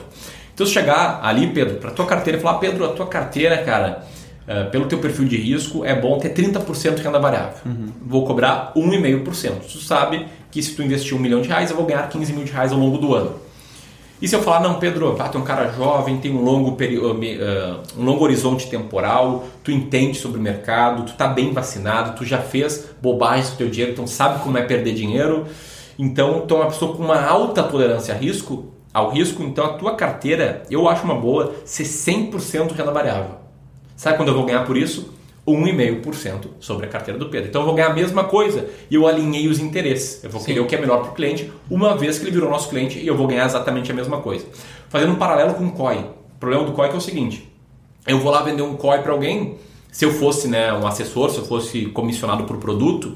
Então 0.54 0.66
se 0.66 0.72
chegar 0.72 1.20
ali, 1.22 1.48
Pedro, 1.48 1.76
para 1.76 1.90
tua 1.90 2.06
carteira 2.06 2.38
e 2.38 2.40
falar, 2.40 2.58
Pedro, 2.58 2.87
a 2.87 2.88
tua 2.88 3.06
carteira, 3.06 3.58
cara, 3.58 4.02
uh, 4.48 4.70
pelo 4.70 4.87
teu 4.87 4.98
perfil 4.98 5.26
de 5.26 5.37
risco, 5.37 5.85
é 5.85 5.94
bom 5.94 6.18
ter 6.18 6.33
30% 6.33 6.94
de 6.94 7.02
renda 7.02 7.18
variável. 7.18 7.59
Uhum. 7.64 7.88
Vou 8.04 8.24
cobrar 8.24 8.72
1,5%. 8.76 9.52
Tu 9.70 9.78
sabe 9.78 10.26
que 10.50 10.62
se 10.62 10.74
tu 10.74 10.83
investir 10.83 11.16
um 11.16 11.20
milhão 11.20 11.40
de 11.40 11.48
reais, 11.48 11.70
eu 11.70 11.76
vou 11.76 11.87
ganhar 11.87 12.09
15 12.09 12.33
mil 12.33 12.44
de 12.44 12.52
reais 12.52 12.72
ao 12.72 12.78
longo 12.78 12.98
do 12.98 13.14
ano. 13.14 13.44
E 14.22 14.28
se 14.28 14.35
eu 14.35 14.42
falar, 14.42 14.61
não, 14.61 14.78
Pedro, 14.78 15.16
ah, 15.18 15.28
tu 15.28 15.37
é 15.37 15.40
um 15.40 15.44
cara 15.44 15.70
jovem, 15.72 16.18
tem 16.18 16.35
um 16.35 16.42
longo, 16.42 16.70
uh, 16.70 18.00
um 18.00 18.04
longo 18.04 18.24
horizonte 18.24 18.70
temporal, 18.70 19.44
tu 19.62 19.70
entende 19.70 20.16
sobre 20.16 20.38
o 20.38 20.42
mercado, 20.42 21.02
tu 21.02 21.12
está 21.12 21.26
bem 21.26 21.52
vacinado, 21.52 22.16
tu 22.16 22.24
já 22.24 22.38
fez 22.38 22.90
bobagens 23.02 23.48
com 23.48 23.54
o 23.54 23.59
teu 23.59 23.68
dinheiro, 23.68 23.92
então 23.92 24.07
sabe 24.07 24.42
como 24.42 24.57
é 24.57 24.62
perder 24.62 24.94
dinheiro. 24.94 25.46
Então, 25.98 26.46
tu 26.46 26.54
é 26.54 26.59
uma 26.59 26.66
pessoa 26.66 26.96
com 26.96 27.02
uma 27.02 27.22
alta 27.22 27.62
tolerância 27.62 28.14
a 28.14 28.16
risco, 28.16 28.72
ao 28.94 29.11
risco, 29.11 29.42
então 29.42 29.64
a 29.64 29.74
tua 29.74 29.94
carteira, 29.94 30.62
eu 30.70 30.88
acho 30.88 31.04
uma 31.04 31.16
boa, 31.16 31.52
ser 31.64 31.85
100% 31.85 32.72
renda 32.72 32.92
variável. 32.92 33.43
Sabe 33.96 34.16
quando 34.16 34.28
eu 34.28 34.35
vou 34.35 34.44
ganhar 34.44 34.64
por 34.64 34.76
isso? 34.76 35.14
1,5% 35.46 36.46
sobre 36.59 36.87
a 36.87 36.88
carteira 36.88 37.18
do 37.18 37.28
Pedro. 37.28 37.48
Então 37.48 37.62
eu 37.62 37.66
vou 37.66 37.74
ganhar 37.74 37.88
a 37.90 37.94
mesma 37.94 38.24
coisa 38.24 38.66
e 38.90 38.94
eu 38.94 39.07
alinhei 39.07 39.46
os 39.46 39.59
interesses. 39.59 40.24
Eu 40.24 40.30
vou 40.30 40.40
Sim. 40.40 40.46
querer 40.46 40.61
o 40.61 40.66
que 40.66 40.74
é 40.74 40.80
melhor 40.80 41.02
para 41.02 41.11
o 41.11 41.14
cliente, 41.14 41.52
uma 41.70 41.96
vez 41.96 42.18
que 42.18 42.24
ele 42.24 42.30
virou 42.30 42.48
nosso 42.48 42.68
cliente 42.70 42.98
e 42.98 43.07
eu 43.07 43.16
vou 43.16 43.26
ganhar 43.26 43.44
exatamente 43.44 43.90
a 43.92 43.94
mesma 43.94 44.20
coisa. 44.20 44.46
Fazendo 44.88 45.12
um 45.12 45.16
paralelo 45.16 45.54
com 45.54 45.66
o 45.66 45.72
COI. 45.72 45.98
O 45.98 46.40
problema 46.40 46.64
do 46.64 46.72
COI 46.72 46.88
é, 46.88 46.92
é 46.92 46.96
o 46.96 47.00
seguinte: 47.00 47.50
eu 48.07 48.18
vou 48.20 48.33
lá 48.33 48.42
vender 48.42 48.62
um 48.62 48.74
COI 48.76 49.02
para 49.02 49.12
alguém, 49.12 49.57
se 49.92 50.04
eu 50.04 50.12
fosse 50.12 50.48
né, 50.48 50.72
um 50.72 50.87
assessor, 50.87 51.30
se 51.30 51.38
eu 51.38 51.44
fosse 51.44 51.87
comissionado 51.87 52.44
por 52.44 52.57
produto, 52.57 53.14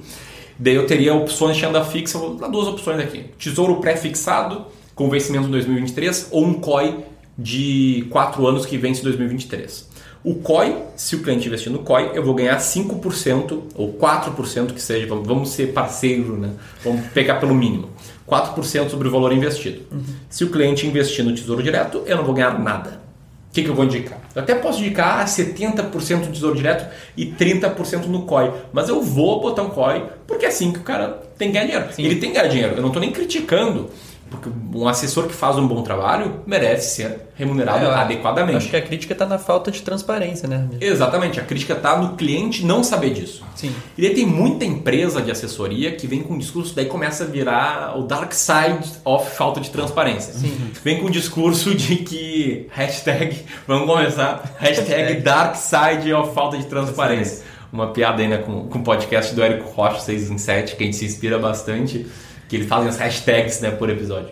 daí 0.58 0.74
eu 0.74 0.86
teria 0.86 1.14
opções 1.14 1.56
de 1.56 1.62
renda 1.62 1.84
fixa, 1.84 2.18
vou 2.18 2.34
dar 2.34 2.48
duas 2.48 2.68
opções 2.68 3.00
aqui: 3.00 3.24
tesouro 3.38 3.76
pré-fixado, 3.76 4.66
com 4.94 5.08
vencimento 5.08 5.48
em 5.48 5.50
2023, 5.50 6.28
ou 6.30 6.44
um 6.44 6.54
COI 6.54 6.94
de 7.38 8.06
4 8.10 8.46
anos 8.46 8.66
que 8.66 8.76
vence 8.76 9.00
em 9.00 9.04
2023. 9.04 9.88
O 10.24 10.34
COI, 10.34 10.76
se 10.96 11.14
o 11.14 11.22
cliente 11.22 11.46
investir 11.46 11.70
no 11.70 11.78
COI, 11.78 12.10
eu 12.14 12.24
vou 12.24 12.34
ganhar 12.34 12.58
5% 12.58 13.62
ou 13.76 13.94
4% 13.94 14.72
que 14.72 14.82
seja, 14.82 15.06
vamos 15.06 15.50
ser 15.50 15.72
parceiro, 15.72 16.36
né? 16.36 16.50
Vamos 16.82 17.06
pegar 17.08 17.36
pelo 17.36 17.54
mínimo. 17.54 17.88
4% 18.28 18.90
sobre 18.90 19.08
o 19.08 19.10
valor 19.10 19.32
investido. 19.32 19.80
Uhum. 19.90 20.02
Se 20.28 20.44
o 20.44 20.50
cliente 20.50 20.86
investir 20.86 21.24
no 21.24 21.34
Tesouro 21.34 21.62
Direto, 21.62 22.02
eu 22.04 22.16
não 22.16 22.24
vou 22.24 22.34
ganhar 22.34 22.58
nada. 22.58 23.00
O 23.48 23.54
que, 23.54 23.62
que 23.62 23.70
eu 23.70 23.74
vou 23.74 23.84
indicar? 23.84 24.20
Eu 24.34 24.42
até 24.42 24.54
posso 24.54 24.80
indicar 24.80 25.24
70% 25.24 26.26
no 26.26 26.32
Tesouro 26.32 26.54
Direto 26.54 26.86
e 27.16 27.24
30% 27.24 28.06
no 28.06 28.22
COI, 28.22 28.52
mas 28.72 28.88
eu 28.88 29.00
vou 29.00 29.40
botar 29.40 29.62
um 29.62 29.70
COI 29.70 30.04
porque 30.26 30.44
é 30.44 30.48
assim 30.48 30.72
que 30.72 30.80
o 30.80 30.82
cara 30.82 31.22
tem 31.38 31.48
que 31.48 31.54
ganhar 31.54 31.66
dinheiro. 31.66 31.92
Sim. 31.94 32.02
Ele 32.02 32.16
tem 32.16 32.30
que 32.30 32.36
ganhar 32.36 32.48
dinheiro. 32.48 32.74
Eu 32.74 32.82
não 32.82 32.88
estou 32.88 33.00
nem 33.00 33.10
criticando 33.10 33.88
porque 34.30 34.50
um 34.74 34.86
assessor 34.86 35.26
que 35.26 35.34
faz 35.34 35.56
um 35.56 35.66
bom 35.66 35.82
trabalho 35.82 36.42
merece 36.46 36.96
ser 36.96 37.28
remunerado 37.34 37.86
é, 37.86 37.94
adequadamente. 37.94 38.58
Acho 38.58 38.70
que 38.70 38.76
a 38.76 38.82
crítica 38.82 39.12
está 39.12 39.24
na 39.24 39.38
falta 39.38 39.70
de 39.70 39.80
transparência, 39.82 40.46
né? 40.46 40.68
Exatamente, 40.80 41.40
a 41.40 41.44
crítica 41.44 41.72
está 41.72 41.96
no 41.96 42.16
cliente 42.16 42.64
não 42.64 42.84
saber 42.84 43.10
disso. 43.10 43.44
Sim. 43.54 43.72
E 43.96 44.02
daí 44.02 44.14
tem 44.14 44.26
muita 44.26 44.64
empresa 44.64 45.22
de 45.22 45.30
assessoria 45.30 45.92
que 45.92 46.06
vem 46.06 46.22
com 46.22 46.34
um 46.34 46.38
discurso, 46.38 46.74
daí 46.74 46.86
começa 46.86 47.24
a 47.24 47.26
virar 47.26 47.98
o 47.98 48.02
dark 48.02 48.32
side 48.32 48.86
of 49.04 49.34
falta 49.34 49.60
de 49.60 49.70
transparência. 49.70 50.34
Sim. 50.34 50.70
Vem 50.84 51.00
com 51.00 51.06
um 51.06 51.10
discurso 51.10 51.74
de 51.74 51.96
que 51.96 52.66
hashtag, 52.70 53.44
vamos 53.66 53.86
começar, 53.86 54.56
hashtag 54.58 55.20
dark 55.22 55.56
side 55.56 56.12
of 56.12 56.34
falta 56.34 56.58
de 56.58 56.66
transparência. 56.66 57.44
Uma 57.72 57.88
piada 57.88 58.22
aí 58.22 58.28
né, 58.28 58.38
com, 58.38 58.66
com 58.66 58.78
o 58.78 58.82
podcast 58.82 59.34
do 59.34 59.42
Érico 59.42 59.68
Rocha, 59.70 60.00
6 60.00 60.30
em 60.30 60.38
7, 60.38 60.76
que 60.76 60.82
a 60.82 60.86
gente 60.86 60.96
se 60.96 61.04
inspira 61.04 61.38
bastante 61.38 62.06
que 62.48 62.56
eles 62.56 62.68
fazem 62.68 62.88
as 62.88 62.96
hashtags 62.96 63.60
né, 63.60 63.70
por 63.70 63.90
episódio. 63.90 64.30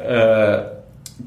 Uh, 0.00 0.74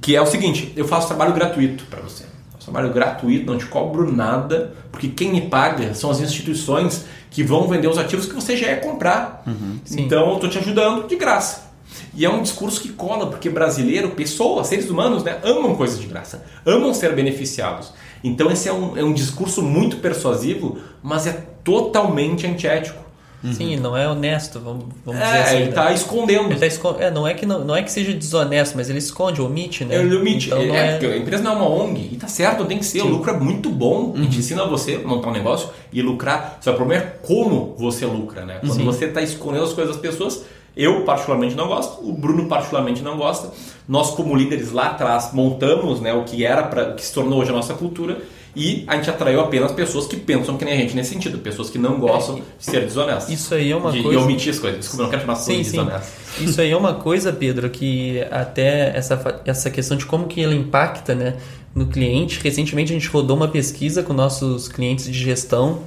que 0.01 0.15
é 0.15 0.21
o 0.21 0.25
seguinte, 0.25 0.73
eu 0.75 0.88
faço 0.88 1.08
trabalho 1.08 1.34
gratuito 1.34 1.86
para 1.86 2.01
você. 2.01 2.25
Faço 2.51 2.71
trabalho 2.71 2.93
gratuito, 2.93 3.45
não 3.45 3.58
te 3.58 3.65
cobro 3.65 4.11
nada, 4.11 4.74
porque 4.91 5.07
quem 5.07 5.32
me 5.32 5.41
paga 5.41 5.93
são 5.93 6.09
as 6.09 6.20
instituições 6.20 7.05
que 7.30 7.43
vão 7.43 7.68
vender 7.68 7.88
os 7.88 7.97
ativos 7.97 8.26
que 8.26 8.34
você 8.34 8.57
já 8.57 8.68
ia 8.68 8.78
comprar. 8.78 9.43
Uhum, 9.45 9.80
então 9.91 10.30
eu 10.30 10.36
estou 10.36 10.49
te 10.49 10.57
ajudando 10.57 11.07
de 11.07 11.15
graça. 11.15 11.68
E 12.13 12.26
é 12.26 12.30
um 12.30 12.41
discurso 12.41 12.82
que 12.82 12.89
cola, 12.89 13.28
porque 13.28 13.49
brasileiro, 13.49 14.09
pessoas, 14.09 14.68
seres 14.68 14.89
humanos, 14.89 15.24
né, 15.24 15.39
amam 15.43 15.76
coisas 15.76 15.99
de 15.99 16.07
graça, 16.07 16.43
amam 16.65 16.93
ser 16.93 17.15
beneficiados. 17.15 17.93
Então 18.24 18.51
esse 18.51 18.68
é 18.68 18.74
um, 18.74 18.97
é 18.97 19.03
um 19.03 19.13
discurso 19.13 19.61
muito 19.61 19.97
persuasivo, 19.97 20.80
mas 21.01 21.28
é 21.28 21.34
totalmente 21.63 22.45
antiético. 22.45 23.07
Uhum. 23.43 23.53
Sim, 23.53 23.77
não 23.77 23.95
é 23.95 24.07
honesto, 24.07 24.59
vamos, 24.59 24.85
vamos 25.05 25.21
é, 25.21 25.25
dizer 25.25 25.38
assim. 25.38 25.55
Ele 25.57 25.69
está 25.69 25.85
né? 25.85 25.93
escondendo. 25.93 26.49
Ele 26.49 26.59
tá 26.59 26.65
esco... 26.65 26.95
é, 26.99 27.11
não, 27.11 27.27
é 27.27 27.33
que 27.35 27.45
não, 27.45 27.63
não 27.63 27.75
é 27.75 27.83
que 27.83 27.91
seja 27.91 28.11
desonesto, 28.11 28.75
mas 28.75 28.89
ele 28.89 28.97
esconde, 28.97 29.41
omite, 29.41 29.85
né? 29.85 29.95
Ele 29.95 30.15
omite. 30.15 30.47
Então, 30.47 30.59
é, 30.59 30.88
é, 30.88 30.91
porque 30.93 31.05
a 31.05 31.17
empresa 31.17 31.43
não 31.43 31.51
é 31.51 31.55
uma 31.55 31.69
ONG. 31.69 32.09
E 32.13 32.15
tá 32.17 32.27
certo, 32.27 32.65
tem 32.65 32.79
que 32.79 32.85
ser. 32.85 33.01
Sim. 33.01 33.07
O 33.07 33.11
lucro 33.11 33.29
é 33.29 33.38
muito 33.39 33.69
bom. 33.69 34.05
Uhum. 34.05 34.13
A 34.15 34.17
gente 34.23 34.33
uhum. 34.33 34.39
ensina 34.39 34.65
você 34.65 34.95
a 34.95 35.07
montar 35.07 35.29
um 35.29 35.33
negócio 35.33 35.69
e 35.93 36.01
lucrar. 36.01 36.57
Só 36.61 36.71
o 36.71 36.75
problema 36.75 37.03
é 37.03 37.05
como 37.21 37.75
você 37.77 38.05
lucra, 38.05 38.43
né? 38.43 38.57
Quando 38.59 38.73
Sim. 38.73 38.85
você 38.85 39.05
está 39.05 39.21
escondendo 39.21 39.65
as 39.65 39.73
coisas 39.73 39.95
das 39.95 40.01
pessoas, 40.01 40.43
eu 40.75 41.03
particularmente 41.05 41.55
não 41.55 41.67
gosto, 41.67 42.07
o 42.07 42.13
Bruno 42.13 42.47
particularmente 42.47 43.03
não 43.03 43.17
gosta. 43.17 43.51
Nós, 43.88 44.11
como 44.11 44.35
líderes 44.35 44.71
lá 44.71 44.88
atrás, 44.88 45.29
montamos 45.31 46.01
né, 46.01 46.13
o 46.13 46.23
que 46.23 46.43
era 46.43 46.63
para 46.63 46.93
que 46.93 47.03
se 47.03 47.13
tornou 47.13 47.39
hoje 47.39 47.51
a 47.51 47.53
nossa 47.53 47.73
cultura 47.73 48.19
E 48.60 48.84
a 48.88 48.95
gente 48.95 49.08
atraiu 49.08 49.39
apenas 49.39 49.72
pessoas 49.72 50.08
que 50.08 50.16
pensam 50.16 50.58
que 50.58 50.66
nem 50.66 50.74
a 50.74 50.78
gente 50.78 50.95
nesse 50.95 51.12
sentido, 51.12 51.38
pessoas 51.38 51.70
que 51.70 51.78
não 51.78 51.99
gostam 51.99 52.38
É, 52.38 52.39
de 52.39 52.66
ser 52.66 52.82
desonestas. 52.82 53.32
Isso 53.32 53.53
aí 53.53 53.72
é 53.72 53.76
uma 53.76 53.91
de, 53.91 54.01
coisa. 54.01 54.20
E 54.20 54.24
omitir 54.24 54.51
as 54.51 54.58
coisas. 54.58 54.80
Desculpa, 54.80 55.03
não 55.03 55.10
quero 55.12 55.22
chamar 55.22 55.36
Sim, 55.36 55.64
sim. 55.64 55.72
desonestas. 55.78 56.14
Isso 56.41 56.60
aí 56.60 56.72
é 56.72 56.76
uma 56.76 56.95
coisa, 56.95 57.32
Pedro, 57.32 57.70
que 57.70 58.20
até 58.32 58.97
essa, 58.97 59.41
essa 59.45 59.70
questão 59.70 59.95
de 59.95 60.08
como 60.08 60.26
que 60.26 60.43
ela 60.43 60.55
impacta 60.55 61.14
né, 61.14 61.36
no 61.76 61.86
cliente. 61.86 62.39
Recentemente 62.43 62.91
a 62.91 62.95
gente 62.95 63.08
rodou 63.10 63.38
uma 63.38 63.47
pesquisa 63.47 64.01
com 64.01 64.12
nossos 64.12 64.68
clientes 64.68 65.05
de 65.05 65.14
gestão 65.14 65.84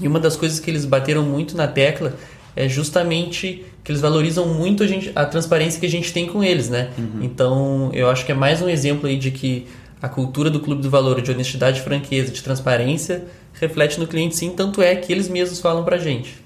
e 0.00 0.06
uma 0.06 0.20
das 0.20 0.36
coisas 0.36 0.60
que 0.60 0.70
eles 0.70 0.84
bateram 0.84 1.24
muito 1.24 1.56
na 1.56 1.66
tecla 1.66 2.14
é 2.54 2.68
justamente 2.68 3.64
que 3.82 3.90
eles 3.90 4.00
valorizam 4.00 4.46
muito 4.46 4.84
a, 4.84 4.86
gente, 4.86 5.10
a 5.14 5.24
transparência 5.24 5.80
que 5.80 5.86
a 5.86 5.90
gente 5.90 6.12
tem 6.12 6.26
com 6.26 6.44
eles, 6.44 6.68
né? 6.68 6.90
Então, 7.20 7.90
eu 7.92 8.08
acho 8.08 8.24
que 8.24 8.30
é 8.30 8.34
mais 8.34 8.62
um 8.62 8.68
exemplo 8.68 9.08
aí 9.08 9.16
de 9.16 9.32
que 9.32 9.66
a 10.02 10.08
cultura 10.08 10.50
do 10.50 10.58
Clube 10.58 10.82
do 10.82 10.90
Valor 10.90 11.22
de 11.22 11.30
honestidade, 11.30 11.80
franqueza, 11.80 12.32
de 12.32 12.42
transparência 12.42 13.24
reflete 13.54 14.00
no 14.00 14.06
cliente 14.08 14.34
sim, 14.34 14.50
tanto 14.50 14.82
é 14.82 14.96
que 14.96 15.12
eles 15.12 15.28
mesmos 15.28 15.60
falam 15.60 15.84
pra 15.84 15.96
gente. 15.96 16.42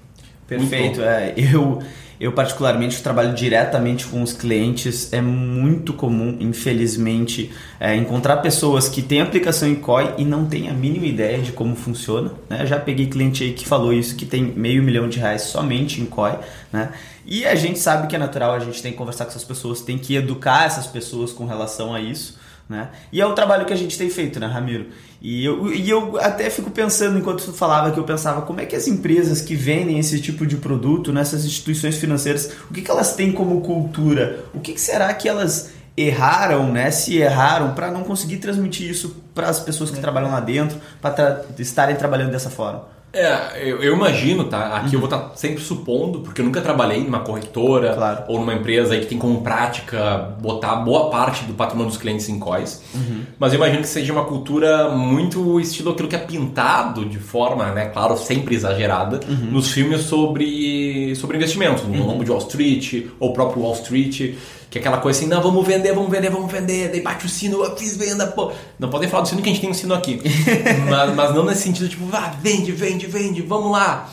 Perfeito. 0.47 1.01
É, 1.01 1.33
eu, 1.37 1.83
eu 2.21 2.33
particularmente 2.33 3.03
trabalho 3.03 3.35
diretamente 3.35 4.07
com 4.07 4.23
os 4.23 4.35
clientes. 4.35 5.11
É 5.13 5.23
muito 5.23 5.95
comum, 5.95 6.37
infelizmente, 6.39 7.51
é, 7.81 7.97
encontrar 7.97 8.37
pessoas 8.39 8.89
que 8.89 9.01
têm 9.01 9.23
aplicação 9.23 9.67
em 9.67 9.77
COI 9.77 10.15
e 10.19 10.25
não 10.25 10.45
têm 10.45 10.69
a 10.69 10.73
mínima 10.75 11.07
ideia 11.07 11.39
de 11.39 11.53
como 11.53 11.75
funciona. 11.75 12.33
Né? 12.51 12.63
Eu 12.63 12.67
já 12.67 12.79
peguei 12.79 13.07
cliente 13.07 13.43
aí 13.43 13.55
que 13.55 13.67
falou 13.67 13.93
isso, 13.93 14.15
que 14.17 14.27
tem 14.27 14.45
meio 14.45 14.83
milhão 14.83 15.09
de 15.09 15.19
reais 15.19 15.43
somente 15.43 16.01
em 16.01 16.07
COI. 16.07 16.39
Né? 16.71 16.91
E 17.25 17.45
a 17.47 17.55
gente 17.55 17.79
sabe 17.79 18.07
que 18.07 18.15
é 18.15 18.19
natural, 18.19 18.53
a 18.53 18.61
gente 18.61 18.83
tem 18.83 18.93
que 18.93 18.99
conversar 18.99 19.25
com 19.25 19.31
essas 19.31 19.45
pessoas, 19.45 19.81
tem 19.81 19.99
que 19.99 20.15
educar 20.15 20.67
essas 20.67 20.87
pessoas 20.87 21.33
com 21.33 21.47
relação 21.47 21.95
a 21.95 22.01
isso. 22.01 22.39
Né? 22.69 22.89
E 23.13 23.21
é 23.21 23.27
o 23.27 23.33
trabalho 23.33 23.65
que 23.65 23.73
a 23.73 23.77
gente 23.77 23.97
tem 23.97 24.11
feito, 24.11 24.41
né, 24.41 24.47
Ramiro? 24.47 24.89
E 25.23 25.45
eu, 25.45 25.73
e 25.73 25.89
eu 25.89 26.19
até 26.19 26.51
fico 26.51 26.71
pensando, 26.71 27.17
enquanto 27.17 27.45
tu 27.45 27.53
falava, 27.53 27.93
que 27.93 27.99
eu 27.99 28.05
pensava 28.05 28.43
como 28.43 28.61
é 28.61 28.67
que 28.67 28.75
as 28.75 28.89
empresas 28.89 29.41
que 29.41 29.55
vendem 29.55 29.99
esse 29.99 30.21
tipo 30.21 30.45
de 30.45 30.57
produto 30.57 31.13
nessas 31.13 31.45
instituições 31.45 31.97
financeiras, 31.97 32.53
o 32.69 32.75
que, 32.75 32.83
que 32.83 32.91
elas 32.91 33.15
têm 33.15 33.31
como 33.31 33.61
cultura? 33.61 34.45
O 34.53 34.59
que, 34.59 34.73
que 34.73 34.81
será 34.81 35.15
que 35.15 35.29
elas 35.29 35.71
erraram, 35.97 36.73
né? 36.73 36.91
Se 36.91 37.17
erraram 37.17 37.73
para 37.73 37.91
não 37.91 38.03
conseguir 38.03 38.39
transmitir 38.39 38.91
isso 38.91 39.23
para 39.33 39.49
as 39.49 39.61
pessoas 39.61 39.91
que 39.91 40.01
trabalham 40.01 40.31
lá 40.31 40.41
dentro, 40.41 40.79
para 41.01 41.15
tra 41.15 41.45
estarem 41.59 41.95
trabalhando 41.95 42.33
dessa 42.33 42.51
forma? 42.51 42.96
É, 43.19 43.63
eu, 43.63 43.83
eu 43.83 43.95
imagino, 43.95 44.45
tá? 44.45 44.77
Aqui 44.77 44.95
eu 44.95 45.01
vou 45.01 45.09
estar 45.09 45.33
sempre 45.37 45.63
supondo, 45.63 46.21
porque 46.21 46.41
eu 46.43 46.45
nunca 46.45 46.61
trabalhei 46.61 47.03
numa 47.03 47.21
corretora 47.21 47.95
Claro. 47.95 48.25
ou 48.29 48.39
numa 48.41 48.53
empresa 48.53 48.93
aí 48.93 49.01
que 49.01 49.07
tem 49.07 49.17
como 49.19 49.41
prática 49.41 50.35
botar 50.41 50.77
boa 50.77 51.09
parte 51.09 51.45
do 51.45 51.55
patrimônio 51.55 51.91
dos 51.91 51.99
clientes 51.99 52.29
em 52.29 52.39
COIs. 52.39 52.83
Mas 53.39 53.53
eu 53.53 53.57
imagino 53.57 53.81
que 53.81 53.89
seja 53.89 54.13
uma 54.13 54.25
cultura 54.25 54.91
muito 54.91 55.59
estilo 55.59 55.93
aquilo 55.93 56.09
que 56.09 56.17
é 56.17 56.19
pintado 56.19 57.07
de 57.07 57.19
forma, 57.19 57.73
né, 57.73 57.87
claro, 57.87 58.17
sempre 58.19 58.55
exagerada, 58.55 59.21
nos 59.51 59.71
filmes 59.71 60.03
sobre, 60.03 61.15
sobre 61.17 61.37
investimentos, 61.39 61.85
no 61.85 62.07
Lobo 62.07 62.23
de 62.25 62.31
Wall 62.31 62.41
Street 62.41 63.07
ou 63.19 63.31
o 63.31 63.33
próprio 63.33 63.63
Wall 63.63 63.73
Street. 63.75 64.35
Que 64.71 64.79
é 64.79 64.81
aquela 64.81 64.99
coisa 64.99 65.19
assim, 65.19 65.29
não, 65.29 65.41
vamos 65.41 65.67
vender, 65.67 65.93
vamos 65.93 66.11
vender, 66.11 66.31
vamos 66.31 66.51
vender, 66.51 66.91
daí 66.91 67.01
bate 67.01 67.27
o 67.27 67.29
sino, 67.29 67.65
eu 67.65 67.77
fiz 67.77 67.97
venda, 67.97 68.27
pô. 68.27 68.53
Não 68.79 68.91
podem 68.91 69.09
falar 69.09 69.23
do 69.23 69.29
sino 69.29 69.43
que 69.43 69.49
a 69.49 69.53
gente 69.53 69.61
tem 69.61 69.71
um 69.71 69.75
sino 69.75 69.95
aqui. 69.95 70.21
mas, 70.91 71.15
mas 71.15 71.35
não 71.35 71.45
nesse 71.45 71.63
sentido, 71.63 71.89
tipo, 71.89 72.07
vá, 72.07 72.35
vende, 72.43 72.73
vende, 72.73 73.07
vende, 73.07 73.43
vamos 73.43 73.71
lá. 73.71 74.11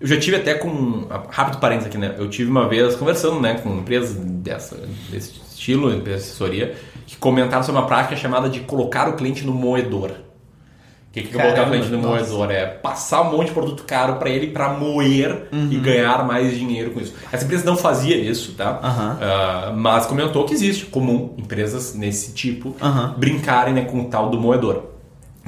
Eu 0.00 0.06
já 0.06 0.18
tive 0.18 0.36
até 0.36 0.54
com. 0.54 1.06
Rápido 1.30 1.58
parênteses 1.58 1.88
aqui, 1.88 1.98
né? 1.98 2.14
Eu 2.18 2.28
tive 2.28 2.50
uma 2.50 2.68
vez 2.68 2.94
conversando 2.96 3.40
né, 3.40 3.54
com 3.54 3.78
empresas 3.78 4.14
dessa, 4.14 4.76
desse 5.10 5.32
estilo, 5.48 5.90
empresa 5.90 6.18
de 6.18 6.24
assessoria, 6.24 6.76
que 7.06 7.16
comentaram 7.16 7.62
sobre 7.62 7.80
uma 7.80 7.86
prática 7.86 8.14
chamada 8.14 8.48
de 8.48 8.60
colocar 8.60 9.08
o 9.08 9.14
cliente 9.14 9.44
no 9.44 9.52
moedor. 9.52 10.25
O 11.16 11.22
que, 11.22 11.28
que 11.28 11.36
Caramba, 11.38 11.70
cliente 11.70 11.88
no 11.88 12.02
nossa. 12.02 12.24
moedor? 12.24 12.50
É 12.50 12.66
passar 12.66 13.22
um 13.22 13.32
monte 13.36 13.46
de 13.46 13.52
produto 13.54 13.84
caro 13.84 14.16
para 14.16 14.28
ele 14.28 14.48
para 14.48 14.68
moer 14.74 15.48
Uhum. 15.50 15.68
e 15.72 15.76
ganhar 15.78 16.26
mais 16.26 16.52
dinheiro 16.58 16.90
com 16.90 17.00
isso. 17.00 17.14
Essa 17.32 17.44
empresa 17.44 17.64
não 17.64 17.76
fazia 17.76 18.16
isso, 18.16 18.52
tá? 18.52 18.78
Aham. 18.82 19.18
Ah, 19.20 19.72
mas 19.74 20.04
comentou 20.04 20.44
que 20.44 20.52
existe, 20.52 20.84
comum, 20.86 21.32
empresas 21.38 21.94
nesse 21.94 22.32
tipo 22.32 22.76
Aham. 22.82 23.14
brincarem 23.16 23.72
né, 23.72 23.84
com 23.86 24.00
o 24.00 24.04
tal 24.04 24.28
do 24.28 24.38
moedor. 24.38 24.82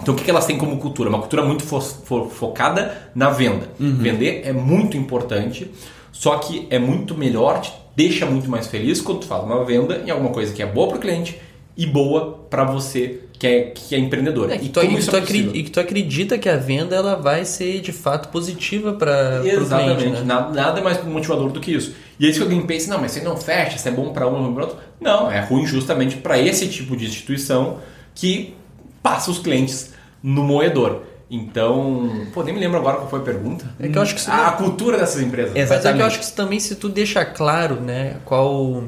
Então, 0.00 0.14
o 0.14 0.16
que 0.16 0.24
que 0.24 0.30
elas 0.30 0.46
têm 0.46 0.56
como 0.56 0.78
cultura? 0.78 1.10
Uma 1.10 1.18
cultura 1.18 1.42
muito 1.44 1.64
fo- 1.64 1.80
fo- 1.80 2.30
focada 2.30 3.10
na 3.14 3.28
venda. 3.28 3.68
Vender 3.78 4.42
é 4.44 4.52
muito 4.52 4.96
importante, 4.96 5.70
só 6.12 6.36
que 6.38 6.66
é 6.70 6.78
muito 6.78 7.14
melhor, 7.14 7.60
te 7.60 7.72
deixa 7.94 8.24
muito 8.24 8.48
mais 8.48 8.68
feliz 8.68 9.00
quando 9.02 9.20
tu 9.20 9.26
faz 9.26 9.42
uma 9.42 9.64
venda 9.64 10.02
em 10.06 10.10
alguma 10.10 10.30
coisa 10.30 10.52
que 10.54 10.62
é 10.62 10.66
boa 10.66 10.88
para 10.88 10.96
o 10.96 11.00
cliente 11.00 11.38
e 11.76 11.84
boa 11.84 12.38
para 12.48 12.64
você 12.64 13.20
que 13.38 13.46
é, 13.46 13.60
que 13.74 13.94
é 13.94 13.98
empreendedor. 13.98 14.50
É, 14.50 14.56
e 14.56 14.58
que 14.58 14.68
tu, 14.70 14.80
como 14.80 14.98
e 14.98 15.02
que 15.02 15.14
é 15.14 15.18
acri- 15.18 15.50
e 15.54 15.62
que 15.62 15.70
tu 15.70 15.78
acredita 15.80 16.36
que 16.38 16.48
a 16.48 16.56
venda 16.56 16.96
ela 16.96 17.14
vai 17.14 17.44
ser 17.44 17.80
de 17.80 17.92
fato 17.92 18.28
positiva 18.30 18.92
para 18.94 19.40
o 19.42 19.46
Exatamente, 19.46 19.96
cliente. 19.98 20.18
Né? 20.20 20.24
nada, 20.24 20.50
nada 20.52 20.80
é 20.80 20.82
mais 20.82 21.02
motivador 21.04 21.50
do 21.50 21.60
que 21.60 21.72
isso. 21.72 21.94
E 22.18 22.26
é 22.26 22.30
isso 22.30 22.38
que 22.40 22.44
alguém 22.44 22.66
pensa, 22.66 22.90
não, 22.90 23.00
mas 23.00 23.12
você 23.12 23.20
não 23.20 23.36
fecha, 23.36 23.76
isso 23.76 23.86
é 23.86 23.92
bom 23.92 24.12
para 24.12 24.26
um 24.26 24.46
ou 24.48 24.52
para 24.52 24.64
outro. 24.64 24.78
Não, 25.00 25.30
é 25.30 25.40
ruim 25.40 25.64
justamente 25.66 26.16
para 26.16 26.36
esse 26.38 26.66
tipo 26.68 26.96
de 26.96 27.06
instituição 27.06 27.78
que 28.14 28.54
passa 29.00 29.30
os 29.30 29.38
clientes 29.38 29.92
no 30.20 30.42
moedor. 30.42 31.02
Então, 31.30 32.26
pô, 32.32 32.42
nem 32.42 32.52
me 32.54 32.58
lembro 32.58 32.78
agora 32.78 32.96
qual 32.96 33.08
foi 33.08 33.20
a 33.20 33.22
pergunta. 33.22 33.66
É 33.78 33.86
que 33.86 33.96
eu 33.96 34.02
acho 34.02 34.14
que 34.14 34.20
isso 34.20 34.30
a, 34.32 34.50
cultura 34.52 34.96
dessas 34.98 35.22
empresas. 35.22 35.54
Exato. 35.54 35.58
Mas 35.58 35.60
é 35.60 35.66
que 35.68 35.74
Exatamente. 35.74 36.00
eu 36.00 36.06
acho 36.06 36.18
que 36.30 36.36
também, 36.36 36.58
se 36.58 36.74
tu 36.74 36.88
deixa 36.88 37.24
claro, 37.24 37.76
né, 37.80 38.16
qual 38.24 38.82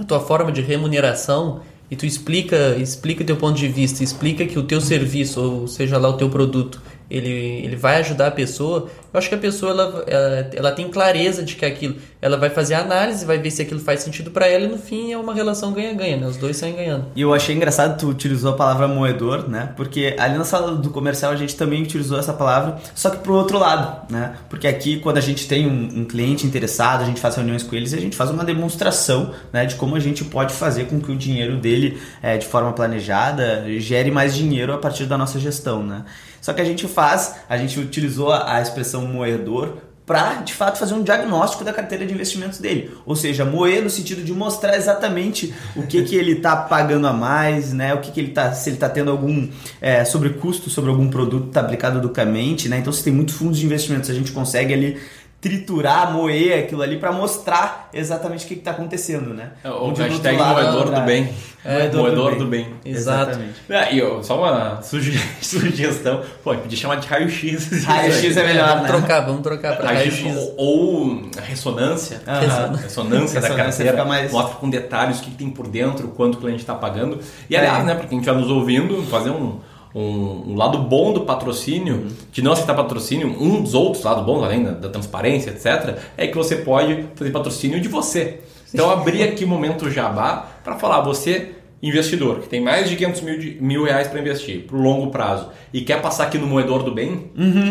a 0.00 0.02
tua 0.04 0.18
forma 0.18 0.50
de 0.50 0.62
remuneração 0.62 1.60
e 1.90 1.96
tu 1.96 2.04
explica, 2.04 2.76
explica 2.78 3.24
teu 3.24 3.36
ponto 3.36 3.56
de 3.56 3.68
vista, 3.68 4.02
explica 4.02 4.44
que 4.44 4.58
o 4.58 4.62
teu 4.62 4.80
serviço, 4.80 5.40
ou 5.40 5.68
seja 5.68 5.98
lá 5.98 6.08
o 6.08 6.14
teu 6.16 6.28
produto, 6.28 6.82
ele, 7.08 7.30
ele 7.64 7.76
vai 7.76 7.96
ajudar 8.00 8.28
a 8.28 8.30
pessoa, 8.30 8.88
eu 9.12 9.18
acho 9.18 9.28
que 9.28 9.34
a 9.34 9.38
pessoa 9.38 9.70
ela, 9.70 10.04
ela, 10.06 10.50
ela 10.54 10.72
tem 10.72 10.88
clareza 10.88 11.42
de 11.42 11.54
que 11.54 11.64
aquilo, 11.64 11.96
ela 12.20 12.36
vai 12.36 12.50
fazer 12.50 12.74
a 12.74 12.80
análise, 12.80 13.24
vai 13.24 13.38
ver 13.38 13.50
se 13.50 13.62
aquilo 13.62 13.80
faz 13.80 14.00
sentido 14.00 14.30
para 14.30 14.46
ela 14.46 14.64
e 14.64 14.68
no 14.68 14.78
fim 14.78 15.12
é 15.12 15.18
uma 15.18 15.34
relação 15.34 15.72
ganha-ganha, 15.72 16.16
né? 16.16 16.26
Os 16.26 16.36
dois 16.36 16.56
saem 16.56 16.74
ganhando. 16.74 17.06
E 17.14 17.20
eu 17.20 17.32
achei 17.34 17.54
engraçado 17.54 17.98
tu 17.98 18.08
utilizou 18.08 18.52
a 18.52 18.56
palavra 18.56 18.88
moedor, 18.88 19.48
né? 19.48 19.72
Porque 19.76 20.16
ali 20.18 20.36
na 20.38 20.44
sala 20.44 20.74
do 20.76 20.90
comercial 20.90 21.32
a 21.32 21.36
gente 21.36 21.54
também 21.56 21.82
utilizou 21.82 22.18
essa 22.18 22.32
palavra, 22.32 22.78
só 22.94 23.10
que 23.10 23.18
pro 23.18 23.34
outro 23.34 23.58
lado, 23.58 24.10
né? 24.10 24.34
Porque 24.48 24.66
aqui 24.66 24.98
quando 24.98 25.18
a 25.18 25.20
gente 25.20 25.46
tem 25.46 25.66
um, 25.66 26.00
um 26.00 26.04
cliente 26.04 26.46
interessado, 26.46 27.02
a 27.02 27.04
gente 27.04 27.20
faz 27.20 27.36
reuniões 27.36 27.62
com 27.62 27.76
eles 27.76 27.92
e 27.92 27.96
a 27.96 28.00
gente 28.00 28.16
faz 28.16 28.30
uma 28.30 28.44
demonstração, 28.44 29.32
né, 29.52 29.66
de 29.66 29.74
como 29.74 29.94
a 29.94 30.00
gente 30.00 30.24
pode 30.24 30.54
fazer 30.54 30.86
com 30.86 31.00
que 31.00 31.10
o 31.10 31.16
dinheiro 31.16 31.56
dele, 31.56 32.00
eh, 32.22 32.38
de 32.38 32.46
forma 32.46 32.72
planejada, 32.72 33.64
gere 33.78 34.10
mais 34.10 34.34
dinheiro 34.34 34.72
a 34.72 34.78
partir 34.78 35.04
da 35.04 35.18
nossa 35.18 35.38
gestão, 35.38 35.82
né? 35.82 36.04
Só 36.40 36.52
que 36.52 36.60
a 36.60 36.64
gente 36.64 36.86
faz, 36.86 37.36
a 37.48 37.56
gente 37.56 37.78
utilizou 37.80 38.32
a 38.32 38.60
expressão 38.60 39.02
moedor 39.02 39.78
para 40.06 40.34
de 40.34 40.54
fato 40.54 40.78
fazer 40.78 40.94
um 40.94 41.02
diagnóstico 41.02 41.64
da 41.64 41.72
carteira 41.72 42.06
de 42.06 42.14
investimentos 42.14 42.60
dele, 42.60 42.92
ou 43.04 43.16
seja, 43.16 43.44
moer 43.44 43.82
no 43.82 43.90
sentido 43.90 44.22
de 44.22 44.32
mostrar 44.32 44.76
exatamente 44.76 45.52
o 45.74 45.82
que 45.82 46.04
que 46.04 46.14
ele 46.14 46.32
está 46.32 46.54
pagando 46.56 47.08
a 47.08 47.12
mais, 47.12 47.72
né? 47.72 47.92
O 47.92 48.00
que 48.00 48.12
que 48.12 48.20
ele 48.20 48.30
tá, 48.30 48.52
se 48.52 48.70
ele 48.70 48.76
está 48.76 48.88
tendo 48.88 49.10
algum 49.10 49.48
é, 49.80 50.04
sobrecusto 50.04 50.70
sobre 50.70 50.90
algum 50.90 51.10
produto 51.10 51.48
está 51.48 51.60
aplicado 51.60 51.98
educamente, 51.98 52.68
né? 52.68 52.78
Então 52.78 52.92
se 52.92 53.02
tem 53.02 53.12
muitos 53.12 53.34
fundos 53.34 53.58
de 53.58 53.66
investimentos, 53.66 54.08
a 54.08 54.14
gente 54.14 54.30
consegue 54.30 54.72
ali 54.72 54.96
triturar, 55.40 56.12
moer 56.12 56.64
aquilo 56.64 56.82
ali 56.82 56.98
para 56.98 57.12
mostrar 57.12 57.88
exatamente 57.92 58.44
o 58.44 58.48
que 58.48 58.54
está 58.54 58.70
acontecendo, 58.72 59.32
né? 59.34 59.50
É, 59.62 59.68
O 59.70 59.84
Onde 59.88 60.02
do 60.02 60.08
hashtag 60.08 60.36
lado, 60.38 60.54
moedor 60.62 60.84
do 60.86 60.90
né? 60.92 61.00
bem. 61.04 61.28
Moedor, 61.64 62.00
Moedor 62.02 62.30
do 62.32 62.38
do 62.44 62.46
bem. 62.46 62.64
bem. 62.82 62.92
Exato. 62.92 63.30
Exatamente. 63.32 63.54
Ah, 63.70 63.90
e 63.90 63.98
eu- 63.98 64.22
só 64.22 64.38
uma 64.38 64.80
suge- 64.82 65.20
sugestão. 65.42 66.22
Pô, 66.42 66.54
podia 66.54 66.78
chamar 66.78 66.96
de 66.96 67.06
raio-x. 67.06 67.84
Raio-x 67.84 68.36
é 68.36 68.44
melhor, 68.46 68.68
vamos 68.68 68.82
né? 68.84 68.88
trocar, 68.88 69.20
vamos 69.20 69.42
trocar 69.42 69.76
para 69.76 69.86
Raio-x 69.88 70.36
ou, 70.36 70.54
ou 70.56 71.22
ressonância. 71.42 72.20
Aham. 72.26 72.40
Ressonância 72.76 73.40
da 73.40 73.48
Ressonância 73.48 73.56
carteira. 73.56 73.90
fica 73.92 74.04
mais- 74.04 74.32
Mostra 74.32 74.56
com 74.56 74.70
detalhes 74.70 75.18
o 75.18 75.22
que 75.22 75.30
tem 75.32 75.50
por 75.50 75.66
dentro, 75.68 76.08
quanto 76.08 76.36
o 76.36 76.40
cliente 76.40 76.60
está 76.60 76.74
pagando. 76.74 77.18
E 77.50 77.56
aliás, 77.56 77.80
É. 77.80 77.86
né, 77.86 77.94
para 77.94 78.06
quem 78.06 78.18
estiver 78.18 78.36
nos 78.38 78.50
ouvindo, 78.50 79.02
fazer 79.04 79.30
um, 79.30 79.58
um, 79.96 80.52
um 80.52 80.56
lado 80.56 80.78
bom 80.78 81.12
do 81.12 81.22
patrocínio, 81.22 82.06
de 82.30 82.42
não 82.42 82.52
aceitar 82.52 82.74
patrocínio, 82.74 83.28
um 83.40 83.62
dos 83.62 83.72
outros 83.74 84.04
lados 84.04 84.24
bons, 84.24 84.42
além 84.44 84.62
da, 84.62 84.72
da 84.72 84.88
transparência, 84.90 85.50
etc., 85.50 85.96
é 86.16 86.26
que 86.26 86.36
você 86.36 86.56
pode 86.56 87.06
fazer 87.14 87.30
patrocínio 87.30 87.80
de 87.80 87.88
você. 87.88 88.40
Então, 88.74 88.90
abrir 88.90 89.22
aqui 89.22 89.44
o 89.44 89.48
momento 89.48 89.90
jabá 89.90 90.46
para 90.62 90.76
falar, 90.76 91.00
você 91.00 91.52
investidor 91.82 92.40
que 92.40 92.48
tem 92.48 92.60
mais 92.60 92.88
de 92.88 92.96
500 92.96 93.20
mil, 93.20 93.38
de- 93.38 93.58
mil 93.60 93.84
reais 93.84 94.08
para 94.08 94.18
investir 94.20 94.62
para 94.66 94.76
o 94.76 94.80
longo 94.82 95.08
prazo 95.10 95.48
e 95.72 95.82
quer 95.82 96.00
passar 96.00 96.24
aqui 96.24 96.38
no 96.38 96.46
moedor 96.46 96.82
do 96.82 96.90
bem 96.90 97.30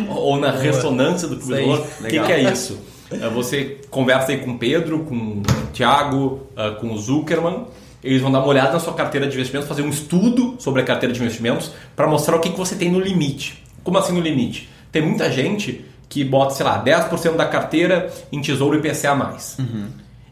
ou 0.10 0.16
ou 0.16 0.38
na 0.40 0.52
ressonância 0.52 1.28
do 1.28 1.36
clube 1.38 1.54
o 2.00 2.04
que, 2.10 2.20
que 2.28 2.32
é 2.32 2.52
isso? 2.52 2.80
É, 3.12 3.28
Você 3.30 3.78
conversa 3.90 4.32
aí 4.32 4.38
com 4.40 4.52
o 4.52 4.58
Pedro, 4.60 5.00
com 5.00 5.16
o 5.16 5.42
Thiago, 5.74 6.42
ah, 6.56 6.72
com 6.80 6.92
o 6.94 6.98
Zuckerman. 6.98 7.66
Eles 8.06 8.22
vão 8.22 8.32
dar 8.32 8.40
uma 8.40 8.48
olhada 8.48 8.74
na 8.74 8.80
sua 8.80 8.94
carteira 8.94 9.28
de 9.28 9.34
investimentos, 9.34 9.68
fazer 9.68 9.82
um 9.82 9.90
estudo 9.90 10.56
sobre 10.60 10.82
a 10.82 10.86
carteira 10.86 11.14
de 11.14 11.20
investimentos 11.20 11.72
para 11.96 12.08
mostrar 12.08 12.36
o 12.36 12.40
que, 12.40 12.52
que 12.52 12.58
você 12.58 12.76
tem 12.76 12.92
no 12.92 13.00
limite. 13.00 13.64
Como 13.84 13.98
assim 13.98 14.14
no 14.14 14.22
limite? 14.22 14.70
Tem 14.92 15.02
muita 15.02 15.32
gente 15.32 15.84
que 16.08 16.24
bota, 16.24 16.54
sei 16.54 16.66
lá, 16.66 16.84
10% 16.84 17.36
da 17.36 17.46
carteira 17.46 18.14
em 18.32 18.42
tesouro 18.42 18.78
IPCA+. 18.78 19.38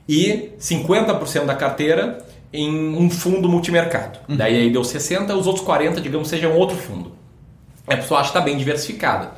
E 0.08 0.52
50% 0.60 1.46
da 1.46 1.56
carteira 1.56 2.20
em 2.54 2.96
um 2.96 3.10
fundo 3.10 3.50
multimercado. 3.50 4.20
Daí 4.38 4.56
aí 4.56 4.72
deu 4.72 4.84
60%, 4.84 5.36
os 5.36 5.48
outros 5.48 5.66
40%, 5.66 6.00
digamos, 6.00 6.28
sejam 6.28 6.54
outro 6.56 6.78
fundo. 6.78 7.14
a 7.88 7.98
pessoa 7.98 8.20
acha 8.20 8.32
que 8.32 8.38
está 8.38 8.46
bem 8.46 8.56
diversificada. 8.56 9.32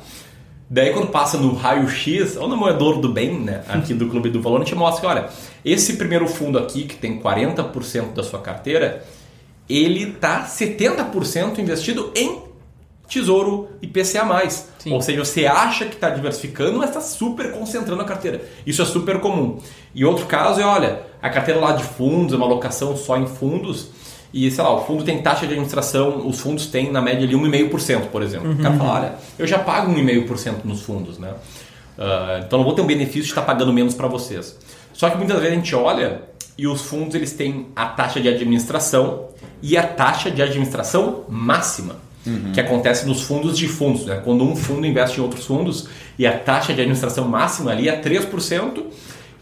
Daí 0.68 0.92
quando 0.92 1.08
passa 1.08 1.38
no 1.38 1.54
raio-x, 1.54 2.36
ou 2.36 2.48
no 2.48 2.56
moedor 2.56 2.98
do 3.00 3.08
bem, 3.08 3.38
né, 3.38 3.62
aqui 3.68 3.94
do 3.94 4.08
Clube 4.08 4.28
do 4.30 4.42
Valor, 4.42 4.60
a 4.60 4.64
gente 4.64 4.74
mostra 4.74 5.00
que, 5.00 5.06
olha, 5.06 5.28
esse 5.66 5.94
primeiro 5.94 6.28
fundo 6.28 6.58
aqui, 6.60 6.84
que 6.84 6.94
tem 6.94 7.18
40% 7.18 8.12
da 8.12 8.22
sua 8.22 8.38
carteira, 8.38 9.04
ele 9.68 10.10
está 10.10 10.44
70% 10.46 11.58
investido 11.58 12.12
em 12.14 12.42
tesouro 13.08 13.68
IPCA+. 13.82 14.48
Sim. 14.78 14.92
Ou 14.92 15.02
seja, 15.02 15.24
você 15.24 15.44
acha 15.44 15.84
que 15.86 15.96
está 15.96 16.08
diversificando, 16.08 16.78
mas 16.78 16.90
está 16.90 17.00
super 17.00 17.50
concentrando 17.50 18.00
a 18.00 18.04
carteira. 18.04 18.42
Isso 18.64 18.80
é 18.80 18.84
super 18.84 19.18
comum. 19.18 19.58
E 19.92 20.04
outro 20.04 20.26
caso 20.26 20.60
é, 20.60 20.64
olha, 20.64 21.02
a 21.20 21.28
carteira 21.28 21.58
lá 21.58 21.72
de 21.72 21.82
fundos, 21.82 22.32
é 22.32 22.36
uma 22.36 22.46
alocação 22.46 22.96
só 22.96 23.16
em 23.16 23.26
fundos, 23.26 23.88
e 24.32 24.48
sei 24.52 24.62
lá, 24.62 24.72
o 24.72 24.84
fundo 24.84 25.02
tem 25.02 25.20
taxa 25.20 25.46
de 25.46 25.52
administração, 25.52 26.28
os 26.28 26.38
fundos 26.38 26.66
têm 26.66 26.92
na 26.92 27.02
média 27.02 27.26
ali 27.26 27.34
1,5%, 27.34 28.06
por 28.12 28.22
exemplo. 28.22 28.52
O 28.52 28.56
cara 28.58 28.76
fala, 28.76 28.94
olha, 28.94 29.14
eu 29.36 29.46
já 29.48 29.58
pago 29.58 29.92
1,5% 29.92 30.64
nos 30.64 30.82
fundos, 30.82 31.18
né? 31.18 31.34
Ah, 31.98 32.42
então 32.44 32.58
não 32.58 32.64
vou 32.64 32.74
ter 32.74 32.82
um 32.82 32.86
benefício 32.86 33.22
de 33.22 33.28
estar 33.28 33.42
pagando 33.42 33.72
menos 33.72 33.94
para 33.94 34.06
vocês. 34.06 34.56
Só 34.96 35.10
que 35.10 35.18
muitas 35.18 35.36
vezes 35.36 35.52
a 35.52 35.56
gente 35.56 35.74
olha 35.74 36.22
e 36.56 36.66
os 36.66 36.80
fundos 36.80 37.14
eles 37.14 37.32
têm 37.32 37.66
a 37.76 37.84
taxa 37.84 38.18
de 38.18 38.28
administração 38.28 39.28
e 39.62 39.76
a 39.76 39.82
taxa 39.82 40.30
de 40.30 40.40
administração 40.42 41.24
máxima. 41.28 41.96
Que 42.52 42.60
acontece 42.60 43.06
nos 43.06 43.22
fundos 43.22 43.56
de 43.56 43.68
fundos, 43.68 44.04
né? 44.04 44.20
quando 44.24 44.42
um 44.42 44.56
fundo 44.56 44.84
investe 44.84 45.20
em 45.20 45.22
outros 45.22 45.46
fundos 45.46 45.88
e 46.18 46.26
a 46.26 46.36
taxa 46.36 46.74
de 46.74 46.80
administração 46.80 47.28
máxima 47.28 47.70
ali 47.70 47.88
é 47.88 48.00
3% 48.00 48.82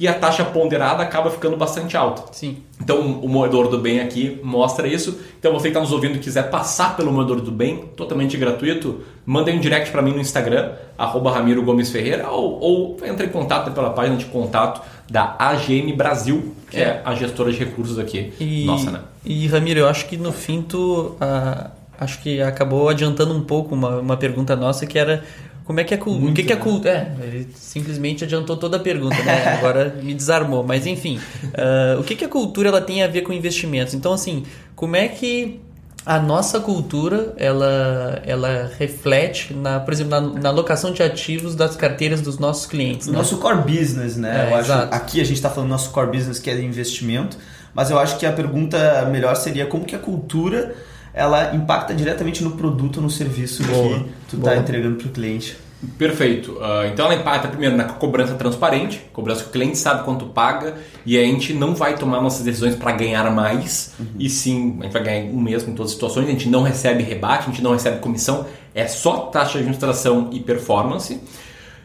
e 0.04 0.08
a 0.08 0.12
taxa 0.12 0.44
ponderada 0.44 1.02
acaba 1.02 1.30
ficando 1.30 1.56
bastante 1.56 1.96
alta. 1.96 2.24
Sim. 2.32 2.58
Então 2.78 3.00
o 3.22 3.26
moedor 3.28 3.68
do 3.68 3.78
bem 3.78 4.00
aqui 4.00 4.38
mostra 4.42 4.86
isso. 4.86 5.18
Então 5.38 5.50
você 5.52 5.62
que 5.62 5.68
está 5.68 5.80
nos 5.80 5.92
ouvindo 5.92 6.16
e 6.16 6.18
quiser 6.18 6.50
passar 6.50 6.94
pelo 6.94 7.10
moedor 7.10 7.40
do 7.40 7.50
bem, 7.50 7.84
totalmente 7.96 8.36
gratuito, 8.36 9.00
manda 9.24 9.50
um 9.50 9.58
direct 9.58 9.90
para 9.90 10.02
mim 10.02 10.12
no 10.12 10.20
Instagram, 10.20 10.72
arroba 10.98 11.30
Ramiro 11.32 11.62
Gomes 11.62 11.90
Ferreira, 11.90 12.28
ou, 12.28 12.60
ou 12.60 12.96
entre 13.06 13.26
em 13.26 13.30
contato 13.30 13.72
pela 13.72 13.90
página 13.90 14.16
de 14.16 14.26
contato 14.26 14.82
da 15.10 15.36
AGM 15.38 15.90
Brasil, 15.96 16.54
que 16.70 16.76
é, 16.76 16.80
É. 16.82 17.02
a 17.02 17.14
gestora 17.14 17.50
de 17.50 17.58
recursos 17.58 17.98
aqui. 17.98 18.32
E, 18.38 18.66
Nossa, 18.66 18.90
né? 18.90 19.00
E 19.24 19.46
Ramiro, 19.46 19.80
eu 19.80 19.88
acho 19.88 20.06
que 20.06 20.18
no 20.18 20.32
fim 20.32 20.60
tu 20.60 21.16
ah, 21.18 21.70
acho 21.98 22.20
que 22.20 22.42
acabou 22.42 22.90
adiantando 22.90 23.32
um 23.32 23.40
pouco 23.42 23.74
uma, 23.74 24.00
uma 24.00 24.16
pergunta 24.18 24.54
nossa 24.54 24.84
que 24.84 24.98
era 24.98 25.24
como 25.64 25.80
é 25.80 25.84
que 25.84 25.94
é 25.94 25.96
cultura? 25.96 26.30
O 26.30 26.34
que, 26.34 26.42
que 26.42 26.52
é 26.52 26.56
cultura? 26.56 27.16
É, 27.20 27.26
ele 27.26 27.48
simplesmente 27.54 28.22
adiantou 28.22 28.56
toda 28.56 28.76
a 28.76 28.80
pergunta, 28.80 29.16
né? 29.22 29.48
Agora 29.56 29.98
me 30.02 30.14
desarmou. 30.14 30.62
Mas 30.62 30.86
enfim, 30.86 31.18
ah, 31.54 31.96
o 31.98 32.04
que, 32.04 32.14
que 32.14 32.24
a 32.24 32.28
cultura 32.28 32.68
ela 32.68 32.80
tem 32.80 33.02
a 33.02 33.06
ver 33.06 33.22
com 33.22 33.32
investimentos? 33.32 33.94
Então, 33.94 34.12
assim, 34.12 34.44
como 34.76 34.94
é 34.94 35.08
que 35.08 35.60
a 36.04 36.18
nossa 36.18 36.60
cultura 36.60 37.32
ela, 37.38 38.20
ela 38.26 38.70
reflete, 38.78 39.54
na, 39.54 39.80
por 39.80 39.94
exemplo, 39.94 40.10
na, 40.10 40.20
na 40.20 40.48
alocação 40.50 40.92
de 40.92 41.02
ativos 41.02 41.54
das 41.54 41.76
carteiras 41.76 42.20
dos 42.20 42.38
nossos 42.38 42.66
clientes? 42.66 43.08
O 43.08 43.12
né? 43.12 43.16
nosso 43.16 43.38
core 43.38 43.62
business, 43.62 44.18
né? 44.18 44.52
É, 44.52 44.58
exato. 44.58 44.94
aqui 44.94 45.18
a 45.18 45.24
gente 45.24 45.36
está 45.36 45.48
falando 45.48 45.68
do 45.68 45.72
nosso 45.72 45.90
core 45.90 46.10
business 46.10 46.38
que 46.38 46.50
é 46.50 46.60
investimento, 46.60 47.38
mas 47.72 47.90
eu 47.90 47.98
acho 47.98 48.18
que 48.18 48.26
a 48.26 48.32
pergunta 48.32 49.08
melhor 49.10 49.34
seria 49.34 49.64
como 49.64 49.86
que 49.86 49.96
a 49.96 49.98
cultura 49.98 50.74
ela 51.14 51.54
impacta 51.54 51.94
diretamente 51.94 52.42
no 52.42 52.52
produto, 52.52 53.00
no 53.00 53.08
serviço 53.08 53.62
Boa, 53.62 54.00
que 54.00 54.04
tu 54.30 54.36
está 54.36 54.56
entregando 54.56 54.96
para 54.96 55.06
o 55.06 55.10
cliente. 55.10 55.56
Perfeito. 55.98 56.58
Ah, 56.60 56.88
então 56.92 57.06
ela 57.06 57.14
impacta 57.14 57.46
primeiro 57.46 57.76
na 57.76 57.84
cobrança 57.84 58.34
transparente, 58.34 59.00
cobrança 59.12 59.42
que 59.42 59.50
o 59.50 59.52
cliente 59.52 59.78
sabe 59.78 60.02
quanto 60.04 60.26
paga 60.26 60.74
e 61.06 61.16
a 61.16 61.22
gente 61.22 61.52
não 61.52 61.74
vai 61.74 61.96
tomar 61.96 62.20
nossas 62.20 62.44
decisões 62.44 62.74
para 62.74 62.92
ganhar 62.92 63.30
mais, 63.30 63.94
e 64.18 64.28
sim, 64.28 64.78
a 64.80 64.84
gente 64.84 64.92
vai 64.92 65.02
ganhar 65.02 65.30
o 65.30 65.40
mesmo 65.40 65.70
em 65.70 65.74
todas 65.74 65.92
as 65.92 65.94
situações, 65.94 66.26
a 66.26 66.30
gente 66.30 66.48
não 66.48 66.62
recebe 66.62 67.02
rebate, 67.02 67.44
a 67.44 67.50
gente 67.50 67.62
não 67.62 67.72
recebe 67.72 67.98
comissão, 67.98 68.46
é 68.74 68.86
só 68.88 69.26
taxa 69.26 69.52
de 69.52 69.58
administração 69.58 70.30
e 70.32 70.40
performance. 70.40 71.20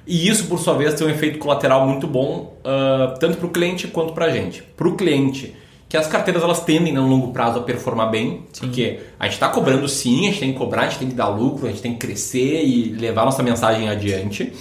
E 0.08 0.28
isso, 0.28 0.48
por 0.48 0.58
sua 0.58 0.74
vez, 0.74 0.96
tem 0.96 1.06
um 1.06 1.10
efeito 1.10 1.38
colateral 1.38 1.86
muito 1.86 2.08
bom, 2.08 2.58
ah, 2.64 3.16
tanto 3.20 3.38
para 3.38 3.46
o 3.46 3.50
cliente 3.50 3.88
quanto 3.88 4.14
para 4.14 4.26
a 4.26 4.30
gente. 4.30 4.64
Para 4.76 4.88
o 4.88 4.96
cliente, 4.96 5.56
que 5.90 5.98
as 5.98 6.06
carteiras 6.06 6.44
elas 6.44 6.64
tendem 6.64 6.94
no 6.94 7.08
longo 7.08 7.34
prazo 7.34 7.58
a 7.58 7.64
performar 7.64 8.12
bem, 8.12 8.44
porque 8.60 9.00
a 9.20 9.26
gente 9.26 9.34
está 9.34 9.50
cobrando 9.50 9.88
sim, 9.88 10.28
a 10.28 10.30
gente 10.30 10.40
tem 10.40 10.54
que 10.54 10.58
cobrar, 10.58 10.84
a 10.84 10.90
gente 10.90 11.00
tem 11.00 11.10
que 11.10 11.16
dar 11.16 11.30
lucro, 11.30 11.66
a 11.66 11.70
gente 11.70 11.82
tem 11.82 11.94
que 11.94 12.00
crescer 12.00 12.64
e 12.64 12.92
levar 12.92 13.26
nossa 13.26 13.42
mensagem 13.42 13.90
adiante. 13.90 14.54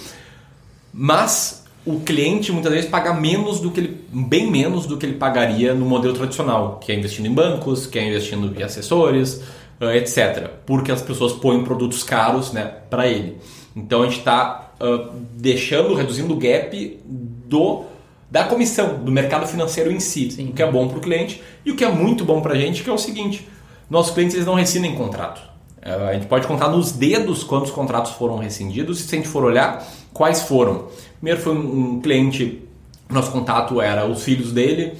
Mas 0.91 1.63
o 1.85 1.99
cliente 1.99 2.51
muitas 2.51 2.73
vezes 2.73 2.89
paga 2.89 3.13
menos 3.13 3.59
do 3.59 3.69
que 3.69 3.79
ele, 3.79 4.01
bem 4.11 4.49
menos 4.49 4.87
do 4.87 4.97
que 4.97 5.05
ele 5.05 5.17
pagaria 5.17 5.75
no 5.75 5.85
modelo 5.85 6.15
tradicional, 6.15 6.79
que 6.83 6.91
é 6.91 6.95
investindo 6.95 7.27
em 7.27 7.33
bancos, 7.33 7.85
que 7.85 7.99
é 7.99 8.07
investindo 8.07 8.59
em 8.59 8.63
assessores, 8.63 9.43
ah, 9.79 9.95
etc. 9.95 10.49
Porque 10.65 10.91
as 10.91 11.01
pessoas 11.03 11.33
põem 11.33 11.63
produtos 11.63 12.01
caros 12.01 12.51
né, 12.51 12.73
para 12.89 13.07
ele. 13.07 13.37
Então 13.75 14.01
a 14.01 14.05
gente 14.05 14.17
está 14.17 14.65
deixando, 15.33 15.93
reduzindo 15.93 16.33
o 16.33 16.37
gap 16.37 16.99
do 17.05 17.83
da 18.29 18.43
comissão, 18.43 19.03
do 19.03 19.11
mercado 19.11 19.47
financeiro 19.47 19.91
em 19.91 19.99
si, 19.99 20.31
Sim. 20.31 20.49
o 20.49 20.53
que 20.53 20.61
é 20.61 20.71
bom 20.71 20.87
para 20.87 20.97
o 20.97 21.01
cliente 21.01 21.41
e 21.65 21.71
o 21.71 21.75
que 21.75 21.83
é 21.83 21.91
muito 21.91 22.23
bom 22.23 22.41
para 22.41 22.53
a 22.53 22.57
gente, 22.57 22.83
que 22.83 22.89
é 22.89 22.93
o 22.93 22.97
seguinte, 22.97 23.47
nossos 23.89 24.13
clientes 24.13 24.35
eles 24.35 24.45
não 24.45 24.53
rescindem 24.53 24.93
contrato. 24.95 25.41
Eh, 25.81 25.91
A 25.91 26.13
gente 26.13 26.27
pode 26.27 26.45
contar 26.45 26.67
nos 26.69 26.91
dedos 26.91 27.43
quantos 27.43 27.71
contratos 27.71 28.11
foram 28.11 28.37
rescindidos 28.37 28.99
e 28.99 29.03
se 29.03 29.15
a 29.15 29.17
gente 29.17 29.27
for 29.27 29.43
olhar, 29.43 29.83
quais 30.13 30.43
foram. 30.43 30.87
Primeiro 31.17 31.41
foi 31.41 31.53
um 31.55 31.99
cliente, 31.99 32.61
nosso 33.09 33.31
contato 33.31 33.81
era 33.81 34.05
os 34.05 34.23
filhos 34.23 34.51
dele 34.51 34.93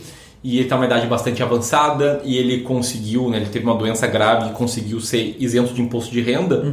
e 0.44 0.56
ele 0.56 0.64
está 0.64 0.76
numa 0.76 0.86
idade 0.86 1.06
bastante 1.06 1.44
avançada 1.44 2.22
e 2.24 2.36
ele 2.36 2.62
conseguiu, 2.62 3.30
né, 3.30 3.38
ele 3.38 3.50
teve 3.50 3.66
uma 3.66 3.76
doença 3.76 4.08
grave 4.08 4.50
e 4.50 4.54
conseguiu 4.54 5.00
ser 5.00 5.36
isento 5.40 5.74
de 5.74 5.82
imposto 5.82 6.12
de 6.12 6.22
renda 6.22 6.64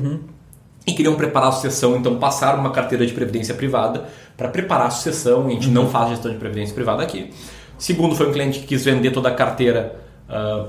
e 0.87 0.93
queriam 0.93 1.17
preparar 1.17 1.49
a 1.49 1.53
sucessão, 1.53 1.97
então 1.97 2.17
passaram 2.17 2.61
uma 2.61 2.71
carteira 2.71 3.05
de 3.05 3.13
previdência 3.13 3.55
privada 3.55 4.07
para 4.37 4.49
preparar 4.49 4.87
a 4.87 4.91
sucessão. 4.91 5.49
E 5.49 5.53
a 5.53 5.55
gente 5.55 5.69
não 5.69 5.89
faz 5.89 6.11
gestão 6.11 6.31
de 6.31 6.39
previdência 6.39 6.75
privada 6.75 7.03
aqui. 7.03 7.31
Segundo, 7.77 8.15
foi 8.15 8.29
um 8.29 8.33
cliente 8.33 8.61
que 8.61 8.67
quis 8.67 8.85
vender 8.85 9.11
toda 9.11 9.29
a 9.29 9.35
carteira 9.35 9.97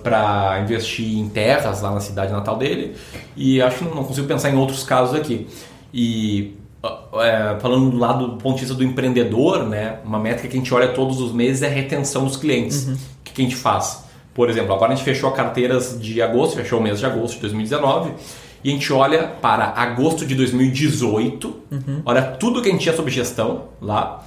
para 0.04 0.60
investir 0.64 1.18
em 1.18 1.30
terras 1.30 1.82
lá 1.82 1.92
na 1.92 2.00
cidade 2.00 2.32
natal 2.32 2.58
dele. 2.58 2.96
E 3.36 3.62
acho 3.62 3.78
que 3.78 3.86
não, 3.86 3.96
não 3.96 4.04
consigo 4.04 4.28
pensar 4.28 4.50
em 4.50 4.56
outros 4.58 4.84
casos 4.84 5.18
aqui. 5.18 5.48
E 5.94 6.56
ah, 6.84 7.00
é, 7.22 7.60
falando 7.60 7.92
do 7.92 7.98
lado 7.98 8.28
do 8.28 8.38
ponto 8.38 8.56
de 8.56 8.62
vista 8.62 8.76
do 8.76 8.84
empreendedor, 8.84 9.68
né, 9.68 10.00
uma 10.04 10.20
métrica 10.20 10.48
que 10.48 10.58
a 10.58 10.60
gente 10.60 10.74
olha 10.74 10.88
todos 10.90 11.22
os 11.22 11.32
meses 11.32 11.62
é 11.62 11.68
a 11.68 11.72
retenção 11.72 12.26
dos 12.26 12.38
clientes. 12.38 12.88
O 12.88 12.98
que, 13.24 13.34
que 13.34 13.42
a 13.42 13.46
gente 13.46 13.56
faz? 13.56 14.04
Por 14.34 14.50
exemplo, 14.50 14.74
agora 14.74 14.94
a 14.94 14.96
gente 14.96 15.06
fechou 15.06 15.32
carteiras 15.32 16.00
de 16.00 16.22
agosto, 16.22 16.56
fechou 16.56 16.80
o 16.80 16.84
mês 16.84 17.00
de 17.00 17.06
agosto 17.06 17.36
de 17.36 17.42
2019 17.42 18.12
e 18.68 18.70
a 18.70 18.74
gente 18.74 18.92
olha 18.92 19.24
para 19.42 19.70
agosto 19.78 20.26
de 20.26 20.36
2018, 20.36 21.56
olha 22.04 22.22
tudo 22.22 22.62
que 22.62 22.68
a 22.68 22.72
gente 22.74 22.82
tinha 22.82 22.94
sobre 22.94 23.10
gestão 23.10 23.70
lá, 23.82 24.26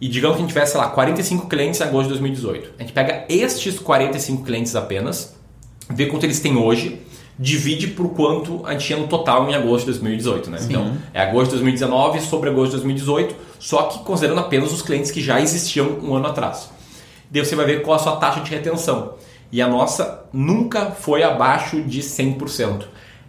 e 0.00 0.08
digamos 0.08 0.38
que 0.38 0.42
a 0.42 0.46
gente 0.46 0.54
tivesse, 0.54 0.72
sei 0.72 0.80
lá, 0.80 0.88
45 0.88 1.46
clientes 1.46 1.78
em 1.78 1.84
agosto 1.84 2.04
de 2.04 2.08
2018. 2.08 2.72
A 2.78 2.82
gente 2.82 2.94
pega 2.94 3.26
estes 3.28 3.78
45 3.78 4.44
clientes 4.44 4.74
apenas, 4.74 5.36
vê 5.90 6.06
quanto 6.06 6.24
eles 6.24 6.40
têm 6.40 6.56
hoje, 6.56 7.02
divide 7.38 7.88
por 7.88 8.14
quanto 8.14 8.64
a 8.64 8.72
gente 8.72 8.86
tinha 8.86 8.98
no 8.98 9.08
total 9.08 9.50
em 9.50 9.54
agosto 9.54 9.80
de 9.80 9.98
2018, 9.98 10.48
né? 10.48 10.58
Então, 10.62 10.96
é 11.12 11.20
agosto 11.20 11.50
de 11.50 11.56
2019 11.56 12.20
sobre 12.22 12.48
agosto 12.48 12.70
de 12.70 12.76
2018, 12.78 13.36
só 13.58 13.82
que 13.82 13.98
considerando 14.04 14.40
apenas 14.40 14.72
os 14.72 14.80
clientes 14.80 15.10
que 15.10 15.20
já 15.20 15.38
existiam 15.38 15.98
um 16.02 16.14
ano 16.14 16.28
atrás. 16.28 16.70
Daí 17.30 17.44
você 17.44 17.54
vai 17.54 17.66
ver 17.66 17.82
qual 17.82 17.96
a 17.96 17.98
sua 17.98 18.16
taxa 18.16 18.40
de 18.40 18.50
retenção. 18.50 19.16
E 19.52 19.60
a 19.60 19.68
nossa 19.68 20.24
nunca 20.32 20.92
foi 20.92 21.22
abaixo 21.22 21.82
de 21.82 22.00
100%. 22.00 22.84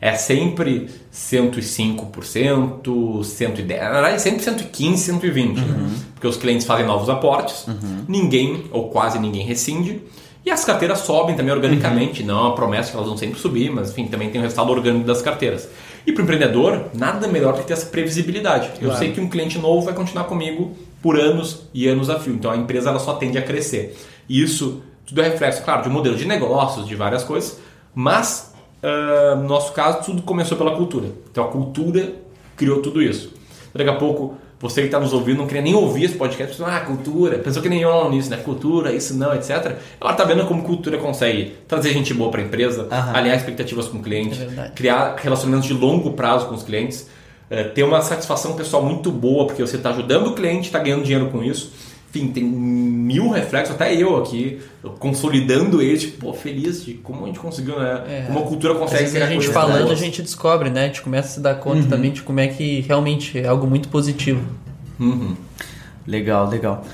É 0.05 0.15
sempre 0.15 0.89
105%, 1.13 2.81
110%, 2.83 3.65
na 3.67 3.91
verdade 3.91 4.21
sempre 4.21 4.43
115%, 4.43 5.21
120%. 5.21 5.53
né? 5.55 5.89
Porque 6.13 6.27
os 6.27 6.37
clientes 6.37 6.65
fazem 6.65 6.85
novos 6.85 7.09
aportes, 7.09 7.65
ninguém 8.07 8.65
ou 8.71 8.89
quase 8.89 9.19
ninguém 9.19 9.45
rescinde. 9.45 10.01
E 10.45 10.51
as 10.51 10.65
carteiras 10.65 10.99
sobem 10.99 11.37
também 11.37 11.53
organicamente, 11.53 12.21
não 12.21 12.37
é 12.37 12.41
uma 12.41 12.55
promessa 12.55 12.91
que 12.91 12.97
elas 12.97 13.07
vão 13.07 13.15
sempre 13.17 13.39
subir, 13.39 13.71
mas 13.71 13.91
enfim, 13.91 14.07
também 14.07 14.29
tem 14.29 14.41
o 14.41 14.43
resultado 14.43 14.69
orgânico 14.71 15.05
das 15.05 15.21
carteiras. 15.21 15.69
E 16.05 16.11
para 16.11 16.19
o 16.19 16.23
empreendedor, 16.25 16.87
nada 16.93 17.25
melhor 17.29 17.53
do 17.53 17.59
que 17.59 17.67
ter 17.67 17.73
essa 17.73 17.85
previsibilidade. 17.85 18.71
Eu 18.81 18.87
Claro. 18.89 18.97
sei 18.99 19.13
que 19.13 19.21
um 19.21 19.29
cliente 19.29 19.57
novo 19.57 19.85
vai 19.85 19.93
continuar 19.93 20.25
comigo 20.25 20.73
por 21.01 21.17
anos 21.17 21.61
e 21.73 21.87
anos 21.87 22.09
a 22.09 22.19
fio. 22.19 22.33
Então 22.33 22.51
a 22.51 22.57
empresa 22.57 22.89
ela 22.89 22.99
só 22.99 23.13
tende 23.13 23.37
a 23.37 23.41
crescer. 23.41 23.97
E 24.27 24.41
isso 24.43 24.81
tudo 25.05 25.21
é 25.21 25.29
reflexo, 25.29 25.63
claro, 25.63 25.83
de 25.83 25.87
um 25.87 25.93
modelo 25.93 26.17
de 26.17 26.25
negócios, 26.25 26.85
de 26.89 26.95
várias 26.95 27.23
coisas, 27.23 27.57
mas 27.95 28.52
ah, 28.83 29.35
no 29.35 29.47
nosso 29.47 29.71
caso 29.73 30.03
tudo 30.03 30.21
começou 30.21 30.57
pela 30.57 30.75
cultura. 30.75 31.07
Então 31.31 31.45
a 31.45 31.47
cultura 31.47 32.13
criou 32.55 32.81
tudo 32.81 33.01
isso. 33.01 33.31
Daqui 33.73 33.89
a 33.89 33.95
pouco 33.95 34.35
você 34.59 34.79
que 34.79 34.87
está 34.87 34.99
nos 34.99 35.11
ouvindo 35.11 35.39
não 35.39 35.45
queria 35.47 35.61
nem 35.61 35.75
ouvir 35.75 36.05
esse 36.05 36.15
podcast, 36.15 36.55
pensou, 36.55 36.65
ah, 36.65 36.79
cultura, 36.79 37.37
pensou 37.37 37.61
que 37.61 37.67
nem 37.67 37.81
eu 37.81 38.09
nisso, 38.09 38.29
né? 38.29 38.37
Cultura, 38.37 38.93
isso 38.93 39.13
não, 39.13 39.33
etc. 39.35 39.75
Ela 39.99 40.11
está 40.11 40.23
vendo 40.23 40.45
como 40.45 40.63
cultura 40.63 40.97
consegue 40.97 41.53
trazer 41.67 41.91
gente 41.91 42.13
boa 42.13 42.31
para 42.31 42.39
a 42.41 42.45
empresa, 42.45 42.87
Aham. 42.89 43.11
alinhar 43.13 43.35
expectativas 43.35 43.87
com 43.89 43.97
o 43.97 44.01
cliente, 44.01 44.41
É 44.41 44.69
criar 44.69 45.15
relacionamentos 45.17 45.67
de 45.67 45.73
longo 45.73 46.13
prazo 46.13 46.45
com 46.47 46.55
os 46.55 46.63
clientes, 46.63 47.09
eh, 47.49 47.65
ter 47.65 47.83
uma 47.83 48.01
satisfação 48.01 48.53
pessoal 48.53 48.85
muito 48.85 49.11
boa, 49.11 49.47
porque 49.47 49.61
você 49.61 49.75
está 49.75 49.89
ajudando 49.89 50.27
o 50.27 50.33
cliente, 50.33 50.67
está 50.67 50.79
ganhando 50.79 51.03
dinheiro 51.03 51.29
com 51.29 51.43
isso, 51.43 51.73
enfim, 52.13 52.27
tem 52.27 52.43
mil 52.43 53.29
reflexos, 53.29 53.73
até 53.73 53.95
eu 53.95 54.17
aqui, 54.17 54.59
consolidando 54.99 55.81
eles, 55.81 56.01
tipo, 56.03 56.27
pô, 56.27 56.33
feliz 56.33 56.85
de 56.85 56.93
como 56.93 57.23
a 57.23 57.27
gente 57.27 57.39
conseguiu, 57.39 57.79
né? 57.79 58.03
É. 58.07 58.23
Como 58.27 58.37
a 58.37 58.43
cultura 58.43 58.75
consegue 58.75 59.03
vezes 59.05 59.19
a 59.19 59.25
gente 59.25 59.47
falando, 59.47 59.81
a 59.81 59.85
boas. 59.85 59.99
gente 59.99 60.21
descobre, 60.21 60.69
né? 60.69 60.83
A 60.83 60.87
gente 60.87 61.01
começa 61.01 61.27
a 61.27 61.31
se 61.31 61.39
dar 61.39 61.55
conta 61.55 61.87
também 61.87 62.11
de 62.11 62.21
como 62.21 62.39
é 62.39 62.47
que 62.47 62.81
realmente 62.81 63.39
é 63.39 63.47
algo 63.47 63.65
muito 63.65 63.89
positivo. 63.89 64.41
Uhum. 64.99 65.35
Legal, 66.05 66.47
legal. 66.47 66.85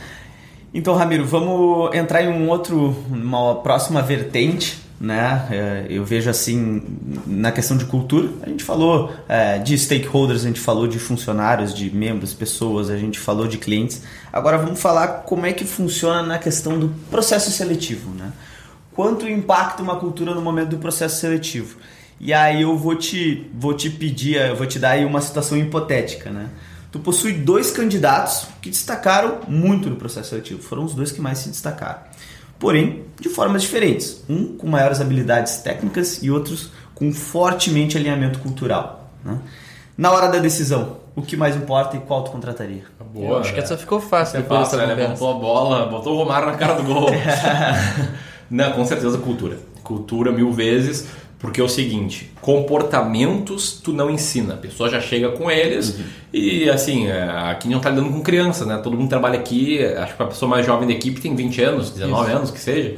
Então, 0.73 0.95
Ramiro, 0.95 1.25
vamos 1.25 1.93
entrar 1.93 2.23
em 2.23 2.29
um 2.29 2.47
outro, 2.47 2.95
uma 3.09 3.55
próxima 3.55 4.01
vertente, 4.01 4.77
né? 4.99 5.47
É, 5.49 5.85
Eu 5.89 6.03
vejo 6.03 6.29
assim 6.29 6.81
na 7.25 7.51
questão 7.51 7.77
de 7.77 7.85
cultura. 7.85 8.29
A 8.41 8.49
gente 8.49 8.63
falou 8.63 9.13
é, 9.27 9.57
de 9.59 9.77
stakeholders, 9.77 10.43
a 10.43 10.47
gente 10.47 10.59
falou 10.59 10.87
de 10.87 10.99
funcionários, 10.99 11.73
de 11.73 11.89
membros, 11.89 12.33
pessoas, 12.33 12.89
a 12.89 12.97
gente 12.97 13.17
falou 13.17 13.47
de 13.47 13.57
clientes. 13.57 14.01
Agora 14.31 14.57
vamos 14.57 14.79
falar 14.81 15.23
como 15.23 15.45
é 15.45 15.53
que 15.53 15.63
funciona 15.63 16.21
na 16.21 16.37
questão 16.37 16.77
do 16.77 16.89
processo 17.09 17.49
seletivo, 17.51 18.11
né? 18.11 18.31
Quanto 18.93 19.27
impacta 19.29 19.81
uma 19.81 19.95
cultura 19.95 20.35
no 20.35 20.41
momento 20.41 20.71
do 20.71 20.77
processo 20.77 21.21
seletivo? 21.21 21.77
E 22.19 22.33
aí 22.33 22.63
eu 22.63 22.77
vou 22.77 22.95
te, 22.95 23.49
vou 23.53 23.73
te 23.73 23.89
pedir, 23.89 24.35
eu 24.35 24.55
vou 24.57 24.67
te 24.67 24.77
dar 24.77 24.91
aí 24.91 25.05
uma 25.05 25.21
situação 25.21 25.57
hipotética, 25.57 26.29
né? 26.29 26.49
Tu 26.91 26.99
possui 26.99 27.33
dois 27.33 27.71
candidatos 27.71 28.47
que 28.61 28.69
destacaram 28.69 29.39
muito 29.47 29.89
no 29.89 29.95
processo 29.95 30.31
seletivo. 30.31 30.61
Foram 30.61 30.83
os 30.83 30.93
dois 30.93 31.11
que 31.11 31.21
mais 31.21 31.37
se 31.37 31.49
destacaram. 31.49 32.01
Porém, 32.59 33.05
de 33.19 33.29
formas 33.29 33.61
diferentes. 33.61 34.23
Um 34.29 34.57
com 34.57 34.67
maiores 34.67 34.99
habilidades 34.99 35.57
técnicas 35.57 36.21
e 36.21 36.29
outros 36.29 36.71
com 36.93 37.11
fortemente 37.13 37.97
alinhamento 37.97 38.39
cultural. 38.39 39.09
né? 39.23 39.37
Na 39.97 40.11
hora 40.11 40.27
da 40.27 40.39
decisão, 40.39 40.97
o 41.15 41.21
que 41.21 41.35
mais 41.35 41.55
importa 41.55 41.97
e 41.97 41.99
qual 41.99 42.23
tu 42.23 42.31
contrataria? 42.31 42.83
Boa, 43.13 43.25
Eu 43.25 43.37
acho 43.39 43.51
que 43.51 43.57
né? 43.57 43.63
essa 43.63 43.77
ficou 43.77 43.99
fácil 43.99 44.41
passa, 44.43 44.77
dessa 44.77 44.95
né? 44.95 45.07
Botou 45.07 45.31
a 45.31 45.33
bola, 45.39 45.85
botou 45.87 46.15
o 46.15 46.17
Romário 46.19 46.47
na 46.47 46.55
cara 46.55 46.73
do 46.75 46.83
gol. 46.83 47.09
Não, 48.49 48.71
com 48.71 48.85
certeza 48.85 49.17
cultura. 49.17 49.57
Cultura 49.83 50.31
mil 50.31 50.51
vezes, 50.51 51.07
porque 51.39 51.61
é 51.61 51.63
o 51.63 51.69
seguinte, 51.69 52.31
comportamentos 52.41 53.79
tu 53.81 53.93
não 53.93 54.09
ensina, 54.09 54.55
a 54.55 54.57
pessoa 54.57 54.89
já 54.89 54.99
chega 54.99 55.29
com 55.29 55.49
eles 55.49 55.97
e 56.33 56.69
assim, 56.69 57.07
é, 57.07 57.23
aqui 57.49 57.69
não 57.69 57.79
tá 57.79 57.89
lidando 57.89 58.11
com 58.11 58.21
criança, 58.21 58.65
né? 58.65 58.77
Todo 58.83 58.97
mundo 58.97 59.09
trabalha 59.09 59.39
aqui, 59.39 59.83
acho 59.85 60.15
que 60.17 60.21
a 60.21 60.25
pessoa 60.25 60.49
mais 60.49 60.65
jovem 60.65 60.87
da 60.87 60.93
equipe 60.93 61.21
tem 61.21 61.33
20 61.35 61.61
anos, 61.63 61.91
19 61.91 62.31
anos, 62.31 62.51
que 62.51 62.59
seja. 62.59 62.95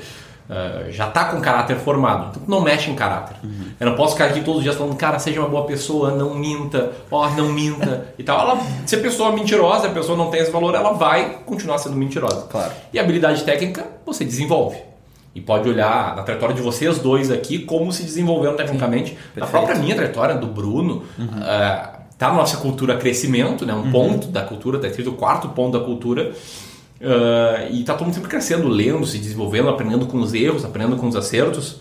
é, 0.50 0.92
já 0.92 1.08
tá 1.08 1.26
com 1.26 1.40
caráter 1.40 1.78
formado, 1.78 2.32
então 2.32 2.44
não 2.48 2.62
mexe 2.62 2.90
em 2.90 2.96
caráter. 2.96 3.36
Eu 3.80 3.86
não 3.86 3.96
posso 3.96 4.14
ficar 4.14 4.26
aqui 4.26 4.42
todos 4.42 4.58
os 4.58 4.64
dias 4.64 4.76
falando, 4.76 4.96
cara, 4.98 5.20
seja 5.20 5.40
uma 5.40 5.48
boa 5.48 5.66
pessoa, 5.66 6.12
não 6.12 6.34
minta, 6.34 6.92
ó, 7.12 7.30
não 7.30 7.48
minta 7.54 8.08
e 8.18 8.24
tal. 8.24 8.40
Ela, 8.40 8.60
se 8.86 8.96
a 8.96 9.00
pessoa 9.00 9.30
é 9.32 9.36
mentirosa, 9.36 9.88
a 9.88 9.92
pessoa 9.92 10.18
não 10.18 10.32
tem 10.32 10.42
esse 10.42 10.52
valor, 10.52 10.74
ela 10.74 10.94
vai 10.94 11.40
continuar 11.46 11.78
sendo 11.78 11.96
mentirosa. 11.96 12.48
Claro. 12.50 12.72
E 12.92 13.00
habilidade 13.00 13.44
técnica 13.44 13.86
você 14.06 14.26
desenvolve. 14.26 14.91
E 15.34 15.40
pode 15.40 15.70
olhar 15.70 16.16
na 16.16 16.24
trajetória 16.24 16.54
de 16.54 16.62
vocês 16.62 17.00
dois 17.00 17.32
aqui 17.32 17.60
como 17.60 17.92
se 17.92 18.04
desenvolveram 18.04 18.56
tecnicamente. 18.56 19.18
Na 19.36 19.48
própria 19.48 19.76
minha 19.76 19.96
trajetória, 19.96 20.36
do 20.36 20.48
Bruno, 20.48 21.04
ah, 21.42 22.00
tá 22.18 22.30
na 22.30 22.36
nossa 22.36 22.58
cultura 22.58 22.98
crescimento, 22.98 23.66
né? 23.66 23.74
um 23.74 23.92
ponto 23.92 24.28
da 24.28 24.42
cultura, 24.42 24.78
tá 24.78 24.88
escrito 24.88 25.12
o 25.12 25.14
quarto 25.14 25.48
ponto 25.50 25.78
da 25.78 25.84
cultura. 25.84 26.34
Ah, 27.02 27.66
e 27.72 27.84
tá 27.84 27.94
todo 27.94 28.06
mundo 28.06 28.14
sempre 28.14 28.30
crescendo, 28.30 28.68
lendo, 28.68 29.06
se 29.06 29.18
desenvolvendo, 29.18 29.70
aprendendo 29.70 30.06
com 30.06 30.18
os 30.18 30.34
erros, 30.34 30.66
aprendendo 30.66 30.98
com 30.98 31.08
os 31.08 31.16
acertos. 31.16 31.80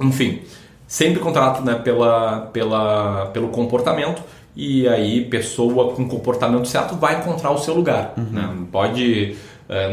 Enfim, 0.00 0.40
sempre 0.86 1.20
contrato 1.20 1.62
né, 1.62 1.74
pela, 1.74 2.48
pela, 2.52 3.26
pelo 3.26 3.48
comportamento. 3.48 4.22
E 4.56 4.88
aí, 4.88 5.22
pessoa 5.26 5.92
com 5.92 6.08
comportamento 6.08 6.66
certo 6.66 6.96
vai 6.96 7.18
encontrar 7.18 7.50
o 7.50 7.58
seu 7.58 7.74
lugar. 7.74 8.14
Né? 8.16 8.56
Pode 8.72 9.36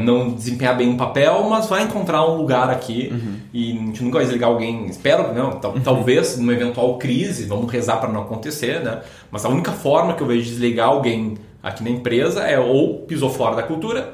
não 0.04 0.32
desempenhar 0.32 0.78
bem 0.78 0.90
um 0.90 0.98
papel, 0.98 1.44
mas 1.50 1.68
vai 1.68 1.84
encontrar 1.84 2.26
um 2.30 2.38
lugar 2.38 2.70
aqui. 2.70 3.12
E 3.54 3.72
a 3.72 3.76
gente 3.76 4.04
nunca 4.04 4.18
vai 4.18 4.26
desligar 4.26 4.50
alguém. 4.50 4.86
Espero 4.88 5.26
que 5.30 5.36
não. 5.36 5.52
Tal- 5.54 5.74
Talvez 5.84 6.38
numa 6.38 6.54
eventual 6.54 6.98
crise, 6.98 7.46
vamos 7.46 7.72
rezar 7.72 7.98
para 7.98 8.12
não 8.12 8.22
acontecer, 8.22 8.82
né? 8.84 9.00
Mas 9.32 9.44
a 9.46 9.50
única 9.50 9.72
forma 9.72 10.14
que 10.14 10.22
eu 10.22 10.28
vejo 10.28 10.44
de 10.44 10.50
desligar 10.52 10.88
alguém 10.90 11.36
aqui 11.62 11.84
na 11.84 11.90
empresa 11.90 12.42
é 12.44 12.60
ou 12.60 13.00
pisou 13.00 13.30
fora 13.30 13.56
da 13.56 13.64
cultura, 13.64 14.14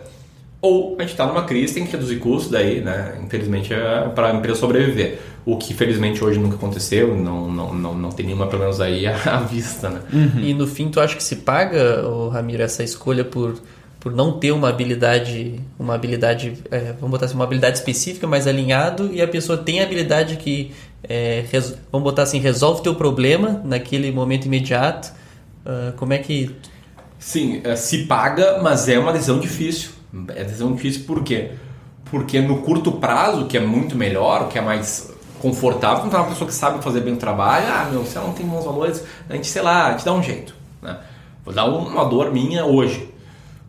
ou 0.61 0.95
a 0.97 1.01
gente 1.01 1.11
está 1.11 1.25
numa 1.25 1.43
crise, 1.43 1.73
tem 1.75 1.85
que 1.85 1.91
reduzir 1.91 2.17
custos, 2.17 2.51
daí, 2.51 2.81
né? 2.81 3.17
Infelizmente, 3.25 3.73
é 3.73 4.09
para 4.13 4.29
a 4.29 4.33
empresa 4.35 4.59
sobreviver. 4.59 5.19
O 5.45 5.57
que, 5.57 5.73
felizmente, 5.73 6.23
hoje 6.23 6.37
nunca 6.37 6.55
aconteceu, 6.55 7.15
não, 7.15 7.49
não, 7.49 7.73
não, 7.73 7.93
não 7.97 8.09
tem 8.09 8.25
nenhuma, 8.25 8.45
pelo 8.47 8.61
menos, 8.63 8.79
aí 8.81 9.07
à 9.07 9.37
vista, 9.39 9.89
né? 9.89 10.01
E 10.43 10.53
no 10.53 10.67
fim, 10.67 10.89
tu 10.89 10.99
acha 10.99 11.15
que 11.15 11.23
se 11.23 11.37
paga, 11.37 12.05
ô, 12.07 12.27
Ramiro, 12.29 12.61
essa 12.61 12.83
escolha 12.83 13.23
por, 13.23 13.55
por 13.99 14.13
não 14.13 14.39
ter 14.39 14.51
uma 14.51 14.69
habilidade, 14.69 15.59
uma 15.77 15.93
habilidade, 15.95 16.53
é, 16.71 16.93
vamos 16.93 17.11
botar 17.11 17.25
assim, 17.25 17.35
uma 17.35 17.43
habilidade 17.43 17.77
específica, 17.77 18.25
mas 18.25 18.47
alinhado, 18.47 19.09
e 19.13 19.21
a 19.21 19.27
pessoa 19.27 19.57
tem 19.57 19.81
a 19.81 19.83
habilidade 19.83 20.37
que, 20.37 20.71
é, 21.03 21.43
res- 21.51 21.75
vamos 21.91 22.03
botar 22.05 22.23
assim, 22.23 22.39
resolve 22.39 22.81
teu 22.81 22.95
problema 22.95 23.61
naquele 23.65 24.11
momento 24.11 24.45
imediato. 24.45 25.11
Ah, 25.65 25.93
como 25.97 26.13
é 26.13 26.17
que. 26.17 26.55
Sim, 27.19 27.61
eh, 27.63 27.75
se 27.75 28.05
paga, 28.05 28.59
mas 28.63 28.87
é 28.87 28.97
uma 28.97 29.11
decisão 29.11 29.39
difícil. 29.39 29.91
É 30.29 30.43
decisão 30.43 30.73
difícil 30.73 31.03
por 31.05 31.23
quê? 31.23 31.51
Porque 32.05 32.39
no 32.41 32.61
curto 32.61 32.93
prazo, 32.93 33.45
que 33.45 33.57
é 33.57 33.59
muito 33.59 33.95
melhor, 33.95 34.47
que 34.49 34.57
é 34.57 34.61
mais 34.61 35.11
confortável, 35.39 35.99
quando 35.99 36.11
tá 36.11 36.21
uma 36.21 36.29
pessoa 36.29 36.47
que 36.47 36.53
sabe 36.53 36.83
fazer 36.83 37.01
bem 37.01 37.13
o 37.13 37.17
trabalho, 37.17 37.65
ah, 37.69 37.87
meu, 37.91 38.05
se 38.05 38.17
ela 38.17 38.27
não 38.27 38.33
tem 38.33 38.45
bons 38.45 38.63
valores, 38.65 39.03
a 39.29 39.35
gente, 39.35 39.47
sei 39.47 39.61
lá, 39.61 39.87
a 39.87 39.91
gente 39.91 40.05
dá 40.05 40.13
um 40.13 40.23
jeito. 40.23 40.55
Né? 40.81 40.97
Vou 41.45 41.53
dar 41.53 41.65
uma 41.65 42.05
dor 42.05 42.31
minha 42.31 42.65
hoje. 42.65 43.08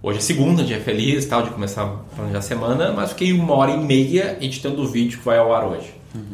Hoje 0.02 0.16
é 0.16 0.22
segunda, 0.22 0.64
dia 0.64 0.80
feliz 0.80 1.26
tal, 1.26 1.42
de 1.42 1.50
começar 1.50 1.82
a 1.82 2.16
planejar 2.16 2.38
a 2.38 2.42
semana, 2.42 2.90
mas 2.90 3.10
fiquei 3.10 3.34
uma 3.34 3.54
hora 3.54 3.72
e 3.72 3.76
meia 3.76 4.38
editando 4.40 4.80
o 4.80 4.86
vídeo 4.86 5.18
que 5.18 5.24
vai 5.26 5.36
ao 5.36 5.54
ar 5.54 5.66
hoje. 5.66 5.92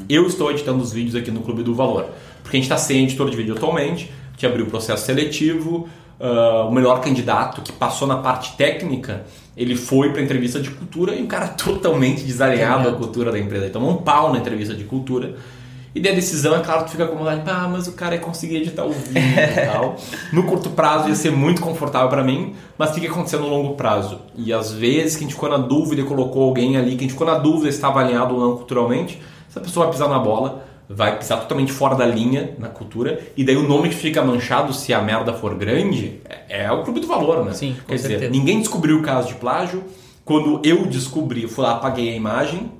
Eu 0.08 0.24
estou 0.28 0.52
editando 0.52 0.80
os 0.80 0.92
vídeos 0.92 1.16
aqui 1.16 1.32
no 1.32 1.40
Clube 1.40 1.64
do 1.64 1.74
Valor, 1.74 2.06
porque 2.44 2.56
a 2.56 2.60
gente 2.60 2.70
está 2.70 2.78
sem 2.78 3.02
editor 3.02 3.28
de 3.28 3.36
vídeo 3.36 3.56
atualmente, 3.56 4.08
a 4.28 4.30
gente 4.34 4.46
abriu 4.46 4.66
o 4.66 4.70
processo 4.70 5.04
seletivo, 5.04 5.88
ah, 6.20 6.66
o 6.68 6.70
melhor 6.70 7.00
candidato 7.00 7.60
que 7.60 7.72
passou 7.72 8.06
na 8.06 8.18
parte 8.18 8.56
técnica, 8.56 9.26
ele 9.56 9.74
foi 9.74 10.12
para 10.12 10.22
entrevista 10.22 10.60
de 10.60 10.70
cultura 10.70 11.16
e 11.16 11.20
um 11.20 11.26
cara 11.26 11.48
totalmente 11.58 12.22
desalinhado 12.22 12.88
à 12.88 12.92
cultura 12.92 13.32
da 13.32 13.38
empresa. 13.38 13.64
Ele 13.64 13.72
tomou 13.72 13.90
um 13.90 13.96
pau 13.96 14.32
na 14.32 14.38
entrevista 14.38 14.74
de 14.74 14.84
cultura. 14.84 15.34
E 15.96 16.00
daí 16.00 16.12
a 16.12 16.14
decisão, 16.14 16.54
é 16.54 16.60
claro, 16.60 16.84
tu 16.84 16.90
fica 16.90 17.06
com 17.06 17.16
vontade, 17.16 17.40
ah, 17.46 17.66
mas 17.72 17.88
o 17.88 17.92
cara 17.92 18.16
ia 18.16 18.20
conseguir 18.20 18.56
editar 18.56 18.84
o 18.84 18.92
vídeo 18.92 19.22
e 19.22 19.66
tal. 19.66 19.96
No 20.30 20.42
curto 20.42 20.68
prazo 20.68 21.08
ia 21.08 21.14
ser 21.14 21.32
muito 21.32 21.62
confortável 21.62 22.10
para 22.10 22.22
mim, 22.22 22.54
mas 22.76 22.90
o 22.90 22.94
que 22.94 23.00
que 23.00 23.06
aconteceu 23.06 23.40
no 23.40 23.48
longo 23.48 23.76
prazo? 23.76 24.20
E 24.36 24.52
às 24.52 24.70
vezes 24.70 25.16
que 25.16 25.24
a 25.24 25.26
gente 25.26 25.32
ficou 25.32 25.48
na 25.48 25.56
dúvida 25.56 26.02
e 26.02 26.04
colocou 26.04 26.42
alguém 26.42 26.76
ali, 26.76 26.90
que 26.90 26.98
a 26.98 27.00
gente 27.00 27.12
ficou 27.12 27.26
na 27.26 27.38
dúvida 27.38 27.72
se 27.72 27.78
estava 27.78 28.00
alinhado 28.00 28.34
ou 28.34 28.40
não 28.42 28.56
culturalmente, 28.58 29.18
essa 29.48 29.58
pessoa 29.58 29.86
vai 29.86 29.94
pisar 29.94 30.10
na 30.10 30.18
bola, 30.18 30.66
vai 30.86 31.18
pisar 31.18 31.40
totalmente 31.40 31.72
fora 31.72 31.94
da 31.94 32.04
linha 32.04 32.54
na 32.58 32.68
cultura, 32.68 33.18
e 33.34 33.42
daí 33.42 33.56
o 33.56 33.66
nome 33.66 33.88
que 33.88 33.94
fica 33.94 34.22
manchado 34.22 34.74
se 34.74 34.92
a 34.92 35.00
merda 35.00 35.32
for 35.32 35.54
grande 35.54 36.20
é, 36.28 36.64
é 36.64 36.72
o 36.72 36.82
clube 36.82 37.00
do 37.00 37.06
valor, 37.06 37.42
né? 37.42 37.54
Sim, 37.54 37.74
Quer 37.88 37.94
dizer, 37.94 38.08
certeza. 38.08 38.30
ninguém 38.30 38.58
descobriu 38.58 38.98
o 38.98 39.02
caso 39.02 39.28
de 39.28 39.34
plágio. 39.36 39.82
Quando 40.26 40.60
eu 40.62 40.84
descobri, 40.84 41.44
eu 41.44 41.48
fui 41.48 41.64
lá, 41.64 41.72
apaguei 41.72 42.10
a 42.10 42.16
imagem. 42.16 42.70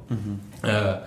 Ah, 0.63 1.01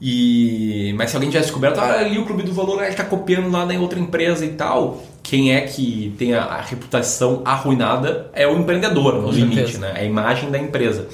e, 0.00 0.94
mas 0.96 1.10
se 1.10 1.16
alguém 1.16 1.28
tivesse 1.28 1.48
descoberto, 1.48 1.78
ah, 1.78 1.98
ali 1.98 2.18
o 2.18 2.24
Clube 2.24 2.44
do 2.44 2.52
Valor 2.52 2.82
está 2.84 3.04
copiando 3.04 3.50
lá 3.50 3.66
na 3.66 3.74
outra 3.80 3.98
empresa 3.98 4.44
e 4.44 4.50
tal, 4.50 5.02
quem 5.22 5.54
é 5.54 5.62
que 5.62 6.14
tem 6.16 6.34
a, 6.34 6.44
a 6.44 6.60
reputação 6.60 7.42
arruinada 7.44 8.30
é 8.32 8.46
o 8.46 8.56
empreendedor, 8.56 9.14
no 9.16 9.24
Com 9.24 9.30
limite, 9.30 9.56
certeza. 9.56 9.78
né? 9.80 9.92
É 9.96 10.00
a 10.00 10.04
imagem 10.04 10.50
da 10.50 10.58
empresa. 10.58 11.08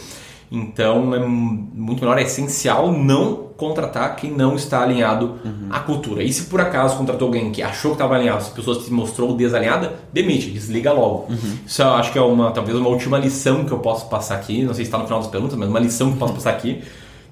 Então 0.52 1.14
é 1.14 1.18
muito 1.18 2.00
melhor, 2.00 2.18
é 2.18 2.22
essencial 2.22 2.92
não 2.92 3.44
contratar 3.56 4.14
quem 4.16 4.30
não 4.30 4.54
está 4.54 4.82
alinhado 4.82 5.38
à 5.70 5.80
cultura. 5.80 6.22
E 6.22 6.32
se 6.32 6.44
por 6.44 6.60
acaso 6.60 6.96
contratou 6.96 7.26
alguém 7.26 7.50
que 7.50 7.62
achou 7.62 7.92
que 7.92 7.94
estava 7.96 8.14
alinhado, 8.14 8.42
se 8.44 8.50
a 8.50 8.54
pessoa 8.54 8.80
se 8.80 8.92
mostrou 8.92 9.34
desalinhada, 9.34 9.94
demite, 10.12 10.50
desliga 10.50 10.92
logo. 10.92 11.28
Isso 11.66 11.82
eu 11.82 11.94
acho 11.94 12.12
que 12.12 12.18
é 12.18 12.22
uma 12.22 12.50
talvez 12.50 12.76
uma 12.76 12.88
última 12.88 13.18
lição 13.18 13.64
que 13.64 13.72
eu 13.72 13.78
posso 13.78 14.08
passar 14.08 14.34
aqui, 14.36 14.62
não 14.62 14.74
sei 14.74 14.84
se 14.84 14.88
está 14.88 14.98
no 14.98 15.04
final 15.04 15.20
das 15.20 15.28
perguntas, 15.30 15.56
mas 15.56 15.68
uma 15.68 15.80
lição 15.80 16.08
que 16.08 16.14
eu 16.14 16.18
posso 16.18 16.34
passar 16.34 16.50
aqui, 16.50 16.82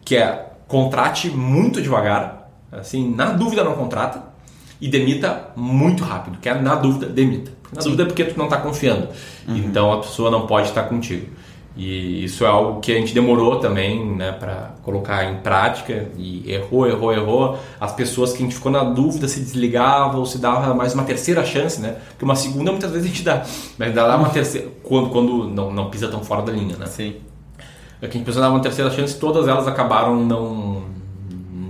que 0.04 0.16
é 0.16 0.51
contrate 0.72 1.28
muito 1.28 1.82
devagar, 1.82 2.50
assim, 2.72 3.14
na 3.14 3.26
dúvida 3.26 3.62
não 3.62 3.74
contrata 3.74 4.22
e 4.80 4.88
demita 4.88 5.50
muito 5.54 6.02
rápido, 6.02 6.38
que 6.40 6.48
é 6.48 6.54
na 6.54 6.74
dúvida 6.74 7.04
demita. 7.04 7.52
Na 7.70 7.82
dúvida 7.82 8.04
é 8.04 8.06
porque 8.06 8.24
tu 8.24 8.38
não 8.38 8.46
está 8.46 8.56
confiando. 8.56 9.08
Então 9.46 9.92
a 9.92 9.98
pessoa 9.98 10.30
não 10.30 10.46
pode 10.46 10.68
estar 10.68 10.84
contigo. 10.84 11.26
E 11.76 12.24
isso 12.24 12.44
é 12.44 12.48
algo 12.48 12.80
que 12.80 12.90
a 12.90 12.94
gente 12.94 13.12
demorou 13.12 13.56
também 13.56 14.14
né, 14.14 14.32
para 14.32 14.74
colocar 14.82 15.24
em 15.24 15.36
prática 15.40 16.08
e 16.16 16.50
errou, 16.50 16.86
errou, 16.86 17.12
errou. 17.12 17.58
As 17.78 17.92
pessoas 17.92 18.32
que 18.32 18.38
a 18.38 18.40
gente 18.40 18.54
ficou 18.54 18.72
na 18.72 18.82
dúvida 18.82 19.28
se 19.28 19.40
desligavam 19.40 20.20
ou 20.20 20.26
se 20.26 20.38
dava 20.38 20.72
mais 20.74 20.94
uma 20.94 21.04
terceira 21.04 21.44
chance, 21.44 21.80
né? 21.80 21.96
Porque 22.10 22.24
uma 22.24 22.36
segunda 22.36 22.70
muitas 22.70 22.90
vezes 22.90 23.06
a 23.06 23.08
gente 23.08 23.22
dá, 23.22 23.42
mas 23.78 23.94
dá 23.94 24.16
uma 24.16 24.30
terceira 24.30 24.68
quando, 24.82 25.10
quando 25.10 25.48
não, 25.48 25.70
não 25.70 25.90
pisa 25.90 26.08
tão 26.08 26.24
fora 26.24 26.42
da 26.42 26.52
linha, 26.52 26.76
né? 26.76 26.86
Sim. 26.86 27.16
É 28.02 28.08
que 28.08 28.16
a 28.16 28.18
gente 28.18 28.26
pensou 28.26 28.42
dava 28.42 28.54
uma 28.54 28.60
terceira 28.60 28.90
chance, 28.90 29.16
todas 29.16 29.46
elas 29.46 29.68
acabaram 29.68 30.24
não, 30.24 30.82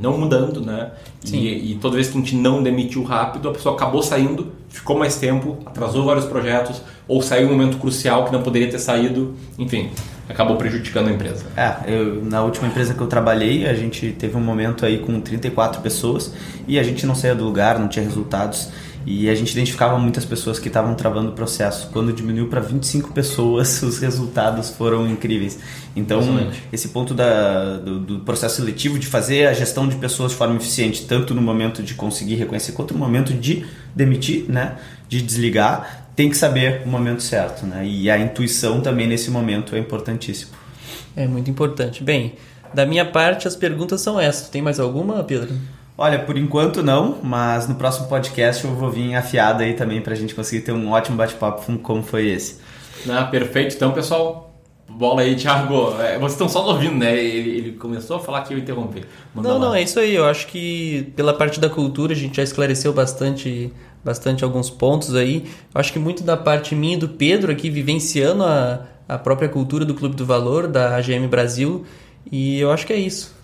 não 0.01 0.17
mudando, 0.17 0.63
né? 0.63 0.91
E, 1.31 1.73
e 1.73 1.75
toda 1.77 1.95
vez 1.95 2.09
que 2.09 2.17
a 2.17 2.21
gente 2.21 2.35
não 2.35 2.63
demitiu 2.63 3.05
rápido, 3.05 3.51
a 3.51 3.53
pessoa 3.53 3.75
acabou 3.75 4.03
saindo, 4.03 4.51
ficou 4.69 4.99
mais 4.99 5.17
tempo, 5.17 5.59
atrasou 5.67 6.07
vários 6.07 6.25
projetos, 6.25 6.81
ou 7.07 7.21
saiu 7.21 7.49
em 7.49 7.51
um 7.51 7.53
momento 7.53 7.77
crucial 7.77 8.25
que 8.25 8.33
não 8.33 8.43
poderia 8.43 8.71
ter 8.71 8.79
saído. 8.79 9.35
Enfim, 9.59 9.91
acabou 10.27 10.57
prejudicando 10.57 11.09
a 11.09 11.13
empresa. 11.13 11.45
É, 11.55 11.75
eu, 11.87 12.25
na 12.25 12.43
última 12.43 12.67
empresa 12.67 12.95
que 12.95 13.01
eu 13.01 13.07
trabalhei, 13.07 13.69
a 13.69 13.75
gente 13.75 14.11
teve 14.13 14.35
um 14.35 14.41
momento 14.41 14.87
aí 14.87 14.99
com 14.99 15.21
34 15.21 15.83
pessoas 15.83 16.33
e 16.67 16.79
a 16.79 16.83
gente 16.83 17.07
não 17.07 17.15
saía 17.15 17.35
do 17.35 17.45
lugar, 17.45 17.79
não 17.79 17.89
tinha 17.89 18.05
resultados. 18.05 18.71
E 19.07 19.29
a 19.29 19.35
gente 19.35 19.53
identificava 19.53 19.99
muitas 19.99 20.25
pessoas 20.25 20.59
que 20.59 20.69
estavam 20.69 20.95
travando 20.95 21.31
o 21.31 21.33
processo. 21.33 21.89
Quando 21.93 22.13
diminuiu 22.13 22.49
para 22.49 22.61
25 22.61 23.13
pessoas, 23.13 23.81
os 23.83 23.99
resultados 23.99 24.71
foram 24.71 25.09
incríveis. 25.09 25.59
Então, 25.95 26.51
esse 26.73 26.89
ponto 26.89 27.15
da, 27.15 27.79
do, 27.79 27.99
do, 27.99 28.19
processo 28.21 28.57
seletivo, 28.57 28.99
de 28.99 29.07
fazer 29.07 29.47
a 29.47 29.53
gestão 29.53 29.89
de 29.89 29.97
pessoas 29.97 30.33
de 30.33 30.39
forma 30.39 30.57
eficiente, 30.57 31.05
tanto 31.07 31.35
no 31.35 31.43
momento 31.43 31.83
de 31.83 31.95
conseguir 31.95 32.37
reconhecer, 32.37 32.73
quanto 32.73 32.95
no 32.95 33.01
momento 33.01 33.35
de 33.35 33.67
demitir, 33.95 34.47
né, 34.49 34.77
de 35.09 35.21
desligar, 35.21 36.07
tem 36.15 36.31
que 36.31 36.37
saber 36.37 36.83
o 36.85 36.89
momento 36.89 37.23
certo. 37.23 37.67
Né? 37.67 37.87
E 37.87 38.11
a 38.11 38.19
intuição 38.19 38.81
também 38.81 39.07
nesse 39.07 39.31
momento 39.31 39.75
é 39.75 39.79
importantíssimo. 39.79 40.53
É 41.17 41.27
muito 41.27 41.51
importante. 41.51 42.03
Bem, 42.03 42.35
da 42.73 42.87
minha 42.87 43.05
parte, 43.05 43.47
as 43.47 43.55
perguntas 43.57 44.01
são 44.01 44.19
essas. 44.19 44.49
Tem 44.49 44.63
mais 44.63 44.81
alguma, 44.81 45.23
Pedro? 45.25 45.55
Olha, 45.97 46.19
por 46.19 46.37
enquanto 46.39 46.83
não, 46.83 47.19
mas 47.23 47.69
no 47.69 47.75
próximo 47.75 48.09
podcast 48.09 48.65
eu 48.65 48.75
vou 48.75 48.91
vir 48.91 49.15
afiado 49.15 49.63
aí 49.63 49.75
também 49.75 50.01
para 50.01 50.15
a 50.15 50.17
gente 50.17 50.35
conseguir 50.35 50.63
ter 50.63 50.73
um 50.73 50.91
ótimo 50.91 51.17
bate-papo 51.17 51.79
como 51.79 52.03
foi 52.03 52.29
esse. 52.29 52.59
Ah, 53.09 53.25
perfeito. 53.25 53.75
Então, 53.75 53.93
pessoal, 53.93 54.55
bola 54.89 55.23
aí, 55.23 55.37
Thiago. 55.37 55.95
É, 56.01 56.19
vocês 56.19 56.33
estão 56.33 56.49
só 56.49 56.67
ouvindo, 56.67 56.97
né? 56.97 57.17
Ele, 57.17 57.51
ele, 57.51 57.73
começou 57.73 58.17
a 58.17 58.21
falar 58.21 58.43
que 58.43 58.55
eu 58.55 58.59
interrompi. 58.59 59.03
Manda 59.35 59.49
não, 59.49 59.59
lá. 59.59 59.67
não, 59.67 59.75
é 59.75 59.83
isso 59.83 59.99
aí. 59.99 60.15
Eu 60.15 60.25
acho 60.27 60.47
que 60.47 61.13
pela 61.17 61.35
parte 61.35 61.61
da 61.61 61.69
cultura 61.69 62.13
a 62.13 62.17
gente 62.17 62.37
já 62.37 62.43
esclareceu 62.43 62.93
bastante, 62.93 63.73
bastante 64.05 64.45
alguns 64.45 64.71
pontos 64.71 65.15
aí. 65.15 65.45
Eu 65.75 65.81
acho 65.81 65.93
que 65.93 65.99
muito 65.99 66.23
da 66.23 66.37
parte 66.37 66.75
minha 66.75 66.95
e 66.95 66.99
do 66.99 67.09
Pedro 67.09 67.53
aqui 67.53 67.69
vivenciando 67.69 68.45
a, 68.45 68.87
a 69.09 69.19
própria 69.19 69.49
cultura 69.49 69.85
do 69.85 69.95
Clube 69.95 70.17
do 70.17 70.25
Valor, 70.25 70.67
da 70.67 70.97
AGM 70.97 71.27
Brasil. 71.29 71.85
E 72.31 72.59
eu 72.61 72.71
acho 72.71 72.87
que 72.87 72.93
é 72.93 72.99
isso. 72.99 73.35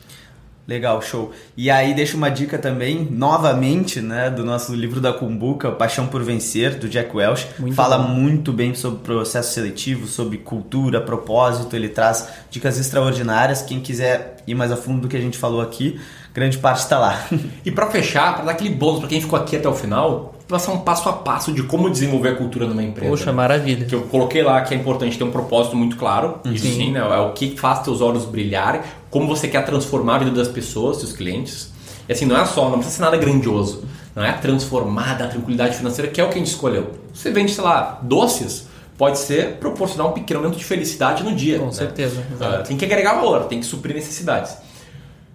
Legal, 0.69 1.01
show. 1.01 1.33
E 1.57 1.71
aí 1.71 1.95
deixa 1.95 2.15
uma 2.15 2.29
dica 2.29 2.59
também, 2.59 3.09
novamente, 3.11 4.03
né, 4.03 4.29
do 4.29 4.45
nosso 4.45 4.75
livro 4.75 5.01
da 5.01 5.15
Cumbuca, 5.15 5.71
Paixão 5.73 6.07
por 6.07 6.23
Vencer, 6.23 6.79
do 6.79 6.87
Jack 6.87 7.17
Welch. 7.17 7.49
Muito 7.59 7.75
Fala 7.75 7.97
bom. 7.97 8.09
muito 8.09 8.53
bem 8.53 8.75
sobre 8.75 8.99
processo 8.99 9.55
seletivo, 9.55 10.07
sobre 10.07 10.37
cultura, 10.37 11.01
propósito, 11.01 11.75
ele 11.75 11.89
traz 11.89 12.29
dicas 12.51 12.79
extraordinárias. 12.79 13.63
Quem 13.63 13.81
quiser 13.81 14.37
ir 14.47 14.55
mais 14.55 14.71
a 14.71 14.77
fundo 14.77 15.01
do 15.01 15.09
que 15.09 15.17
a 15.17 15.21
gente 15.21 15.39
falou 15.39 15.63
aqui, 15.63 15.99
grande 16.35 16.59
parte 16.59 16.81
está 16.81 16.99
lá. 16.99 17.19
E 17.65 17.71
para 17.71 17.87
fechar, 17.91 18.35
para 18.35 18.45
dar 18.45 18.53
aquele 18.53 18.71
bônus 18.71 19.01
para 19.01 19.09
quem 19.09 19.21
ficou 19.23 19.39
aqui 19.39 19.57
até 19.57 19.69
o 19.69 19.75
final, 19.75 20.35
passar 20.49 20.73
um 20.73 20.79
passo 20.79 21.09
a 21.09 21.13
passo 21.13 21.53
de 21.53 21.63
como 21.63 21.91
desenvolver 21.91 22.31
a 22.31 22.35
cultura 22.35 22.67
numa 22.67 22.83
empresa. 22.83 23.11
Poxa, 23.11 23.33
maravilha. 23.33 23.85
Que 23.85 23.95
eu 23.95 24.03
coloquei 24.03 24.43
lá 24.43 24.61
que 24.63 24.75
é 24.75 24.77
importante 24.77 25.19
ter 25.19 25.25
um 25.25 25.31
propósito 25.31 25.77
muito 25.77 25.97
claro. 25.97 26.41
Uhum. 26.45 26.53
Isso 26.53 26.67
sim, 26.67 26.93
né? 26.93 27.01
É 27.01 27.19
o 27.19 27.33
que 27.33 27.57
faz 27.59 27.81
teus 27.81 28.01
olhos 28.01 28.25
brilharem, 28.25 28.81
como 29.11 29.27
você 29.27 29.49
quer 29.49 29.65
transformar 29.65 30.17
a 30.17 30.19
vida 30.19 30.31
das 30.33 30.49
pessoas, 30.49 30.99
dos 30.99 31.13
clientes. 31.13 31.73
E 32.09 32.13
assim, 32.13 32.25
não 32.25 32.37
é 32.37 32.45
só, 32.45 32.69
não 32.69 32.79
precisa 32.79 32.97
ser 32.97 33.03
nada 33.03 33.17
grandioso. 33.17 33.85
Não 34.15 34.25
é 34.25 34.33
transformar 34.33 35.23
a 35.23 35.29
tranquilidade 35.29 35.77
financeira, 35.77 36.11
que 36.11 36.21
é 36.21 36.25
o 36.25 36.29
que 36.29 36.35
a 36.35 36.39
gente 36.39 36.49
escolheu. 36.49 36.93
Você 37.13 37.31
vende, 37.31 37.53
sei 37.53 37.63
lá, 37.63 38.01
doces, 38.03 38.67
pode 38.97 39.19
ser 39.19 39.55
proporcionar 39.55 40.09
um 40.09 40.13
pequeno 40.13 40.41
aumento 40.41 40.59
de 40.59 40.65
felicidade 40.65 41.23
no 41.23 41.35
dia. 41.35 41.59
Com 41.59 41.67
né? 41.67 41.73
certeza. 41.73 42.21
Uh, 42.21 42.67
tem 42.67 42.77
que 42.77 42.85
agregar 42.85 43.15
valor, 43.15 43.45
tem 43.45 43.61
que 43.61 43.67
suprir 43.67 43.95
necessidades. 43.95 44.57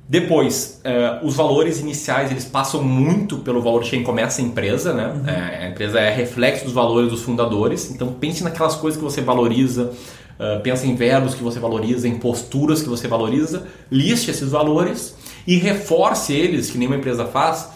Depois, 0.08 0.82
uh, 0.84 1.26
os 1.26 1.36
valores 1.36 1.80
iniciais 1.80 2.30
eles 2.30 2.44
passam 2.44 2.84
muito 2.84 3.38
pelo 3.38 3.62
valor 3.62 3.84
de 3.84 3.90
quem 3.90 4.04
começa 4.04 4.42
a 4.42 4.44
empresa, 4.44 4.94
né? 4.94 5.08
Uhum. 5.08 5.30
É, 5.30 5.66
a 5.66 5.70
empresa 5.70 6.00
é 6.00 6.14
reflexo 6.14 6.66
dos 6.66 6.74
valores 6.74 7.10
dos 7.10 7.22
fundadores. 7.22 7.90
Então 7.90 8.12
pense 8.12 8.44
naquelas 8.44 8.76
coisas 8.76 9.00
que 9.00 9.04
você 9.04 9.22
valoriza, 9.22 9.92
uh, 10.40 10.62
pensa 10.62 10.86
em 10.86 10.96
verbos 10.96 11.36
que 11.36 11.44
você 11.44 11.60
valoriza, 11.60 12.08
em 12.08 12.18
posturas 12.18 12.82
que 12.82 12.90
você 12.90 13.08
valoriza, 13.08 13.68
liste 13.92 14.32
esses 14.32 14.52
valores 14.52 15.16
e 15.46 15.58
reforce 15.58 16.34
eles, 16.34 16.70
que 16.70 16.78
nenhuma 16.78 16.98
empresa 16.98 17.26
faz, 17.26 17.70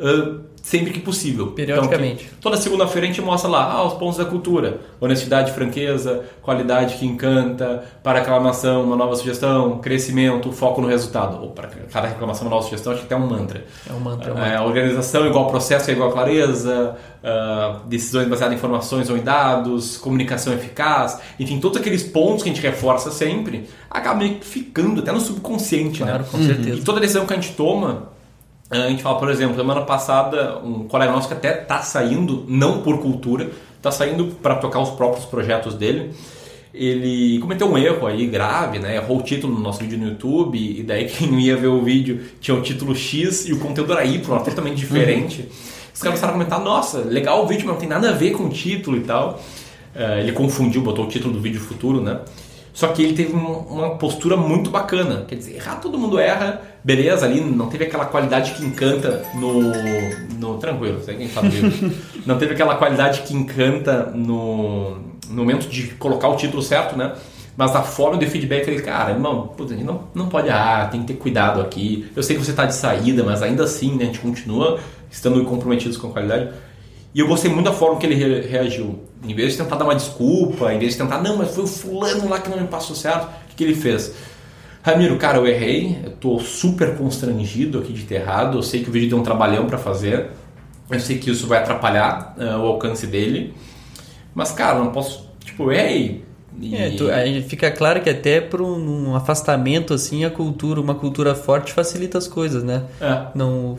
uh, 0.00 0.40
sempre 0.62 0.92
que 0.92 1.00
possível. 1.00 1.48
Periodicamente. 1.48 2.24
Então, 2.26 2.38
toda 2.40 2.56
segunda-feira 2.56 3.06
a 3.06 3.08
gente 3.08 3.22
mostra 3.22 3.50
lá 3.50 3.72
ah, 3.72 3.86
os 3.86 3.94
pontos 3.94 4.18
da 4.18 4.24
cultura: 4.24 4.80
honestidade, 5.00 5.52
franqueza, 5.52 6.24
qualidade 6.42 6.96
que 6.96 7.06
encanta, 7.06 7.84
para 8.02 8.20
reclamação, 8.20 8.84
uma 8.84 8.96
nova 8.96 9.14
sugestão, 9.16 9.78
crescimento, 9.78 10.52
foco 10.52 10.80
no 10.80 10.88
resultado. 10.88 11.42
Ou 11.42 11.50
para 11.50 11.68
cada 11.68 12.08
reclamação, 12.08 12.46
uma 12.46 12.50
nova 12.50 12.64
sugestão, 12.64 12.92
acho 12.92 13.02
que 13.02 13.08
tem 13.08 13.16
um 13.16 13.26
mantra. 13.26 13.64
É 13.88 13.92
um 13.92 14.00
mantra. 14.00 14.30
É 14.30 14.32
um 14.32 14.36
mantra. 14.36 14.54
É, 14.54 14.60
organização 14.60 15.26
igual 15.26 15.48
processo 15.48 15.90
é 15.90 15.94
igual 15.94 16.10
clareza, 16.12 16.96
uh, 17.22 17.86
decisões 17.86 18.28
baseadas 18.28 18.54
em 18.54 18.58
informações 18.58 19.08
ou 19.10 19.16
em 19.16 19.22
dados, 19.22 19.96
comunicação 19.96 20.52
eficaz, 20.52 21.20
enfim, 21.38 21.58
todos 21.58 21.78
aqueles 21.78 22.02
pontos 22.02 22.42
que 22.42 22.50
a 22.50 22.52
gente 22.52 22.62
reforça 22.62 23.10
sempre 23.10 23.68
acabam 23.90 24.38
ficando 24.40 25.00
até 25.00 25.12
no 25.12 25.20
subconsciente, 25.20 26.02
claro, 26.02 26.22
né? 26.22 26.28
com 26.30 26.38
certeza. 26.42 26.76
E 26.76 26.82
toda 26.82 27.00
decisão 27.00 27.26
que 27.26 27.32
a 27.32 27.36
gente 27.36 27.52
toma 27.52 28.19
a 28.70 28.88
gente 28.88 29.02
fala, 29.02 29.18
por 29.18 29.28
exemplo, 29.30 29.56
semana 29.56 29.82
passada 29.82 30.58
um 30.58 30.86
colega 30.86 31.10
nosso 31.10 31.26
que 31.26 31.34
até 31.34 31.62
está 31.62 31.82
saindo, 31.82 32.44
não 32.46 32.82
por 32.82 32.98
cultura, 32.98 33.50
está 33.76 33.90
saindo 33.90 34.26
para 34.40 34.54
tocar 34.56 34.80
os 34.80 34.90
próprios 34.90 35.24
projetos 35.24 35.74
dele. 35.74 36.12
Ele 36.72 37.40
cometeu 37.40 37.68
um 37.68 37.76
erro 37.76 38.06
aí 38.06 38.26
grave, 38.26 38.78
né? 38.78 38.94
Errou 38.94 39.18
o 39.18 39.22
título 39.22 39.54
no 39.54 39.60
nosso 39.60 39.80
vídeo 39.80 39.98
no 39.98 40.06
YouTube 40.06 40.56
e 40.56 40.84
daí 40.84 41.06
quem 41.10 41.40
ia 41.40 41.56
ver 41.56 41.66
o 41.66 41.82
vídeo 41.82 42.20
tinha 42.40 42.56
o 42.56 42.62
título 42.62 42.94
X 42.94 43.48
e 43.48 43.52
o 43.52 43.58
conteúdo 43.58 43.92
era 43.92 44.04
Y, 44.04 44.32
era 44.32 44.44
totalmente 44.44 44.76
diferente. 44.76 45.42
Uhum. 45.42 45.48
Os 45.92 46.00
caras 46.00 46.20
começaram 46.20 46.28
a 46.28 46.32
comentar, 46.32 46.60
nossa, 46.60 46.98
legal 46.98 47.42
o 47.42 47.48
vídeo, 47.48 47.66
mas 47.66 47.74
não 47.74 47.80
tem 47.80 47.88
nada 47.88 48.10
a 48.10 48.12
ver 48.12 48.30
com 48.30 48.44
o 48.44 48.50
título 48.50 48.96
e 48.96 49.00
tal. 49.00 49.42
Uh, 49.96 50.20
ele 50.20 50.30
confundiu, 50.30 50.80
botou 50.80 51.06
o 51.06 51.08
título 51.08 51.34
do 51.34 51.40
vídeo 51.40 51.60
futuro, 51.60 52.00
né? 52.00 52.20
Só 52.72 52.88
que 52.88 53.02
ele 53.02 53.14
teve 53.14 53.32
uma 53.32 53.96
postura 53.96 54.36
muito 54.36 54.70
bacana. 54.70 55.24
Quer 55.26 55.34
dizer, 55.34 55.56
errar 55.56 55.76
todo 55.76 55.98
mundo 55.98 56.18
erra, 56.18 56.62
beleza, 56.82 57.26
ali 57.26 57.40
não 57.40 57.68
teve 57.68 57.84
aquela 57.84 58.06
qualidade 58.06 58.52
que 58.52 58.64
encanta 58.64 59.24
no. 59.34 59.72
no 60.38 60.58
tranquilo, 60.58 61.00
sei 61.04 61.16
quem 61.16 61.26
isso. 61.26 61.92
não 62.26 62.38
teve 62.38 62.54
aquela 62.54 62.76
qualidade 62.76 63.22
que 63.22 63.34
encanta 63.34 64.10
no, 64.14 64.96
no 65.28 65.36
momento 65.36 65.68
de 65.68 65.88
colocar 65.94 66.28
o 66.28 66.36
título 66.36 66.62
certo, 66.62 66.96
né? 66.96 67.12
Mas 67.56 67.74
a 67.76 67.82
forma 67.82 68.16
de 68.16 68.26
feedback, 68.26 68.66
ele, 68.68 68.80
cara, 68.80 69.10
irmão, 69.10 69.48
puta, 69.48 69.74
a 69.74 69.76
gente 69.76 69.86
não, 69.86 70.04
não 70.14 70.28
pode 70.28 70.48
errar, 70.48 70.88
tem 70.90 71.02
que 71.02 71.08
ter 71.08 71.18
cuidado 71.18 71.60
aqui. 71.60 72.10
Eu 72.16 72.22
sei 72.22 72.36
que 72.36 72.44
você 72.44 72.52
está 72.52 72.64
de 72.64 72.74
saída, 72.74 73.22
mas 73.22 73.42
ainda 73.42 73.64
assim, 73.64 73.96
né, 73.96 74.04
a 74.04 74.06
gente 74.06 74.20
continua 74.20 74.78
estando 75.10 75.44
comprometidos 75.44 75.98
com 75.98 76.06
a 76.06 76.10
qualidade. 76.10 76.50
E 77.14 77.20
eu 77.20 77.26
gostei 77.26 77.50
muito 77.50 77.66
da 77.66 77.72
forma 77.72 77.98
que 77.98 78.06
ele 78.06 78.46
reagiu. 78.46 79.00
Em 79.22 79.34
vez 79.34 79.52
de 79.52 79.58
tentar 79.58 79.76
dar 79.76 79.84
uma 79.84 79.94
desculpa, 79.94 80.72
em 80.72 80.78
vez 80.78 80.92
de 80.92 80.98
tentar, 80.98 81.20
não, 81.20 81.36
mas 81.36 81.54
foi 81.54 81.64
o 81.64 81.66
fulano 81.66 82.28
lá 82.28 82.38
que 82.38 82.48
não 82.48 82.58
me 82.58 82.68
passou 82.68 82.94
certo, 82.94 83.24
o 83.24 83.48
que, 83.48 83.56
que 83.56 83.64
ele 83.64 83.74
fez? 83.74 84.14
Ramiro, 84.82 85.16
cara, 85.16 85.38
eu 85.38 85.46
errei, 85.46 85.98
eu 86.04 86.10
tô 86.12 86.38
super 86.38 86.96
constrangido 86.96 87.78
aqui 87.78 87.92
de 87.92 88.04
ter 88.04 88.16
errado, 88.16 88.58
eu 88.58 88.62
sei 88.62 88.82
que 88.82 88.88
o 88.88 88.92
vídeo 88.92 89.10
deu 89.10 89.18
um 89.18 89.22
trabalhão 89.22 89.66
para 89.66 89.76
fazer, 89.76 90.30
eu 90.90 91.00
sei 91.00 91.18
que 91.18 91.30
isso 91.30 91.46
vai 91.46 91.58
atrapalhar 91.58 92.34
uh, 92.38 92.58
o 92.58 92.66
alcance 92.66 93.06
dele, 93.06 93.54
mas, 94.34 94.52
cara, 94.52 94.78
não 94.78 94.90
posso, 94.90 95.30
tipo, 95.44 95.64
eu 95.64 95.72
errei. 95.72 96.24
E... 96.58 96.74
É, 96.74 96.90
tu, 96.90 97.10
aí 97.10 97.42
fica 97.42 97.70
claro 97.70 98.00
que 98.00 98.10
até 98.10 98.40
para 98.40 98.62
um, 98.62 99.10
um 99.10 99.14
afastamento, 99.14 99.92
assim, 99.92 100.24
a 100.24 100.30
cultura, 100.30 100.80
uma 100.80 100.94
cultura 100.94 101.34
forte 101.34 101.72
facilita 101.72 102.16
as 102.18 102.26
coisas, 102.26 102.62
né? 102.62 102.84
É. 103.00 103.26
Não 103.34 103.78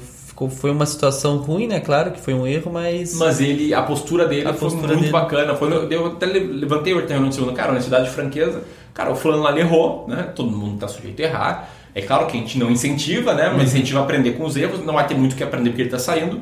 foi 0.49 0.71
uma 0.71 0.85
situação 0.85 1.37
ruim, 1.37 1.67
né? 1.67 1.79
Claro 1.79 2.11
que 2.11 2.19
foi 2.19 2.33
um 2.33 2.47
erro, 2.47 2.71
mas. 2.71 3.15
Mas 3.15 3.39
ele, 3.39 3.73
a 3.73 3.83
postura 3.83 4.27
dele 4.27 4.47
a 4.47 4.53
foi 4.53 4.69
postura 4.69 4.87
muito 4.87 5.01
dele... 5.01 5.11
bacana. 5.11 5.55
Foi, 5.55 5.71
eu 5.93 6.07
até 6.07 6.25
levantei 6.25 6.93
o 6.93 6.99
reunião 6.99 7.29
de 7.29 7.35
segunda, 7.35 7.53
cara, 7.53 7.71
honestidade 7.71 8.05
de 8.05 8.11
franqueza. 8.11 8.63
Cara, 8.93 9.11
o 9.11 9.15
fulano 9.15 9.43
lá 9.43 9.57
errou, 9.57 10.05
né? 10.07 10.31
Todo 10.35 10.51
mundo 10.51 10.79
tá 10.79 10.87
sujeito 10.87 11.21
a 11.21 11.25
errar. 11.25 11.69
É 11.93 12.01
claro 12.01 12.27
que 12.27 12.37
a 12.37 12.39
gente 12.39 12.57
não 12.57 12.69
incentiva, 12.69 13.33
né? 13.33 13.45
Mas 13.47 13.57
uhum. 13.57 13.63
incentiva 13.63 13.99
a 13.99 14.03
aprender 14.03 14.31
com 14.33 14.45
os 14.45 14.55
erros. 14.55 14.85
Não 14.85 14.93
vai 14.93 15.07
ter 15.07 15.15
muito 15.15 15.33
o 15.33 15.35
que 15.35 15.43
aprender 15.43 15.69
porque 15.69 15.83
ele 15.83 15.89
tá 15.89 15.99
saindo. 15.99 16.41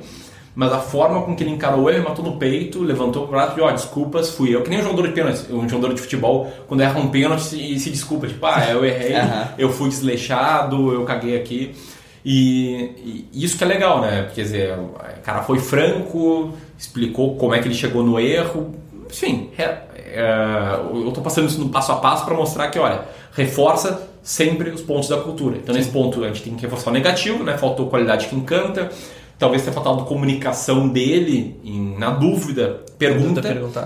Mas 0.56 0.74
a 0.74 0.80
forma 0.80 1.22
com 1.22 1.36
que 1.36 1.43
ele 1.43 1.52
encarou 1.52 1.84
o 1.84 1.89
erro, 1.89 2.10
matou 2.10 2.26
no 2.26 2.38
peito, 2.38 2.84
levantou 2.84 3.24
o 3.24 3.28
braço 3.28 3.58
e, 3.58 3.62
ó, 3.62 3.72
desculpas, 3.72 4.32
fui 4.32 4.54
eu. 4.54 4.62
Que 4.62 4.70
nem 4.70 4.80
um 4.80 4.84
jogador 4.84 5.08
de 5.08 5.14
pênalti, 5.14 5.52
um 5.52 5.70
jogador 5.70 5.93
de 5.93 6.02
futebol, 6.02 6.52
quando 6.68 6.82
erra 6.82 7.00
um 7.00 7.08
pênalti 7.08 7.74
e 7.76 7.80
se 7.80 7.89
desculpa, 7.89 8.28
tipo, 8.28 8.45
ah, 8.45 8.66
eu 8.70 8.84
errei, 8.84 9.14
uhum. 9.22 9.45
eu 9.58 9.70
fui 9.72 9.89
desleixado, 9.89 10.91
eu 10.91 11.06
caguei 11.06 11.38
aqui. 11.38 11.76
E, 12.26 13.28
e, 13.34 13.43
isso 13.43 13.58
que 13.58 13.64
é 13.64 13.68
legal, 13.68 14.02
né? 14.02 14.30
Quer 14.34 14.41
dizer, 14.41 14.78
o 14.78 15.22
cara 15.24 15.43
foi 15.43 15.60
franco, 15.60 16.54
explicou 16.78 17.36
como 17.38 17.54
é 17.54 17.60
que 17.60 17.68
ele 17.68 17.76
chegou 17.76 18.04
no 18.04 18.20
erro. 18.20 18.76
Enfim, 19.10 19.50
é, 19.58 19.78
é, 20.12 20.80
eu 20.91 21.07
estou 21.10 21.24
passando 21.24 21.47
isso 21.47 21.60
no 21.60 21.70
passo 21.70 21.91
a 21.91 21.95
passo 21.95 22.26
para 22.26 22.36
mostrar 22.36 22.70
que, 22.70 22.80
olha, 22.80 23.01
reforça 23.34 24.07
sempre 24.22 24.70
os 24.70 24.82
pontos 24.82 25.10
da 25.10 25.18
cultura. 25.18 25.57
Então, 25.57 25.74
nesse 25.74 25.89
ponto, 25.89 26.24
a 26.24 26.28
gente 26.28 26.43
tem 26.43 26.55
que 26.55 26.62
reforçar 26.62 26.89
o 26.89 26.93
negativo, 26.93 27.43
né? 27.43 27.57
Faltou 27.57 27.88
qualidade 27.88 28.28
que 28.28 28.36
encanta. 28.36 28.89
Talvez 29.38 29.62
tenha 29.62 29.74
faltado 29.74 30.03
comunicação 30.03 30.89
dele, 30.89 31.60
em, 31.64 31.97
na 31.97 32.10
dúvida, 32.10 32.82
pergunta, 32.97 33.41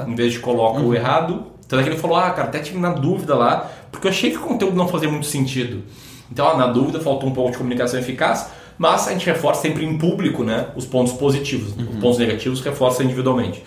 em 0.08 0.16
vez 0.16 0.34
de 0.34 0.40
coloca 0.40 0.80
uhum. 0.80 0.88
o 0.88 0.96
errado. 0.96 1.44
Então, 1.66 1.80
é 1.80 1.84
que 1.84 1.90
ele 1.90 1.98
falou, 1.98 2.18
ah, 2.18 2.30
cara, 2.32 2.48
até 2.48 2.60
tive 2.60 2.80
na 2.80 2.92
dúvida 2.92 3.36
lá, 3.36 3.70
porque 3.92 4.08
eu 4.08 4.12
achei 4.12 4.32
que 4.32 4.38
o 4.38 4.42
conteúdo 4.42 4.76
não 4.76 4.88
fazia 4.88 5.10
muito 5.10 5.28
sentido. 5.28 5.84
Então, 6.32 6.58
na 6.58 6.68
dúvida, 6.68 7.00
faltou 7.00 7.30
um 7.30 7.34
pouco 7.34 7.52
de 7.52 7.58
comunicação 7.58 8.00
eficaz, 8.00 8.50
mas 8.78 9.08
a 9.08 9.12
gente 9.12 9.26
reforça 9.26 9.62
sempre 9.62 9.86
em 9.86 9.98
público 9.98 10.44
né, 10.44 10.68
os 10.76 10.86
pontos 10.86 11.14
positivos. 11.14 11.76
Uhum. 11.76 11.94
Os 11.94 12.00
pontos 12.00 12.18
negativos 12.18 12.62
reforça 12.62 13.04
individualmente. 13.04 13.64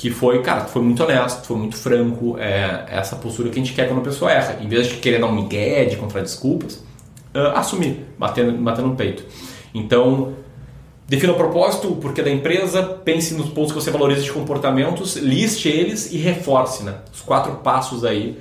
Que 0.00 0.10
foi, 0.10 0.40
cara, 0.40 0.62
tu 0.62 0.70
foi 0.70 0.80
muito 0.80 1.04
honesto, 1.04 1.42
tu 1.42 1.48
foi 1.48 1.58
muito 1.58 1.76
franco, 1.76 2.38
é 2.38 2.86
essa 2.88 3.16
postura 3.16 3.50
que 3.50 3.60
a 3.60 3.62
gente 3.62 3.74
quer 3.74 3.86
quando 3.86 3.98
a 3.98 4.04
pessoa 4.04 4.32
erra. 4.32 4.56
Em 4.58 4.66
vez 4.66 4.86
de 4.86 4.94
querer 4.94 5.20
dar 5.20 5.26
um 5.26 5.34
migué, 5.34 5.84
de 5.84 5.94
encontrar 5.94 6.22
desculpas, 6.22 6.76
uh, 7.34 7.54
assumir, 7.54 8.06
batendo, 8.18 8.52
batendo 8.62 8.88
no 8.88 8.96
peito. 8.96 9.22
Então, 9.74 10.32
defina 11.06 11.34
o 11.34 11.36
propósito, 11.36 11.88
o 11.88 11.96
porquê 11.96 12.22
da 12.22 12.30
empresa, 12.30 12.82
pense 12.82 13.34
nos 13.34 13.50
pontos 13.50 13.72
que 13.72 13.78
você 13.78 13.90
valoriza 13.90 14.22
de 14.22 14.32
comportamentos, 14.32 15.16
liste 15.16 15.68
eles 15.68 16.10
e 16.10 16.16
reforce 16.16 16.82
né? 16.82 16.94
os 17.12 17.20
quatro 17.20 17.56
passos 17.56 18.02
aí 18.02 18.40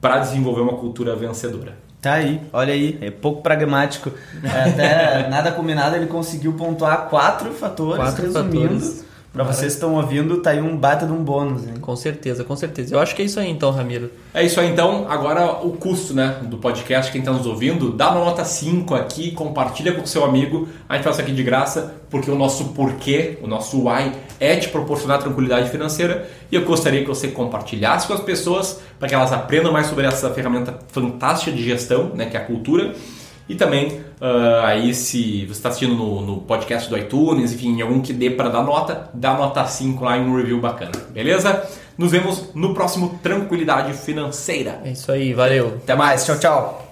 para 0.00 0.18
desenvolver 0.18 0.62
uma 0.62 0.74
cultura 0.74 1.14
vencedora. 1.14 1.78
Tá 2.02 2.14
aí, 2.14 2.40
olha 2.52 2.74
aí, 2.74 2.98
é 3.00 3.12
pouco 3.12 3.42
pragmático. 3.42 4.10
É, 4.42 4.70
até 4.70 5.28
nada 5.30 5.52
combinado, 5.52 5.94
ele 5.94 6.06
conseguiu 6.06 6.54
pontuar 6.54 7.08
quatro 7.08 7.52
fatores, 7.52 8.02
quatro 8.02 8.24
resumindo. 8.24 8.80
Fatores. 8.80 9.06
Para 9.36 9.44
vocês 9.44 9.72
que 9.72 9.76
estão 9.76 9.94
ouvindo, 9.96 10.38
tá 10.38 10.48
aí 10.48 10.62
um 10.62 10.74
bata 10.74 11.04
de 11.04 11.12
um 11.12 11.22
bônus, 11.22 11.68
hein? 11.68 11.74
Com 11.78 11.94
certeza, 11.94 12.42
com 12.42 12.56
certeza. 12.56 12.94
Eu 12.94 12.98
acho 12.98 13.14
que 13.14 13.20
é 13.20 13.26
isso 13.26 13.38
aí 13.38 13.50
então, 13.50 13.70
Ramiro. 13.70 14.10
É 14.32 14.42
isso 14.42 14.58
aí 14.58 14.70
então. 14.70 15.04
Agora 15.10 15.62
o 15.62 15.72
custo, 15.72 16.14
né, 16.14 16.38
do 16.44 16.56
podcast, 16.56 17.12
quem 17.12 17.20
está 17.20 17.32
nos 17.32 17.44
ouvindo, 17.44 17.92
dá 17.92 18.12
uma 18.12 18.24
nota 18.24 18.46
5 18.46 18.94
aqui, 18.94 19.32
compartilha 19.32 19.92
com 19.92 20.00
o 20.00 20.06
seu 20.06 20.24
amigo. 20.24 20.66
A 20.88 20.94
gente 20.94 21.04
faz 21.04 21.16
isso 21.16 21.22
aqui 21.22 21.32
de 21.32 21.42
graça, 21.42 21.96
porque 22.08 22.30
o 22.30 22.34
nosso 22.34 22.68
porquê, 22.68 23.36
o 23.42 23.46
nosso 23.46 23.86
why 23.86 24.10
é 24.40 24.56
te 24.56 24.70
proporcionar 24.70 25.18
tranquilidade 25.18 25.68
financeira. 25.68 26.26
E 26.50 26.56
eu 26.56 26.64
gostaria 26.64 27.02
que 27.02 27.08
você 27.08 27.28
compartilhasse 27.28 28.06
com 28.06 28.14
as 28.14 28.20
pessoas 28.20 28.80
para 28.98 29.06
que 29.06 29.14
elas 29.14 29.34
aprendam 29.34 29.70
mais 29.70 29.86
sobre 29.88 30.06
essa 30.06 30.30
ferramenta 30.30 30.78
fantástica 30.88 31.54
de 31.54 31.62
gestão, 31.62 32.12
né, 32.14 32.24
que 32.24 32.38
é 32.38 32.40
a 32.40 32.44
cultura 32.44 32.94
e 33.48 33.54
também, 33.54 34.00
uh, 34.20 34.64
aí 34.64 34.92
se 34.94 35.46
você 35.46 35.52
está 35.52 35.68
assistindo 35.68 35.94
no, 35.94 36.20
no, 36.20 36.40
podcast 36.40 36.88
do 36.90 36.98
iTunes, 36.98 37.52
enfim, 37.52 37.80
algum 37.80 38.00
que 38.00 38.12
dê 38.12 38.30
para 38.30 38.48
dar 38.48 38.62
nota, 38.62 39.08
dá 39.14 39.34
nota 39.34 39.64
5 39.64 40.04
lá 40.04 40.18
em 40.18 40.22
um 40.22 40.36
review 40.36 40.60
bacana, 40.60 40.92
beleza? 41.10 41.64
Nos 41.96 42.10
vemos 42.10 42.50
no 42.54 42.74
próximo 42.74 43.18
Tranquilidade 43.22 43.92
Financeira. 43.94 44.80
É 44.84 44.90
isso 44.90 45.10
aí, 45.10 45.32
valeu. 45.32 45.78
Até 45.82 45.94
mais, 45.94 46.24
tchau, 46.26 46.38
tchau. 46.38 46.85